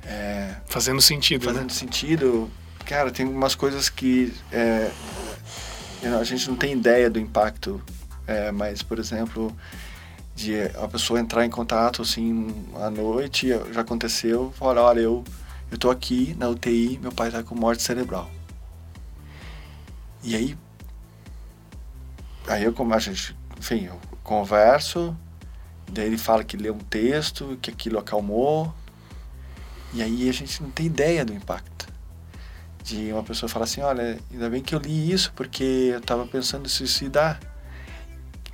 é, 0.05 0.55
fazendo 0.67 1.01
sentido, 1.01 1.45
fazendo 1.45 1.65
né? 1.65 1.69
sentido, 1.71 2.51
cara, 2.85 3.11
tem 3.11 3.27
umas 3.27 3.55
coisas 3.55 3.89
que 3.89 4.35
é, 4.51 4.91
a 6.03 6.25
gente 6.25 6.49
não 6.49 6.57
tem 6.57 6.73
ideia 6.73 7.11
do 7.11 7.19
impacto. 7.19 7.81
É, 8.27 8.53
mas, 8.53 8.83
por 8.83 8.99
exemplo, 8.99 9.55
de 10.37 10.63
a 10.81 10.89
pessoa 10.89 11.21
entrar 11.21 11.45
em 11.45 11.51
contato 11.51 12.03
assim 12.03 12.55
à 12.77 12.91
noite, 12.91 13.49
já 13.73 13.81
aconteceu, 13.81 14.53
falar, 14.57 14.83
olha, 14.83 15.01
eu 15.01 15.25
eu 15.71 15.91
aqui 15.91 16.35
na 16.39 16.49
UTI, 16.49 16.99
meu 17.01 17.13
pai 17.13 17.31
tá 17.31 17.43
com 17.43 17.55
morte 17.55 17.83
cerebral. 17.83 18.31
E 20.23 20.35
aí 20.35 20.59
aí 22.49 22.65
eu 22.65 22.73
como 22.73 22.95
a 22.95 22.99
gente, 22.99 23.37
enfim, 23.59 23.87
eu 23.87 24.01
converso, 24.23 25.17
daí 25.91 26.07
ele 26.07 26.19
fala 26.19 26.45
que 26.45 26.57
leu 26.57 26.75
um 26.75 26.79
texto, 26.79 27.59
que 27.61 27.71
aquilo 27.71 27.99
acalmou. 27.99 28.73
E 29.93 30.03
aí 30.03 30.29
a 30.29 30.33
gente 30.33 30.63
não 30.63 30.71
tem 30.71 30.87
ideia 30.87 31.25
do 31.25 31.33
impacto. 31.33 31.90
De 32.83 33.13
uma 33.13 33.23
pessoa 33.23 33.49
falar 33.49 33.65
assim, 33.65 33.83
olha, 33.83 34.19
ainda 34.33 34.49
bem 34.49 34.63
que 34.63 34.75
eu 34.75 34.79
li 34.79 35.13
isso 35.13 35.33
porque 35.37 35.91
eu 35.95 36.01
tava 36.01 36.27
pensando 36.27 36.67
em 36.67 36.69
suicidar. 36.69 37.39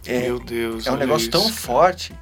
É, 0.04 0.20
Meu 0.20 0.38
Deus. 0.38 0.86
É 0.86 0.92
um 0.92 0.96
negócio 0.96 1.22
isso, 1.22 1.30
tão 1.30 1.42
cara. 1.42 1.54
forte 1.54 2.14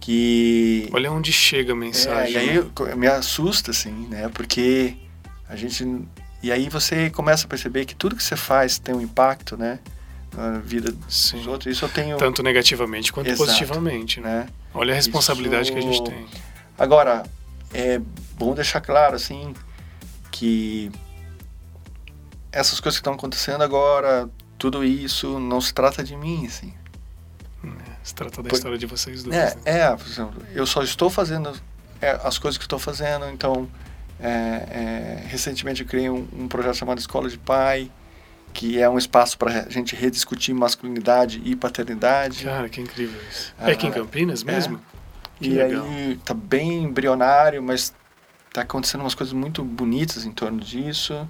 que. 0.00 0.88
Olha 0.92 1.12
onde 1.12 1.32
chega 1.32 1.72
a 1.72 1.76
mensagem. 1.76 2.36
É, 2.36 2.44
e 2.44 2.58
aí 2.58 2.96
me 2.96 3.06
assusta, 3.06 3.70
assim, 3.70 4.08
né? 4.08 4.28
Porque 4.28 4.96
a 5.48 5.54
gente. 5.54 5.86
E 6.42 6.50
aí 6.50 6.68
você 6.68 7.10
começa 7.10 7.44
a 7.44 7.48
perceber 7.48 7.84
que 7.84 7.94
tudo 7.94 8.16
que 8.16 8.22
você 8.22 8.36
faz 8.36 8.78
tem 8.78 8.94
um 8.94 9.00
impacto, 9.00 9.56
né? 9.56 9.78
Na 10.34 10.58
vida 10.58 10.94
Sim. 11.08 11.38
dos 11.38 11.46
outros. 11.46 11.76
Isso 11.76 11.84
eu 11.84 11.88
tenho. 11.88 12.16
Tanto 12.16 12.42
negativamente 12.42 13.12
quanto 13.12 13.28
Exato, 13.28 13.44
positivamente, 13.44 14.20
né? 14.20 14.46
Olha 14.72 14.92
a 14.92 14.96
responsabilidade 14.96 15.64
Isso... 15.64 15.72
que 15.72 15.78
a 15.78 15.82
gente 15.82 16.02
tem. 16.02 16.26
Agora, 16.78 17.24
é 17.74 18.00
bom 18.36 18.54
deixar 18.54 18.80
claro, 18.80 19.14
assim, 19.16 19.52
que 20.30 20.90
essas 22.52 22.80
coisas 22.80 22.98
que 22.98 23.00
estão 23.00 23.14
acontecendo 23.14 23.62
agora, 23.62 24.28
tudo 24.58 24.84
isso 24.84 25.38
não 25.38 25.60
se 25.60 25.72
trata 25.72 26.02
de 26.02 26.16
mim, 26.16 26.46
assim. 26.46 26.74
Se 28.02 28.14
trata 28.14 28.42
da 28.42 28.48
Por, 28.48 28.56
história 28.56 28.78
de 28.78 28.86
vocês 28.86 29.22
dois. 29.22 29.36
É, 29.36 29.54
né? 29.54 29.60
é, 29.64 29.96
por 29.96 30.06
exemplo, 30.06 30.42
eu 30.54 30.66
só 30.66 30.82
estou 30.82 31.10
fazendo 31.10 31.52
é, 32.00 32.18
as 32.24 32.38
coisas 32.38 32.56
que 32.56 32.64
estou 32.64 32.78
fazendo, 32.78 33.26
então 33.28 33.68
é, 34.18 34.28
é, 34.28 35.24
recentemente 35.26 35.82
eu 35.82 35.88
criei 35.88 36.08
um, 36.08 36.26
um, 36.32 36.48
projeto 36.48 36.76
chamado 36.76 36.98
Escola 36.98 37.28
de 37.28 37.38
Pai, 37.38 37.90
que 38.52 38.80
é 38.80 38.88
um 38.88 38.98
espaço 38.98 39.36
para 39.36 39.66
a 39.66 39.70
gente 39.70 39.94
rediscutir 39.94 40.54
masculinidade 40.54 41.40
e 41.44 41.54
paternidade. 41.54 42.44
Cara, 42.44 42.68
que 42.68 42.80
incrível 42.80 43.20
isso. 43.30 43.54
Ah, 43.58 43.70
é 43.70 43.72
aqui 43.74 43.86
em 43.86 43.92
Campinas 43.92 44.42
mesmo? 44.42 44.80
É. 45.40 45.44
e 45.44 45.48
legal. 45.50 45.84
aí 45.84 46.18
tá 46.24 46.34
bem 46.34 46.84
embrionário, 46.84 47.62
mas 47.62 47.94
tá 48.52 48.62
acontecendo 48.62 49.02
umas 49.02 49.14
coisas 49.14 49.32
muito 49.32 49.62
bonitas 49.62 50.24
em 50.24 50.32
torno 50.32 50.60
disso. 50.60 51.28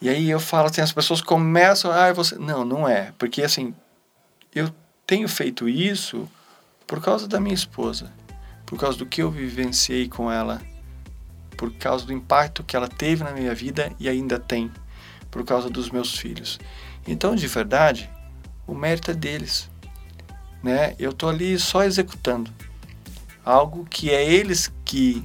E 0.00 0.08
aí 0.08 0.30
eu 0.30 0.38
falo 0.38 0.68
assim, 0.68 0.80
as 0.80 0.92
pessoas 0.92 1.20
começam, 1.20 1.90
ah, 1.90 2.12
você 2.12 2.36
não, 2.36 2.64
não 2.64 2.88
é, 2.88 3.12
porque 3.18 3.42
assim, 3.42 3.74
eu 4.54 4.70
tenho 5.06 5.28
feito 5.28 5.68
isso 5.68 6.28
por 6.86 7.00
causa 7.00 7.26
da 7.26 7.40
minha 7.40 7.54
esposa, 7.54 8.12
por 8.64 8.78
causa 8.78 8.98
do 8.98 9.06
que 9.06 9.22
eu 9.22 9.30
vivenciei 9.30 10.08
com 10.08 10.30
ela, 10.30 10.60
por 11.56 11.72
causa 11.72 12.04
do 12.04 12.12
impacto 12.12 12.62
que 12.62 12.76
ela 12.76 12.88
teve 12.88 13.24
na 13.24 13.32
minha 13.32 13.54
vida 13.54 13.90
e 13.98 14.08
ainda 14.08 14.38
tem, 14.38 14.70
por 15.30 15.44
causa 15.44 15.70
dos 15.70 15.90
meus 15.90 16.16
filhos. 16.16 16.58
Então, 17.06 17.34
de 17.34 17.46
verdade, 17.46 18.10
o 18.66 18.74
mérito 18.74 19.10
é 19.10 19.14
deles. 19.14 19.70
Né? 20.62 20.94
Eu 20.98 21.10
estou 21.10 21.28
ali 21.28 21.58
só 21.58 21.84
executando 21.84 22.52
algo 23.44 23.86
que 23.88 24.10
é 24.10 24.24
eles 24.24 24.72
que 24.84 25.24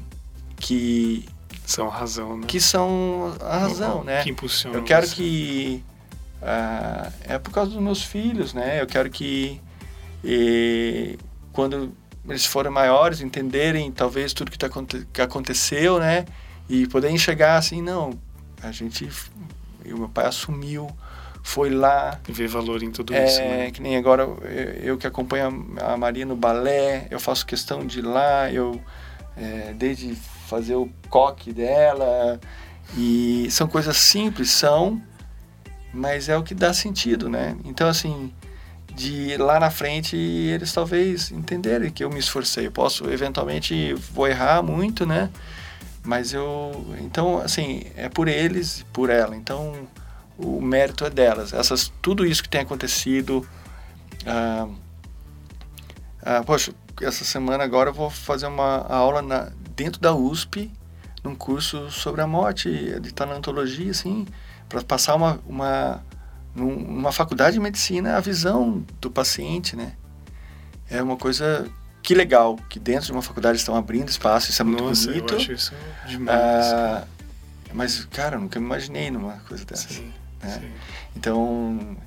que 0.57 1.28
são 1.72 1.88
a 1.88 1.91
razão, 1.91 2.38
né? 2.38 2.45
Que 2.47 2.59
são 2.59 3.36
a 3.39 3.57
razão, 3.59 4.03
né? 4.03 4.24
Que 4.24 4.30
impulsionam. 4.30 4.80
Eu 4.80 4.84
quero 4.84 5.07
que 5.07 5.84
uh, 6.41 7.11
é 7.24 7.39
por 7.39 7.51
causa 7.51 7.72
dos 7.72 7.82
meus 7.82 8.03
filhos, 8.03 8.53
né? 8.53 8.82
Eu 8.82 8.88
quero 8.88 9.09
que 9.09 9.61
e 10.24 11.17
quando 11.51 11.91
eles 12.28 12.45
forem 12.45 12.72
maiores, 12.72 13.22
entenderem 13.22 13.91
talvez 13.91 14.34
tudo 14.34 14.51
que, 14.51 14.57
tá, 14.57 14.69
que 15.11 15.22
aconteceu, 15.22 15.99
né? 15.99 16.26
E 16.69 16.88
poder 16.88 17.09
enxergar 17.09 17.57
assim, 17.57 17.82
não, 17.82 18.17
a 18.61 18.72
gente, 18.72 19.09
o 19.86 19.97
meu 19.97 20.09
pai 20.09 20.28
assumiu, 20.28 20.88
foi 21.43 21.69
lá. 21.69 22.19
Ver 22.30 22.47
valor 22.47 22.84
em 22.84 22.91
tudo 22.91 23.13
é, 23.13 23.26
isso, 23.26 23.39
né? 23.39 23.72
Que 23.72 23.82
nem 23.82 23.97
agora 23.97 24.24
eu, 24.24 24.38
eu, 24.84 24.97
que 24.97 25.07
acompanho 25.07 25.76
a 25.82 25.97
Maria 25.97 26.26
no 26.26 26.36
balé, 26.36 27.07
eu 27.09 27.19
faço 27.19 27.45
questão 27.45 27.86
de 27.86 27.99
ir 27.99 28.03
lá, 28.03 28.51
eu 28.51 28.80
é, 29.36 29.74
desde 29.74 30.15
fazer 30.52 30.76
o 30.76 30.89
coque 31.10 31.54
dela. 31.54 32.39
E 32.97 33.47
são 33.49 33.68
coisas 33.68 33.95
simples, 33.95 34.52
são, 34.52 35.02
mas 35.93 36.28
é 36.28 36.38
o 36.38 36.43
que 36.43 36.54
dá 36.54 36.74
sentido, 36.74 37.30
né? 37.30 37.56
Então, 37.64 37.88
assim, 37.88 38.34
de 38.93 39.38
lá 39.38 39.58
na 39.62 39.72
frente 39.72 40.18
eles 40.18 40.74
talvez 40.74 41.32
entenderem 41.32 41.89
que 41.89 42.04
eu 42.04 42.10
me 42.10 42.20
esforcei. 42.20 42.68
Eu 42.68 42.72
posso, 42.72 43.10
eventualmente, 43.10 43.93
vou 44.14 44.28
errar 44.28 44.62
muito, 44.62 45.06
né? 45.06 45.30
Mas 46.04 46.34
eu. 46.34 46.86
Então, 46.99 47.39
assim, 47.39 47.84
é 47.95 48.10
por 48.10 48.28
eles, 48.28 48.86
por 48.91 49.10
ela. 49.10 49.36
Então, 49.36 49.88
o 50.38 50.60
mérito 50.60 51.06
é 51.06 51.10
delas. 51.10 51.54
Essas, 51.54 51.93
tudo 52.02 52.26
isso 52.26 52.43
que 52.43 52.49
tem 52.49 52.62
acontecido. 52.62 53.47
Ah, 54.26 54.68
ah, 56.24 56.43
poxa, 56.43 56.74
essa 57.02 57.24
semana 57.24 57.64
agora 57.64 57.89
eu 57.89 57.93
vou 57.93 58.10
fazer 58.10 58.47
uma 58.47 58.86
aula 58.88 59.22
na, 59.22 59.52
dentro 59.82 59.99
da 59.99 60.13
USP, 60.13 60.71
num 61.23 61.36
curso 61.36 61.89
sobre 61.89 62.21
a 62.21 62.27
morte, 62.27 62.69
de 62.99 63.11
tanatologia, 63.11 63.89
assim, 63.89 64.27
para 64.69 64.84
passar 64.84 65.15
uma, 65.15 65.39
uma 65.47 66.03
numa 66.55 67.11
faculdade 67.11 67.53
de 67.53 67.59
medicina, 67.59 68.15
a 68.15 68.19
visão 68.19 68.86
do 68.99 69.09
paciente, 69.09 69.75
né? 69.75 69.93
É 70.89 71.01
uma 71.01 71.17
coisa 71.17 71.67
que 72.03 72.13
legal, 72.13 72.57
que 72.69 72.77
dentro 72.77 73.07
de 73.07 73.11
uma 73.11 73.21
faculdade 73.21 73.57
estão 73.57 73.75
abrindo 73.75 74.09
espaço, 74.09 74.51
isso 74.51 74.61
é 74.61 74.65
muito 74.65 74.84
Nossa, 74.84 75.07
bonito. 75.07 75.34
Eu 75.34 75.39
acho 75.39 75.51
isso 75.51 75.73
demais. 76.05 76.38
Ah, 76.38 77.07
mas, 77.73 78.05
cara, 78.05 78.36
eu 78.36 78.41
nunca 78.41 78.59
me 78.59 78.65
imaginei 78.65 79.09
numa 79.09 79.38
coisa 79.47 79.65
dessa. 79.65 79.88
Sim, 79.88 80.11
né? 80.43 80.59
sim. 80.59 80.71
Então, 81.15 81.97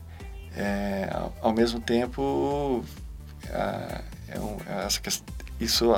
é, 0.55 1.09
ao, 1.41 1.53
mesmo 1.53 1.81
tempo, 1.81 2.85
ah, 3.51 4.03
é 4.29 4.39
um, 4.39 4.59
essa 4.85 5.01
questão, 5.01 5.27
isso 5.59 5.93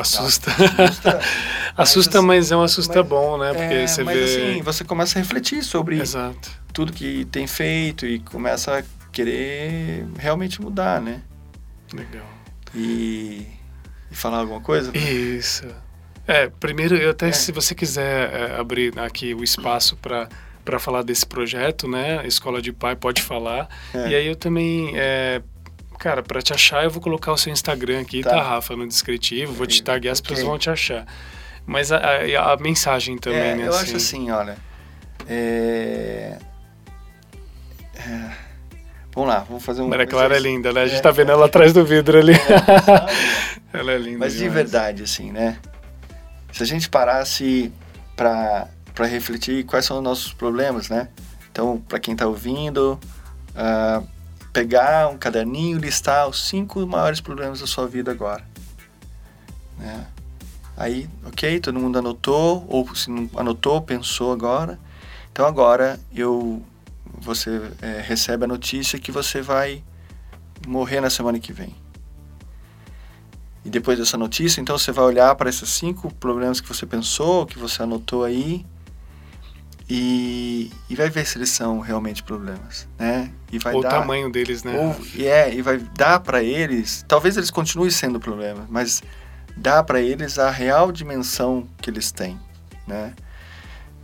Assusta. 0.00 0.50
Assusta, 0.50 1.20
assusta 1.76 2.22
mas 2.22 2.50
é 2.50 2.56
um 2.56 2.62
assusta 2.62 3.00
mas, 3.00 3.08
bom, 3.08 3.38
né? 3.38 3.52
Porque 3.52 3.74
é, 3.74 3.86
você 3.86 4.04
mas, 4.04 4.16
vê. 4.16 4.24
assim, 4.24 4.62
você 4.62 4.84
começa 4.84 5.18
a 5.18 5.22
refletir 5.22 5.62
sobre 5.62 6.00
Exato. 6.00 6.50
tudo 6.72 6.92
que 6.92 7.24
tem 7.26 7.46
feito 7.46 8.06
e 8.06 8.18
começa 8.18 8.78
a 8.78 8.82
querer 9.12 10.06
realmente 10.18 10.60
mudar, 10.60 11.00
né? 11.00 11.22
Legal. 11.92 12.26
E, 12.74 13.46
e 14.10 14.14
falar 14.14 14.38
alguma 14.38 14.60
coisa? 14.60 14.96
Isso. 14.96 15.66
É, 16.26 16.48
primeiro, 16.48 16.94
eu 16.94 17.10
até 17.10 17.28
é. 17.28 17.32
se 17.32 17.50
você 17.50 17.74
quiser 17.74 18.32
é, 18.32 18.60
abrir 18.60 18.98
aqui 18.98 19.34
o 19.34 19.42
espaço 19.42 19.96
para 19.96 20.28
para 20.68 20.78
falar 20.78 21.00
desse 21.00 21.24
projeto, 21.24 21.88
né? 21.88 22.26
Escola 22.26 22.60
de 22.60 22.74
Pai 22.74 22.94
pode 22.94 23.22
falar. 23.22 23.70
É. 23.94 24.10
E 24.10 24.14
aí 24.14 24.26
eu 24.26 24.36
também 24.36 24.92
é, 24.96 25.40
Cara, 25.98 26.22
para 26.22 26.40
te 26.40 26.52
achar, 26.52 26.84
eu 26.84 26.90
vou 26.90 27.02
colocar 27.02 27.32
o 27.32 27.36
seu 27.36 27.52
Instagram 27.52 28.00
aqui, 28.00 28.22
tá, 28.22 28.30
tá 28.30 28.42
Rafa, 28.42 28.76
no 28.76 28.86
descritivo, 28.86 29.52
vou 29.52 29.66
te 29.66 29.82
taguear, 29.82 30.12
as 30.12 30.20
pessoas 30.20 30.42
vão 30.42 30.58
te 30.58 30.70
achar. 30.70 31.04
Mas 31.66 31.90
a, 31.90 31.98
a, 31.98 32.52
a 32.52 32.56
mensagem 32.56 33.18
também, 33.18 33.40
é, 33.40 33.54
né? 33.56 33.66
Eu 33.66 33.70
assim... 33.70 33.82
acho 33.82 33.96
assim, 33.96 34.30
olha. 34.30 34.56
É... 35.28 36.38
É... 37.96 38.30
Vamos 39.12 39.28
lá, 39.28 39.40
vamos 39.40 39.64
fazer 39.64 39.82
um. 39.82 39.88
Maria 39.88 40.06
Clara 40.06 40.36
é 40.36 40.38
linda, 40.38 40.72
né? 40.72 40.82
A 40.82 40.86
gente 40.86 41.00
é, 41.00 41.02
tá 41.02 41.10
vendo 41.10 41.32
ela 41.32 41.46
atrás 41.46 41.72
do 41.72 41.84
vidro 41.84 42.18
ali. 42.18 42.34
É, 43.70 43.80
ela 43.80 43.92
é 43.92 43.98
linda. 43.98 44.20
Mas 44.20 44.32
demais. 44.32 44.38
de 44.38 44.48
verdade, 44.48 45.02
assim, 45.02 45.30
né? 45.30 45.58
Se 46.52 46.62
a 46.62 46.66
gente 46.66 46.88
parasse 46.88 47.70
para 48.16 48.66
refletir 49.00 49.62
quais 49.64 49.84
são 49.84 49.98
os 49.98 50.02
nossos 50.02 50.32
problemas, 50.32 50.88
né? 50.88 51.08
Então, 51.52 51.78
para 51.86 51.98
quem 51.98 52.16
tá 52.16 52.26
ouvindo, 52.26 52.98
uh, 53.50 54.08
pegar 54.52 55.08
um 55.08 55.18
caderninho 55.18 55.78
e 55.78 55.80
listar 55.80 56.28
os 56.28 56.48
cinco 56.48 56.86
maiores 56.86 57.20
problemas 57.20 57.60
da 57.60 57.66
sua 57.66 57.86
vida 57.86 58.10
agora. 58.10 58.44
Né? 59.78 60.06
Aí, 60.76 61.08
ok, 61.24 61.60
todo 61.60 61.78
mundo 61.78 61.98
anotou, 61.98 62.64
ou 62.68 62.94
se 62.94 63.10
não 63.10 63.28
anotou, 63.36 63.82
pensou 63.82 64.32
agora. 64.32 64.78
Então 65.32 65.46
agora 65.46 65.98
eu, 66.14 66.62
você 67.20 67.60
é, 67.82 68.00
recebe 68.00 68.44
a 68.44 68.48
notícia 68.48 68.98
que 68.98 69.10
você 69.10 69.42
vai 69.42 69.82
morrer 70.66 71.00
na 71.00 71.10
semana 71.10 71.38
que 71.38 71.52
vem. 71.52 71.74
E 73.64 73.70
depois 73.70 73.98
dessa 73.98 74.16
notícia, 74.16 74.60
então 74.60 74.78
você 74.78 74.92
vai 74.92 75.04
olhar 75.04 75.34
para 75.34 75.50
esses 75.50 75.68
cinco 75.68 76.12
problemas 76.14 76.60
que 76.60 76.68
você 76.68 76.86
pensou, 76.86 77.44
que 77.44 77.58
você 77.58 77.82
anotou 77.82 78.24
aí, 78.24 78.64
e, 79.88 80.70
e 80.88 80.94
vai 80.94 81.08
ver 81.08 81.26
se 81.26 81.38
eles 81.38 81.48
são 81.48 81.80
realmente 81.80 82.22
problemas, 82.22 82.86
né? 82.98 83.30
E 83.50 83.58
vai 83.58 83.74
o 83.74 83.80
dar, 83.80 83.90
tamanho 83.90 84.30
deles, 84.30 84.62
né? 84.62 84.78
Ou, 84.78 84.96
e 85.14 85.26
é, 85.26 85.54
e 85.54 85.62
vai 85.62 85.78
dar 85.78 86.20
para 86.20 86.42
eles, 86.42 87.04
talvez 87.08 87.36
eles 87.36 87.50
continuem 87.50 87.90
sendo 87.90 88.20
problemas, 88.20 88.64
mas 88.68 89.02
dá 89.56 89.82
para 89.82 90.00
eles 90.00 90.38
a 90.38 90.50
real 90.50 90.92
dimensão 90.92 91.66
que 91.80 91.88
eles 91.88 92.12
têm, 92.12 92.38
né? 92.86 93.14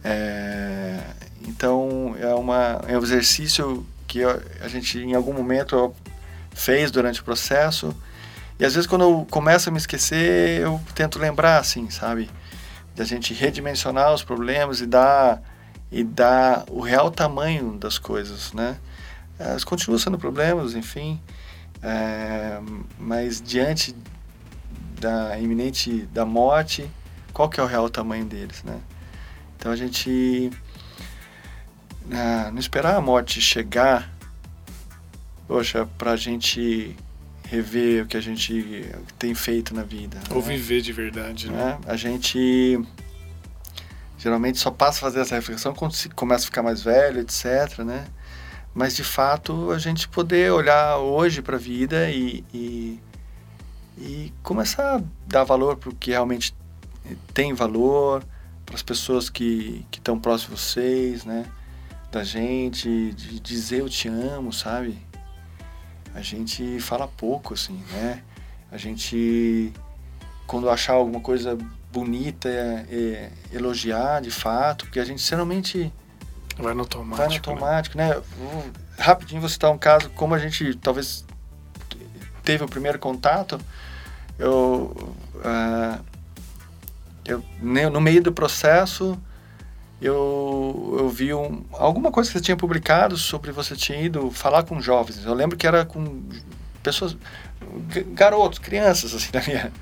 É, 0.03 1.01
então 1.47 2.15
é 2.19 2.35
uma 2.35 2.83
é 2.87 2.97
um 2.99 3.03
exercício 3.03 3.87
que 4.07 4.23
a 4.23 4.69
gente 4.69 4.99
em 4.99 5.15
algum 5.15 5.33
momento 5.33 5.95
fez 6.55 6.91
durante 6.91 7.21
o 7.21 7.25
processo 7.25 7.95
E 8.59 8.65
às 8.65 8.75
vezes 8.75 8.87
quando 8.87 9.03
eu 9.03 9.27
começo 9.31 9.69
a 9.69 9.73
me 9.73 9.79
esquecer, 9.79 10.61
eu 10.61 10.81
tento 10.95 11.19
lembrar, 11.19 11.59
assim, 11.59 11.91
sabe? 11.91 12.31
Da 12.95 13.05
gente 13.05 13.35
redimensionar 13.35 14.13
os 14.13 14.23
problemas 14.23 14.81
e 14.81 14.87
dar, 14.87 15.43
e 15.95 16.03
dar 16.03 16.65
o 16.69 16.81
real 16.81 17.09
tamanho 17.09 17.79
das 17.79 17.99
coisas, 17.99 18.53
né? 18.53 18.77
Elas 19.39 19.63
continuam 19.63 19.97
sendo 19.97 20.19
problemas, 20.19 20.75
enfim, 20.75 21.21
é, 21.81 22.59
mas 22.99 23.41
diante 23.41 23.95
da 25.01 25.39
iminente 25.39 26.03
da 26.13 26.27
morte, 26.27 26.91
qual 27.33 27.49
que 27.49 27.61
é 27.61 27.63
o 27.63 27.67
real 27.67 27.89
tamanho 27.89 28.25
deles, 28.25 28.65
né? 28.65 28.81
Então 29.57 29.71
a 29.71 29.77
gente 29.77 30.51
ah, 32.11 32.51
não 32.51 32.59
esperar 32.59 32.97
a 32.97 33.01
morte 33.01 33.41
chegar, 33.41 34.13
poxa, 35.47 35.87
para 35.97 36.11
a 36.11 36.17
gente 36.17 36.97
rever 37.49 38.03
o 38.03 38.07
que 38.09 38.17
a 38.17 38.21
gente 38.21 38.91
tem 39.17 39.33
feito 39.33 39.73
na 39.73 39.85
vida. 39.85 40.19
Ou 40.31 40.43
né? 40.43 40.49
viver 40.49 40.81
de 40.81 40.93
verdade, 40.93 41.49
né? 41.49 41.79
A 41.87 41.95
gente 41.95 42.85
geralmente 44.25 44.59
só 44.59 44.71
passa 44.71 44.97
a 44.97 45.01
fazer 45.03 45.21
essa 45.21 45.35
reflexão 45.35 45.75
quando 45.75 45.93
se 45.93 46.09
começa 46.09 46.45
a 46.45 46.47
ficar 46.47 46.63
mais 46.63 46.83
velho, 46.83 47.21
etc, 47.21 47.81
né? 47.81 48.07
Mas 48.73 48.97
de 48.97 49.05
fato 49.05 49.71
a 49.71 49.79
gente 49.79 50.09
poder 50.09 50.51
olhar 50.51 50.97
hoje 50.97 51.43
para 51.43 51.57
a 51.57 51.59
vida 51.59 52.09
e, 52.09 52.43
e, 52.53 52.99
e 53.99 54.33
começar 54.43 54.97
a 54.97 55.03
dar 55.27 55.45
valor 55.45 55.77
para 55.77 55.91
o 55.91 55.95
que 55.95 56.13
realmente 56.13 56.57
tem 57.35 57.53
valor, 57.53 58.25
para 58.65 58.75
as 58.75 58.83
pessoas 58.83 59.29
que 59.29 59.85
estão 59.93 60.19
próximas 60.19 60.59
de 60.59 60.67
vocês, 60.67 61.25
né? 61.27 61.45
Da 62.11 62.25
gente, 62.25 63.13
de 63.13 63.39
dizer 63.39 63.81
eu 63.81 63.91
te 63.91 64.09
amo, 64.09 64.55
sabe? 64.55 64.99
A 66.15 66.23
gente 66.23 66.81
fala 66.81 67.07
pouco, 67.07 67.53
assim, 67.53 67.79
né? 67.93 68.23
A 68.73 68.79
gente, 68.79 69.71
quando 70.47 70.71
achar 70.71 70.95
alguma 70.95 71.21
coisa 71.21 71.59
bonita, 71.95 72.49
é, 72.49 72.87
é, 72.91 73.31
elogiar 73.53 74.21
de 74.21 74.31
fato, 74.31 74.85
porque 74.87 74.99
a 74.99 75.05
gente 75.05 75.23
geralmente 75.23 75.93
vai 76.59 76.75
no 76.75 76.81
automático. 76.81 77.17
Vai 77.17 77.29
no 77.29 77.35
automático, 77.35 77.97
né? 77.97 78.09
né? 78.09 78.23
Vou, 78.37 78.65
rapidinho 78.99 79.41
vou 79.41 79.49
citar 79.49 79.71
um 79.71 79.79
caso, 79.79 80.11
como 80.11 80.35
a 80.35 80.39
gente 80.39 80.75
talvez 80.75 81.25
teve 82.43 82.65
o 82.65 82.69
primeiro 82.69 82.99
contato, 82.99 83.61
eu, 84.37 85.15
uh, 85.37 86.05
eu 87.25 87.45
no 87.63 88.01
meio 88.01 88.21
do 88.21 88.33
processo 88.33 89.17
eu, 90.03 90.97
eu 90.99 91.09
vi 91.09 91.33
um, 91.33 91.65
alguma 91.73 92.11
coisa 92.11 92.29
que 92.29 92.37
você 92.37 92.45
tinha 92.45 92.57
publicado 92.57 93.17
sobre 93.17 93.53
você 93.53 93.77
tinha 93.77 94.01
ido 94.01 94.31
falar 94.33 94.65
com 94.65 94.81
jovens. 94.81 95.25
Eu 95.25 95.33
lembro 95.33 95.57
que 95.57 95.67
era 95.67 95.85
com 95.85 96.25
pessoas, 96.83 97.17
garotos, 98.13 98.59
crianças, 98.59 99.15
assim, 99.15 99.31
na 99.33 99.41
minha. 99.41 99.73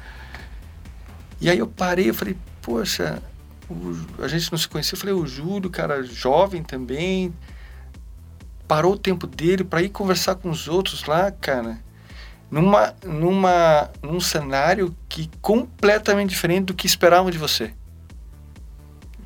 E 1.43 1.51
aí 1.51 1.59
eu 1.59 1.67
parei, 1.67 2.09
eu 2.09 2.15
falei, 2.15 2.37
poxa, 2.63 3.21
o, 3.69 4.23
a 4.23 4.29
gente 4.29 4.51
não 4.53 4.59
se 4.59 4.69
conhecia. 4.69 4.95
Eu 4.95 5.01
falei, 5.01 5.15
o 5.15 5.27
Júlio, 5.27 5.69
cara, 5.69 6.03
jovem 6.05 6.63
também, 6.63 7.35
parou 8.69 8.93
o 8.93 8.99
tempo 8.99 9.27
dele 9.27 9.65
para 9.65 9.83
ir 9.83 9.89
conversar 9.89 10.37
com 10.37 10.49
os 10.49 10.69
outros 10.69 11.05
lá, 11.05 11.33
cara, 11.33 11.79
numa, 12.49 12.95
numa, 13.05 13.91
num 14.01 14.21
cenário 14.21 14.97
que 15.09 15.29
completamente 15.41 16.31
diferente 16.31 16.67
do 16.67 16.75
que 16.75 16.87
esperavam 16.87 17.31
de 17.31 17.39
você 17.39 17.75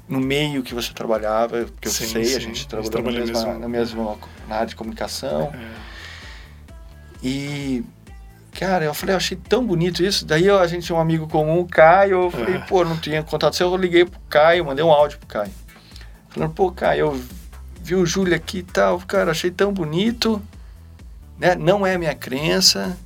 no 0.09 0.21
meio 0.21 0.63
que 0.63 0.73
você 0.73 0.93
trabalhava, 0.93 1.67
que 1.81 1.89
eu 1.89 1.93
sim, 1.93 2.07
sei, 2.07 2.25
sim. 2.25 2.37
a 2.37 2.41
gente 2.41 2.69
trabalhou 2.69 3.03
na 3.03 3.11
mesma, 3.11 3.45
mesmo. 3.47 3.59
na 3.59 3.69
mesma 3.69 4.19
na 4.49 4.55
área 4.55 4.67
de 4.69 4.77
comunicação. 4.77 5.53
É. 5.53 5.69
E, 7.23 7.85
cara, 8.59 8.87
eu 8.87 8.95
falei, 8.95 9.15
eu 9.15 9.19
achei 9.19 9.37
tão 9.37 9.65
bonito 9.65 10.03
isso. 10.03 10.25
Daí 10.25 10.49
a 10.49 10.67
gente 10.67 10.87
tinha 10.87 10.97
um 10.97 11.01
amigo 11.01 11.29
comum, 11.29 11.61
o 11.61 11.67
Caio, 11.67 12.25
eu 12.25 12.31
falei, 12.31 12.57
é. 12.57 12.59
pô, 12.61 12.85
não 12.85 12.97
tinha 12.97 13.23
contato 13.23 13.55
seu, 13.55 13.71
eu 13.71 13.77
liguei 13.77 14.05
pro 14.05 14.19
Caio, 14.31 14.65
mandei 14.65 14.85
um 14.85 14.91
áudio 14.91 15.19
pro 15.19 15.27
Caio. 15.27 15.53
Falando, 16.31 16.53
pô, 16.55 16.73
Caio, 16.73 17.01
eu 17.01 17.21
vi 17.83 17.95
o 17.95 18.07
Júlio 18.07 18.35
aqui 18.35 18.59
e 18.59 18.63
tal, 18.63 18.99
cara, 19.01 19.31
achei 19.31 19.51
tão 19.51 19.73
bonito, 19.73 20.43
né? 21.39 21.55
Não 21.55 21.87
é 21.87 21.99
minha 21.99 22.15
crença, 22.15 22.97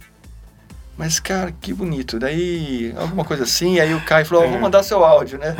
mas, 0.96 1.18
cara, 1.18 1.52
que 1.60 1.72
bonito. 1.74 2.18
Daí, 2.18 2.94
alguma 2.96 3.24
coisa 3.24 3.42
assim, 3.42 3.80
aí 3.80 3.92
o 3.92 4.04
Caio 4.04 4.26
falou, 4.26 4.44
oh, 4.44 4.50
vou 4.50 4.60
mandar 4.60 4.84
seu 4.84 5.04
áudio, 5.04 5.38
né? 5.38 5.56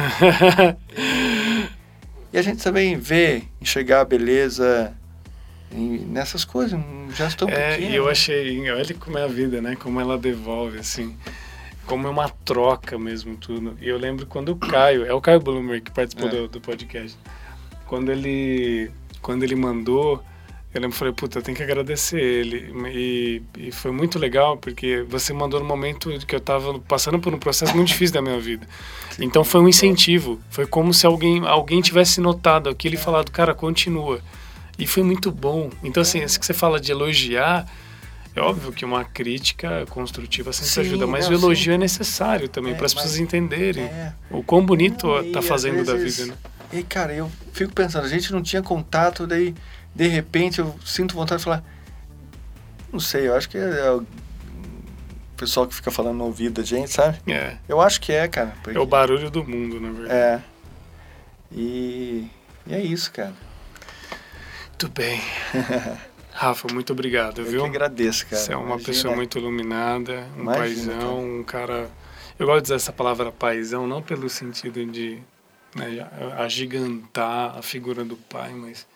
e 2.32 2.38
a 2.38 2.43
gente 2.43 2.62
também 2.62 2.97
vê, 2.97 3.43
enxergar 3.61 4.03
a 4.03 4.05
beleza 4.05 4.93
nessas 5.73 6.45
coisas, 6.45 6.79
um 6.79 7.11
gesto 7.12 7.47
tão 7.47 7.49
é, 7.49 7.77
pequeno. 7.77 7.93
E 7.93 7.97
eu 7.97 8.09
achei, 8.09 8.71
olha 8.71 8.95
como 8.95 9.18
é 9.18 9.25
a 9.25 9.29
vida, 9.29 9.61
né? 9.61 9.77
Como 9.77 10.01
ela 10.01 10.18
devolve, 10.18 10.79
assim. 10.79 11.16
Como 11.87 12.07
é 12.07 12.11
uma 12.11 12.29
troca 12.29 12.99
mesmo, 12.99 13.37
tudo. 13.37 13.77
E 13.81 13.89
eu 13.89 13.99
lembro 13.99 14.27
quando 14.27 14.51
o 14.51 14.57
Caio, 14.57 15.05
é 15.05 15.12
o 15.12 15.21
Caio 15.21 15.41
Bloomer 15.41 15.83
que 15.83 15.91
participou 15.91 16.29
é. 16.29 16.31
do, 16.33 16.49
do 16.49 16.61
podcast, 16.61 17.16
quando 17.87 18.11
ele, 18.11 18.91
quando 19.21 19.43
ele 19.43 19.57
mandou 19.57 20.23
eu 20.73 20.81
lembro, 20.81 20.97
falei, 20.97 21.12
puta, 21.12 21.39
eu 21.39 21.43
tenho 21.43 21.57
que 21.57 21.64
agradecer 21.64 22.21
ele. 22.21 22.73
E, 22.95 23.43
e, 23.59 23.73
foi 23.73 23.91
muito 23.91 24.21
legal, 24.21 24.57
porque 24.57 25.05
você 25.09 25.33
mandou 25.33 25.59
no 25.59 25.66
momento 25.66 26.16
que 26.25 26.33
eu 26.33 26.39
estava 26.39 26.79
passando 26.79 27.18
por 27.18 27.35
um 27.35 27.39
processo 27.39 27.75
muito 27.75 27.89
difícil 27.89 28.14
da 28.14 28.23
minha 28.23 28.39
vida. 28.39 28.68
Sim, 29.11 29.25
então 29.25 29.43
foi 29.43 29.61
um 29.61 29.68
incentivo. 29.68 30.39
Foi 30.49 30.68
como 30.68 30.95
se 30.95 31.05
alguém, 31.05 31.45
alguém 31.45 31.81
tivesse 31.81 32.21
notado 32.21 32.68
aquilo 32.68 32.95
e 32.95 32.99
falado, 32.99 33.33
cara, 33.33 33.53
continua. 33.53 34.21
E 34.81 34.87
foi 34.87 35.03
muito 35.03 35.31
bom. 35.31 35.70
Então, 35.85 36.01
assim, 36.01 36.22
isso 36.22 36.41
que 36.41 36.47
você 36.47 36.55
fala 36.55 36.81
de 36.81 36.91
elogiar, 36.91 37.66
é 38.35 38.41
óbvio 38.41 38.72
que 38.72 38.85
uma 38.85 39.05
crítica 39.05 39.85
construtiva 39.91 40.53
sempre 40.53 40.70
sim, 40.70 40.81
ajuda, 40.81 41.07
mas 41.07 41.26
não, 41.26 41.33
o 41.33 41.39
elogio 41.39 41.72
sim. 41.72 41.74
é 41.74 41.78
necessário 41.78 42.49
também, 42.49 42.72
é, 42.72 42.76
para 42.76 42.87
as 42.87 42.95
pessoas 42.95 43.18
entenderem 43.18 43.85
é. 43.85 44.14
o 44.31 44.43
quão 44.43 44.64
bonito 44.64 45.07
não, 45.07 45.33
tá 45.33 45.43
fazendo 45.43 45.85
da 45.85 45.95
vida, 45.95 46.26
né? 46.26 46.35
E, 46.72 46.83
cara, 46.83 47.12
eu 47.12 47.31
fico 47.53 47.72
pensando, 47.72 48.05
a 48.05 48.09
gente 48.09 48.33
não 48.33 48.43
tinha 48.43 48.62
contato, 48.62 49.26
daí 49.26 49.55
de 49.95 50.07
repente 50.07 50.61
eu 50.61 50.74
sinto 50.85 51.14
vontade 51.14 51.41
de 51.41 51.45
falar. 51.45 51.64
Não 52.93 53.01
sei, 53.01 53.28
eu 53.28 53.35
acho 53.35 53.49
que 53.49 53.59
é, 53.59 53.61
é 53.61 53.91
o 53.91 54.07
pessoal 55.37 55.66
que 55.66 55.74
fica 55.74 55.91
falando 55.91 56.16
no 56.18 56.24
ouvido 56.24 56.61
da 56.61 56.66
gente, 56.66 56.91
sabe? 56.91 57.18
É. 57.26 57.57
Eu 57.68 57.81
acho 57.81 58.01
que 58.01 58.12
é, 58.12 58.26
cara. 58.28 58.55
Porque... 58.62 58.78
É 58.78 58.81
o 58.81 58.87
barulho 58.87 59.31
do 59.31 59.45
mundo, 59.45 59.81
na 59.81 59.91
verdade. 59.91 60.14
É. 60.14 60.41
E, 61.53 62.31
e 62.66 62.74
é 62.74 62.81
isso, 62.81 63.11
cara. 63.12 63.35
Muito 64.81 64.99
bem. 64.99 65.20
Rafa, 66.33 66.66
muito 66.72 66.95
obrigado, 66.95 67.43
eu 67.43 67.45
viu? 67.45 67.61
Eu 67.61 67.66
agradeço, 67.66 68.24
cara. 68.26 68.41
Você 68.41 68.51
é 68.51 68.57
uma 68.57 68.64
Imagina. 68.64 68.87
pessoa 68.87 69.14
muito 69.14 69.39
iluminada, 69.39 70.26
um 70.39 70.41
Imagina, 70.41 70.57
paizão, 70.57 70.97
cara. 70.97 71.20
um 71.20 71.45
cara... 71.45 71.91
Eu 72.39 72.47
gosto 72.47 72.61
de 72.61 72.62
dizer 72.62 72.74
essa 72.76 72.91
palavra 72.91 73.31
paizão, 73.31 73.87
não 73.87 74.01
pelo 74.01 74.26
sentido 74.31 74.83
de 74.87 75.18
né, 75.76 76.09
agigantar 76.39 77.59
a 77.59 77.61
figura 77.61 78.07
do 78.07 78.16
pai, 78.16 78.55
mas 78.55 78.87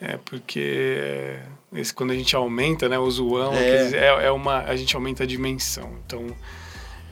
é 0.00 0.16
porque 0.24 1.38
esse, 1.72 1.94
quando 1.94 2.10
a 2.10 2.16
gente 2.16 2.34
aumenta, 2.34 2.88
né, 2.88 2.98
o 2.98 3.08
zoão, 3.08 3.54
é. 3.54 3.92
é, 3.92 4.26
é 4.26 4.30
uma, 4.32 4.62
a 4.62 4.74
gente 4.74 4.96
aumenta 4.96 5.22
a 5.22 5.26
dimensão. 5.26 5.96
Então, 6.04 6.26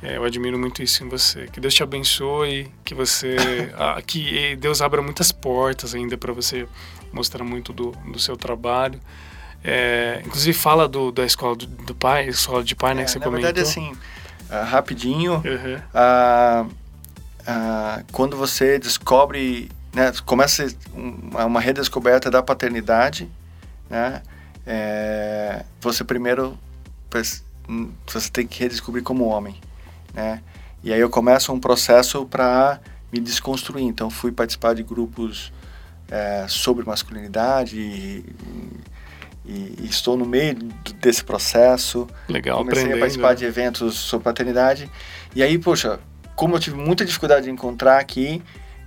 é, 0.02 0.16
eu 0.16 0.24
admiro 0.24 0.58
muito 0.58 0.82
isso 0.82 1.04
em 1.04 1.08
você. 1.08 1.46
Que 1.46 1.60
Deus 1.60 1.72
te 1.72 1.84
abençoe, 1.84 2.68
que 2.84 2.92
você, 2.92 3.36
a, 3.78 4.02
que 4.04 4.56
Deus 4.56 4.82
abra 4.82 5.00
muitas 5.00 5.30
portas 5.30 5.94
ainda 5.94 6.18
para 6.18 6.32
você 6.32 6.66
mostrar 7.14 7.44
muito 7.44 7.72
do, 7.72 7.92
do 8.12 8.18
seu 8.18 8.36
trabalho. 8.36 9.00
É, 9.62 10.20
inclusive 10.26 10.56
fala 10.56 10.86
do, 10.86 11.10
da 11.10 11.24
escola 11.24 11.56
do, 11.56 11.66
do 11.66 11.94
pai, 11.94 12.28
escola 12.28 12.62
de 12.62 12.74
pai, 12.74 12.94
né, 12.94 13.02
é, 13.02 13.04
que 13.04 13.10
você 13.10 13.18
na 13.18 13.24
comentou. 13.24 13.48
Na 13.48 13.52
verdade, 13.52 13.68
assim, 13.68 13.92
uh, 14.50 14.64
rapidinho, 14.66 15.34
uhum. 15.34 15.76
uh, 15.94 16.66
uh, 16.66 18.04
quando 18.12 18.36
você 18.36 18.78
descobre 18.78 19.70
né, 19.94 20.12
começa 20.26 20.66
uma, 20.92 21.46
uma 21.46 21.60
redescoberta 21.60 22.30
da 22.30 22.42
paternidade, 22.42 23.30
né? 23.88 24.22
É, 24.66 25.64
você 25.80 26.02
primeiro 26.02 26.58
você 28.06 28.30
tem 28.30 28.46
que 28.46 28.60
redescobrir 28.60 29.04
como 29.04 29.24
homem, 29.24 29.60
né? 30.12 30.42
E 30.82 30.92
aí 30.92 31.00
eu 31.00 31.08
começo 31.08 31.52
um 31.52 31.60
processo 31.60 32.26
para 32.26 32.80
me 33.12 33.20
desconstruir. 33.20 33.84
Então 33.84 34.10
fui 34.10 34.32
participar 34.32 34.74
de 34.74 34.82
grupos 34.82 35.52
é, 36.14 36.46
sobre 36.46 36.86
masculinidade 36.86 37.76
e, 37.76 38.24
e, 39.44 39.74
e, 39.80 39.86
estou 39.90 40.16
no 40.16 40.24
meio 40.24 40.54
desse 41.00 41.24
processo. 41.24 42.06
Legal, 42.28 42.58
Comecei 42.58 42.92
a 42.92 42.98
participar 42.98 43.34
de 43.34 43.44
eventos 43.44 43.96
sobre 43.96 44.22
paternidade. 44.22 44.88
E 45.34 45.42
aí, 45.42 45.58
poxa, 45.58 45.98
como 46.36 46.54
eu 46.54 46.60
tive 46.60 46.76
muita 46.76 47.04
dificuldade 47.04 47.46
de 47.46 47.50
encontrar 47.50 47.98
aqui, 47.98 48.40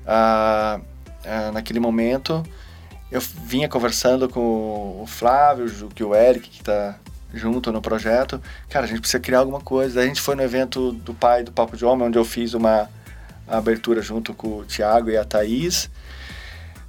uh, 0.08 0.80
uh, 0.80 1.52
naquele 1.52 1.82
momento. 1.82 2.44
Eu 3.12 3.22
vinha 3.22 3.70
conversando 3.70 4.28
com 4.28 5.02
o 5.02 5.06
Flávio, 5.06 5.90
que 5.94 6.04
o 6.04 6.16
Eric, 6.16 6.50
que 6.50 6.60
está 6.62 6.98
junto 7.34 7.72
no 7.72 7.82
projeto. 7.82 8.42
Cara, 8.70 8.86
a 8.86 8.88
gente 8.88 9.00
precisa 9.00 9.20
criar 9.20 9.40
alguma 9.40 9.62
coisa. 9.62 10.02
a 10.02 10.06
gente 10.06 10.22
foi 10.22 10.36
no 10.36 10.44
evento 10.44 10.92
do 10.92 11.14
pai 11.14 11.44
do 11.44 11.52
Papo 11.52 11.76
de 11.76 11.86
Homem, 11.86 12.08
onde 12.08 12.18
eu 12.18 12.26
fiz 12.26 12.54
uma 12.54 12.90
abertura 13.48 14.02
junto 14.02 14.34
com 14.34 14.60
o 14.60 14.66
Thiago 14.66 15.10
e 15.10 15.18
a 15.18 15.24
Thaís. 15.24 15.90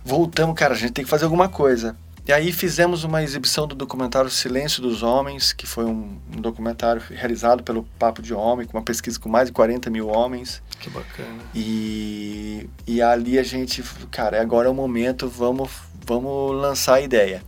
Voltamos, 0.05 0.55
cara, 0.55 0.74
a 0.74 0.76
gente 0.76 0.92
tem 0.92 1.05
que 1.05 1.11
fazer 1.11 1.24
alguma 1.24 1.49
coisa. 1.49 1.96
e 2.26 2.32
aí 2.32 2.53
fizemos 2.53 3.05
uma 3.05 3.22
exibição 3.22 3.66
do 3.66 3.74
documentário 3.74 4.30
Silêncio 4.30 4.82
dos 4.82 5.03
Homens, 5.03 5.53
que 5.53 5.66
foi 5.66 5.84
um, 5.84 6.18
um, 6.34 6.40
documentário 6.40 7.03
realizado 7.11 7.62
pelo 7.62 7.84
Papo 7.99 8.22
de 8.22 8.34
Homem, 8.34 8.66
com 8.66 8.76
uma 8.76 8.84
pesquisa 8.84 9.18
com 9.18 9.28
mais 9.28 9.49
de 9.49 9.53
40 9.53 9.90
mil 9.90 10.09
homens. 10.09 10.62
Que 10.80 10.90
bacana. 10.90 11.42
E, 11.55 12.68
e 12.86 13.03
ali 13.03 13.38
a 13.38 13.42
gente, 13.42 13.82
cara, 14.11 14.40
agora 14.40 14.68
é 14.68 14.70
o 14.70 14.74
momento, 14.74 15.28
vamos, 15.28 15.70
vamos 16.07 16.55
lançar 16.57 16.94
a 16.94 17.01
ideia. 17.01 17.42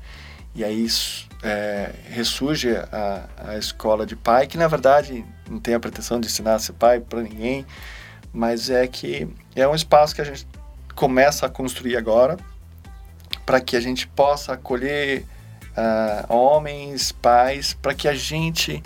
E 0.55 0.65
aí 0.65 0.87
é, 1.43 1.93
ressurge 2.11 2.71
a, 2.77 3.29
a 3.37 3.59
escola 3.59 4.05
de 4.05 4.17
pai, 4.17 4.47
que 4.47 4.59
na 4.59 4.69
verdade 4.69 5.25
não 5.49 5.59
tem 5.59 5.75
a 5.75 5.81
pretensão 5.81 6.21
de 6.21 6.27
ensinar 6.27 6.55
a 6.55 6.59
ser 6.59 6.73
pai 6.75 7.01
para 7.01 7.23
ninguém, 7.23 7.65
mas 8.33 8.71
é 8.71 8.87
que 8.87 9.29
é 9.55 9.67
um 9.67 9.75
espaço 9.75 10.15
que 10.15 10.21
a 10.21 10.25
gente 10.25 10.47
começa 11.01 11.47
a 11.47 11.49
construir 11.49 11.97
agora 11.97 12.37
para 13.47 13.59
que 13.59 13.75
a 13.75 13.81
gente 13.81 14.07
possa 14.07 14.53
acolher 14.53 15.25
uh, 15.71 16.31
homens, 16.31 17.11
pais, 17.11 17.73
para 17.73 17.95
que 17.95 18.07
a 18.07 18.13
gente 18.13 18.83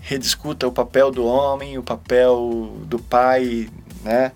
rediscuta 0.00 0.66
o 0.66 0.72
papel 0.72 1.10
do 1.10 1.22
homem, 1.22 1.76
o 1.76 1.82
papel 1.82 2.78
do 2.86 2.98
pai, 2.98 3.68
né, 4.02 4.32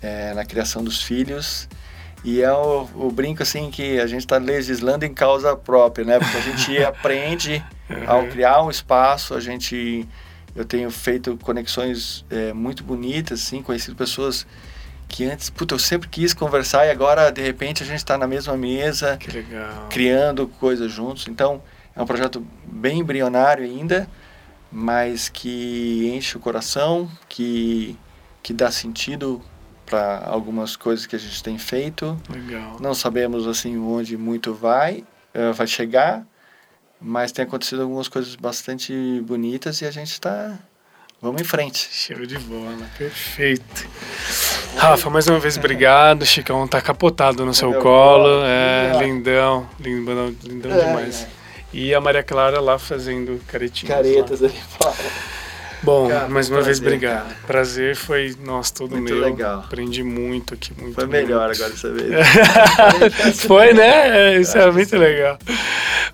é, 0.00 0.32
na 0.32 0.42
criação 0.42 0.82
dos 0.82 1.02
filhos. 1.02 1.68
E 2.24 2.40
é 2.40 2.50
o, 2.50 2.88
o, 2.94 3.12
brinco 3.12 3.42
assim 3.42 3.70
que 3.70 4.00
a 4.00 4.06
gente 4.06 4.20
está 4.20 4.38
legislando 4.38 5.04
em 5.04 5.12
causa 5.12 5.54
própria, 5.54 6.06
né? 6.06 6.18
Porque 6.18 6.36
a 6.38 6.40
gente 6.40 6.78
aprende 6.82 7.62
ao 8.06 8.26
criar 8.26 8.62
um 8.62 8.70
espaço, 8.70 9.34
a 9.34 9.40
gente 9.40 10.08
eu 10.56 10.64
tenho 10.64 10.90
feito 10.90 11.36
conexões 11.42 12.24
é, 12.30 12.54
muito 12.54 12.82
bonitas, 12.82 13.42
assim, 13.42 13.62
conhecido 13.62 13.94
pessoas 13.94 14.46
que 15.08 15.24
antes, 15.24 15.48
puta, 15.48 15.74
eu 15.74 15.78
sempre 15.78 16.06
quis 16.08 16.34
conversar 16.34 16.86
e 16.86 16.90
agora, 16.90 17.30
de 17.30 17.40
repente, 17.40 17.82
a 17.82 17.86
gente 17.86 17.98
está 17.98 18.18
na 18.18 18.26
mesma 18.26 18.56
mesa, 18.56 19.18
criando 19.88 20.46
coisas 20.46 20.92
juntos. 20.92 21.26
Então, 21.26 21.62
é 21.96 22.02
um 22.02 22.06
projeto 22.06 22.46
bem 22.64 23.00
embrionário 23.00 23.64
ainda, 23.64 24.08
mas 24.70 25.28
que 25.28 26.12
enche 26.14 26.36
o 26.36 26.40
coração, 26.40 27.10
que, 27.28 27.98
que 28.42 28.52
dá 28.52 28.70
sentido 28.70 29.42
para 29.86 30.22
algumas 30.26 30.76
coisas 30.76 31.06
que 31.06 31.16
a 31.16 31.18
gente 31.18 31.42
tem 31.42 31.58
feito. 31.58 32.20
Legal. 32.28 32.76
Não 32.78 32.94
sabemos, 32.94 33.46
assim, 33.48 33.78
onde 33.78 34.16
muito 34.16 34.52
vai, 34.52 35.04
uh, 35.34 35.54
vai 35.54 35.66
chegar, 35.66 36.26
mas 37.00 37.32
tem 37.32 37.44
acontecido 37.44 37.82
algumas 37.82 38.08
coisas 38.08 38.36
bastante 38.36 38.92
bonitas 39.22 39.80
e 39.80 39.86
a 39.86 39.90
gente 39.90 40.12
está 40.12 40.58
Vamos 41.20 41.40
em 41.40 41.44
frente. 41.44 41.88
Cheiro 41.90 42.26
de 42.26 42.38
bola, 42.38 42.86
perfeito. 42.96 43.88
Rafa, 44.76 45.10
mais 45.10 45.26
uma 45.26 45.40
vez 45.40 45.56
obrigado. 45.58 46.24
Chicão 46.24 46.66
tá 46.68 46.80
capotado 46.80 47.44
no 47.44 47.52
seu 47.52 47.74
colo. 47.74 48.44
É, 48.44 48.96
lindão, 49.02 49.68
lindão, 49.80 50.34
lindão 50.44 50.72
é, 50.72 50.84
demais. 50.84 51.22
É. 51.24 51.28
E 51.72 51.92
a 51.92 52.00
Maria 52.00 52.22
Clara 52.22 52.60
lá 52.60 52.78
fazendo 52.78 53.40
caretinhas. 53.48 53.96
Caretas 53.96 54.40
lá. 54.40 54.48
ali 54.48 54.58
fora. 54.78 54.96
Bom, 55.82 56.08
cara, 56.08 56.28
mais 56.28 56.48
uma 56.48 56.56
prazer, 56.56 56.74
vez, 56.74 56.80
obrigado. 56.80 57.28
Cara. 57.28 57.36
Prazer 57.46 57.96
foi, 57.96 58.34
nossa, 58.44 58.74
todo 58.74 58.96
muito 58.96 59.12
meu. 59.12 59.22
legal. 59.22 59.60
Aprendi 59.60 60.02
muito 60.02 60.54
aqui, 60.54 60.72
muito 60.80 60.94
Foi 60.94 61.06
melhor 61.06 61.50
agora 61.50 61.70
dessa 61.70 61.92
vez. 61.92 62.10
foi, 63.46 63.72
né? 63.72 64.34
É, 64.34 64.40
isso 64.40 64.58
é 64.58 64.70
muito 64.70 64.96
legal. 64.96 65.38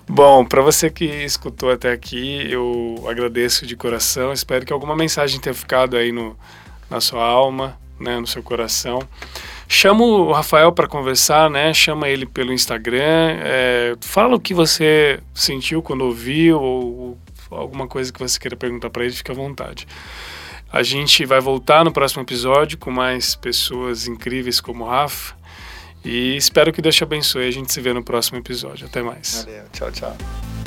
Bom, 0.07 0.45
para 0.45 0.61
você 0.61 0.89
que 0.89 1.05
escutou 1.05 1.71
até 1.71 1.91
aqui, 1.91 2.47
eu 2.49 3.03
agradeço 3.07 3.65
de 3.65 3.75
coração. 3.75 4.31
Espero 4.31 4.65
que 4.65 4.71
alguma 4.71 4.95
mensagem 4.95 5.39
tenha 5.39 5.53
ficado 5.53 5.97
aí 5.97 6.11
no, 6.11 6.37
na 6.89 7.01
sua 7.01 7.23
alma, 7.23 7.77
né, 7.99 8.19
no 8.19 8.27
seu 8.27 8.43
coração. 8.43 9.01
Chama 9.67 10.03
o 10.03 10.31
Rafael 10.31 10.71
para 10.71 10.87
conversar, 10.87 11.49
né? 11.49 11.73
Chama 11.73 12.07
ele 12.07 12.27
pelo 12.27 12.53
Instagram. 12.53 13.39
É, 13.43 13.95
fala 13.99 14.35
o 14.35 14.39
que 14.39 14.53
você 14.53 15.19
sentiu 15.33 15.81
quando 15.81 16.01
ouviu 16.01 16.61
ou 16.61 17.17
alguma 17.57 17.87
coisa 17.87 18.11
que 18.11 18.19
você 18.19 18.39
queira 18.39 18.55
perguntar 18.55 18.89
para 18.89 19.03
ele, 19.03 19.13
fique 19.13 19.31
à 19.31 19.35
vontade. 19.35 19.87
A 20.71 20.83
gente 20.83 21.25
vai 21.25 21.39
voltar 21.39 21.85
no 21.85 21.91
próximo 21.91 22.21
episódio 22.23 22.77
com 22.77 22.91
mais 22.91 23.35
pessoas 23.35 24.07
incríveis 24.07 24.59
como 24.59 24.83
o 24.83 24.87
Rafa. 24.87 25.35
E 26.03 26.35
espero 26.35 26.71
que 26.71 26.81
Deus 26.81 26.95
te 26.95 27.03
abençoe. 27.03 27.47
A 27.47 27.51
gente 27.51 27.71
se 27.71 27.81
vê 27.81 27.93
no 27.93 28.03
próximo 28.03 28.37
episódio. 28.37 28.85
Até 28.85 29.01
mais. 29.01 29.45
Valeu. 29.45 29.63
Tchau, 29.71 29.91
tchau. 29.91 30.64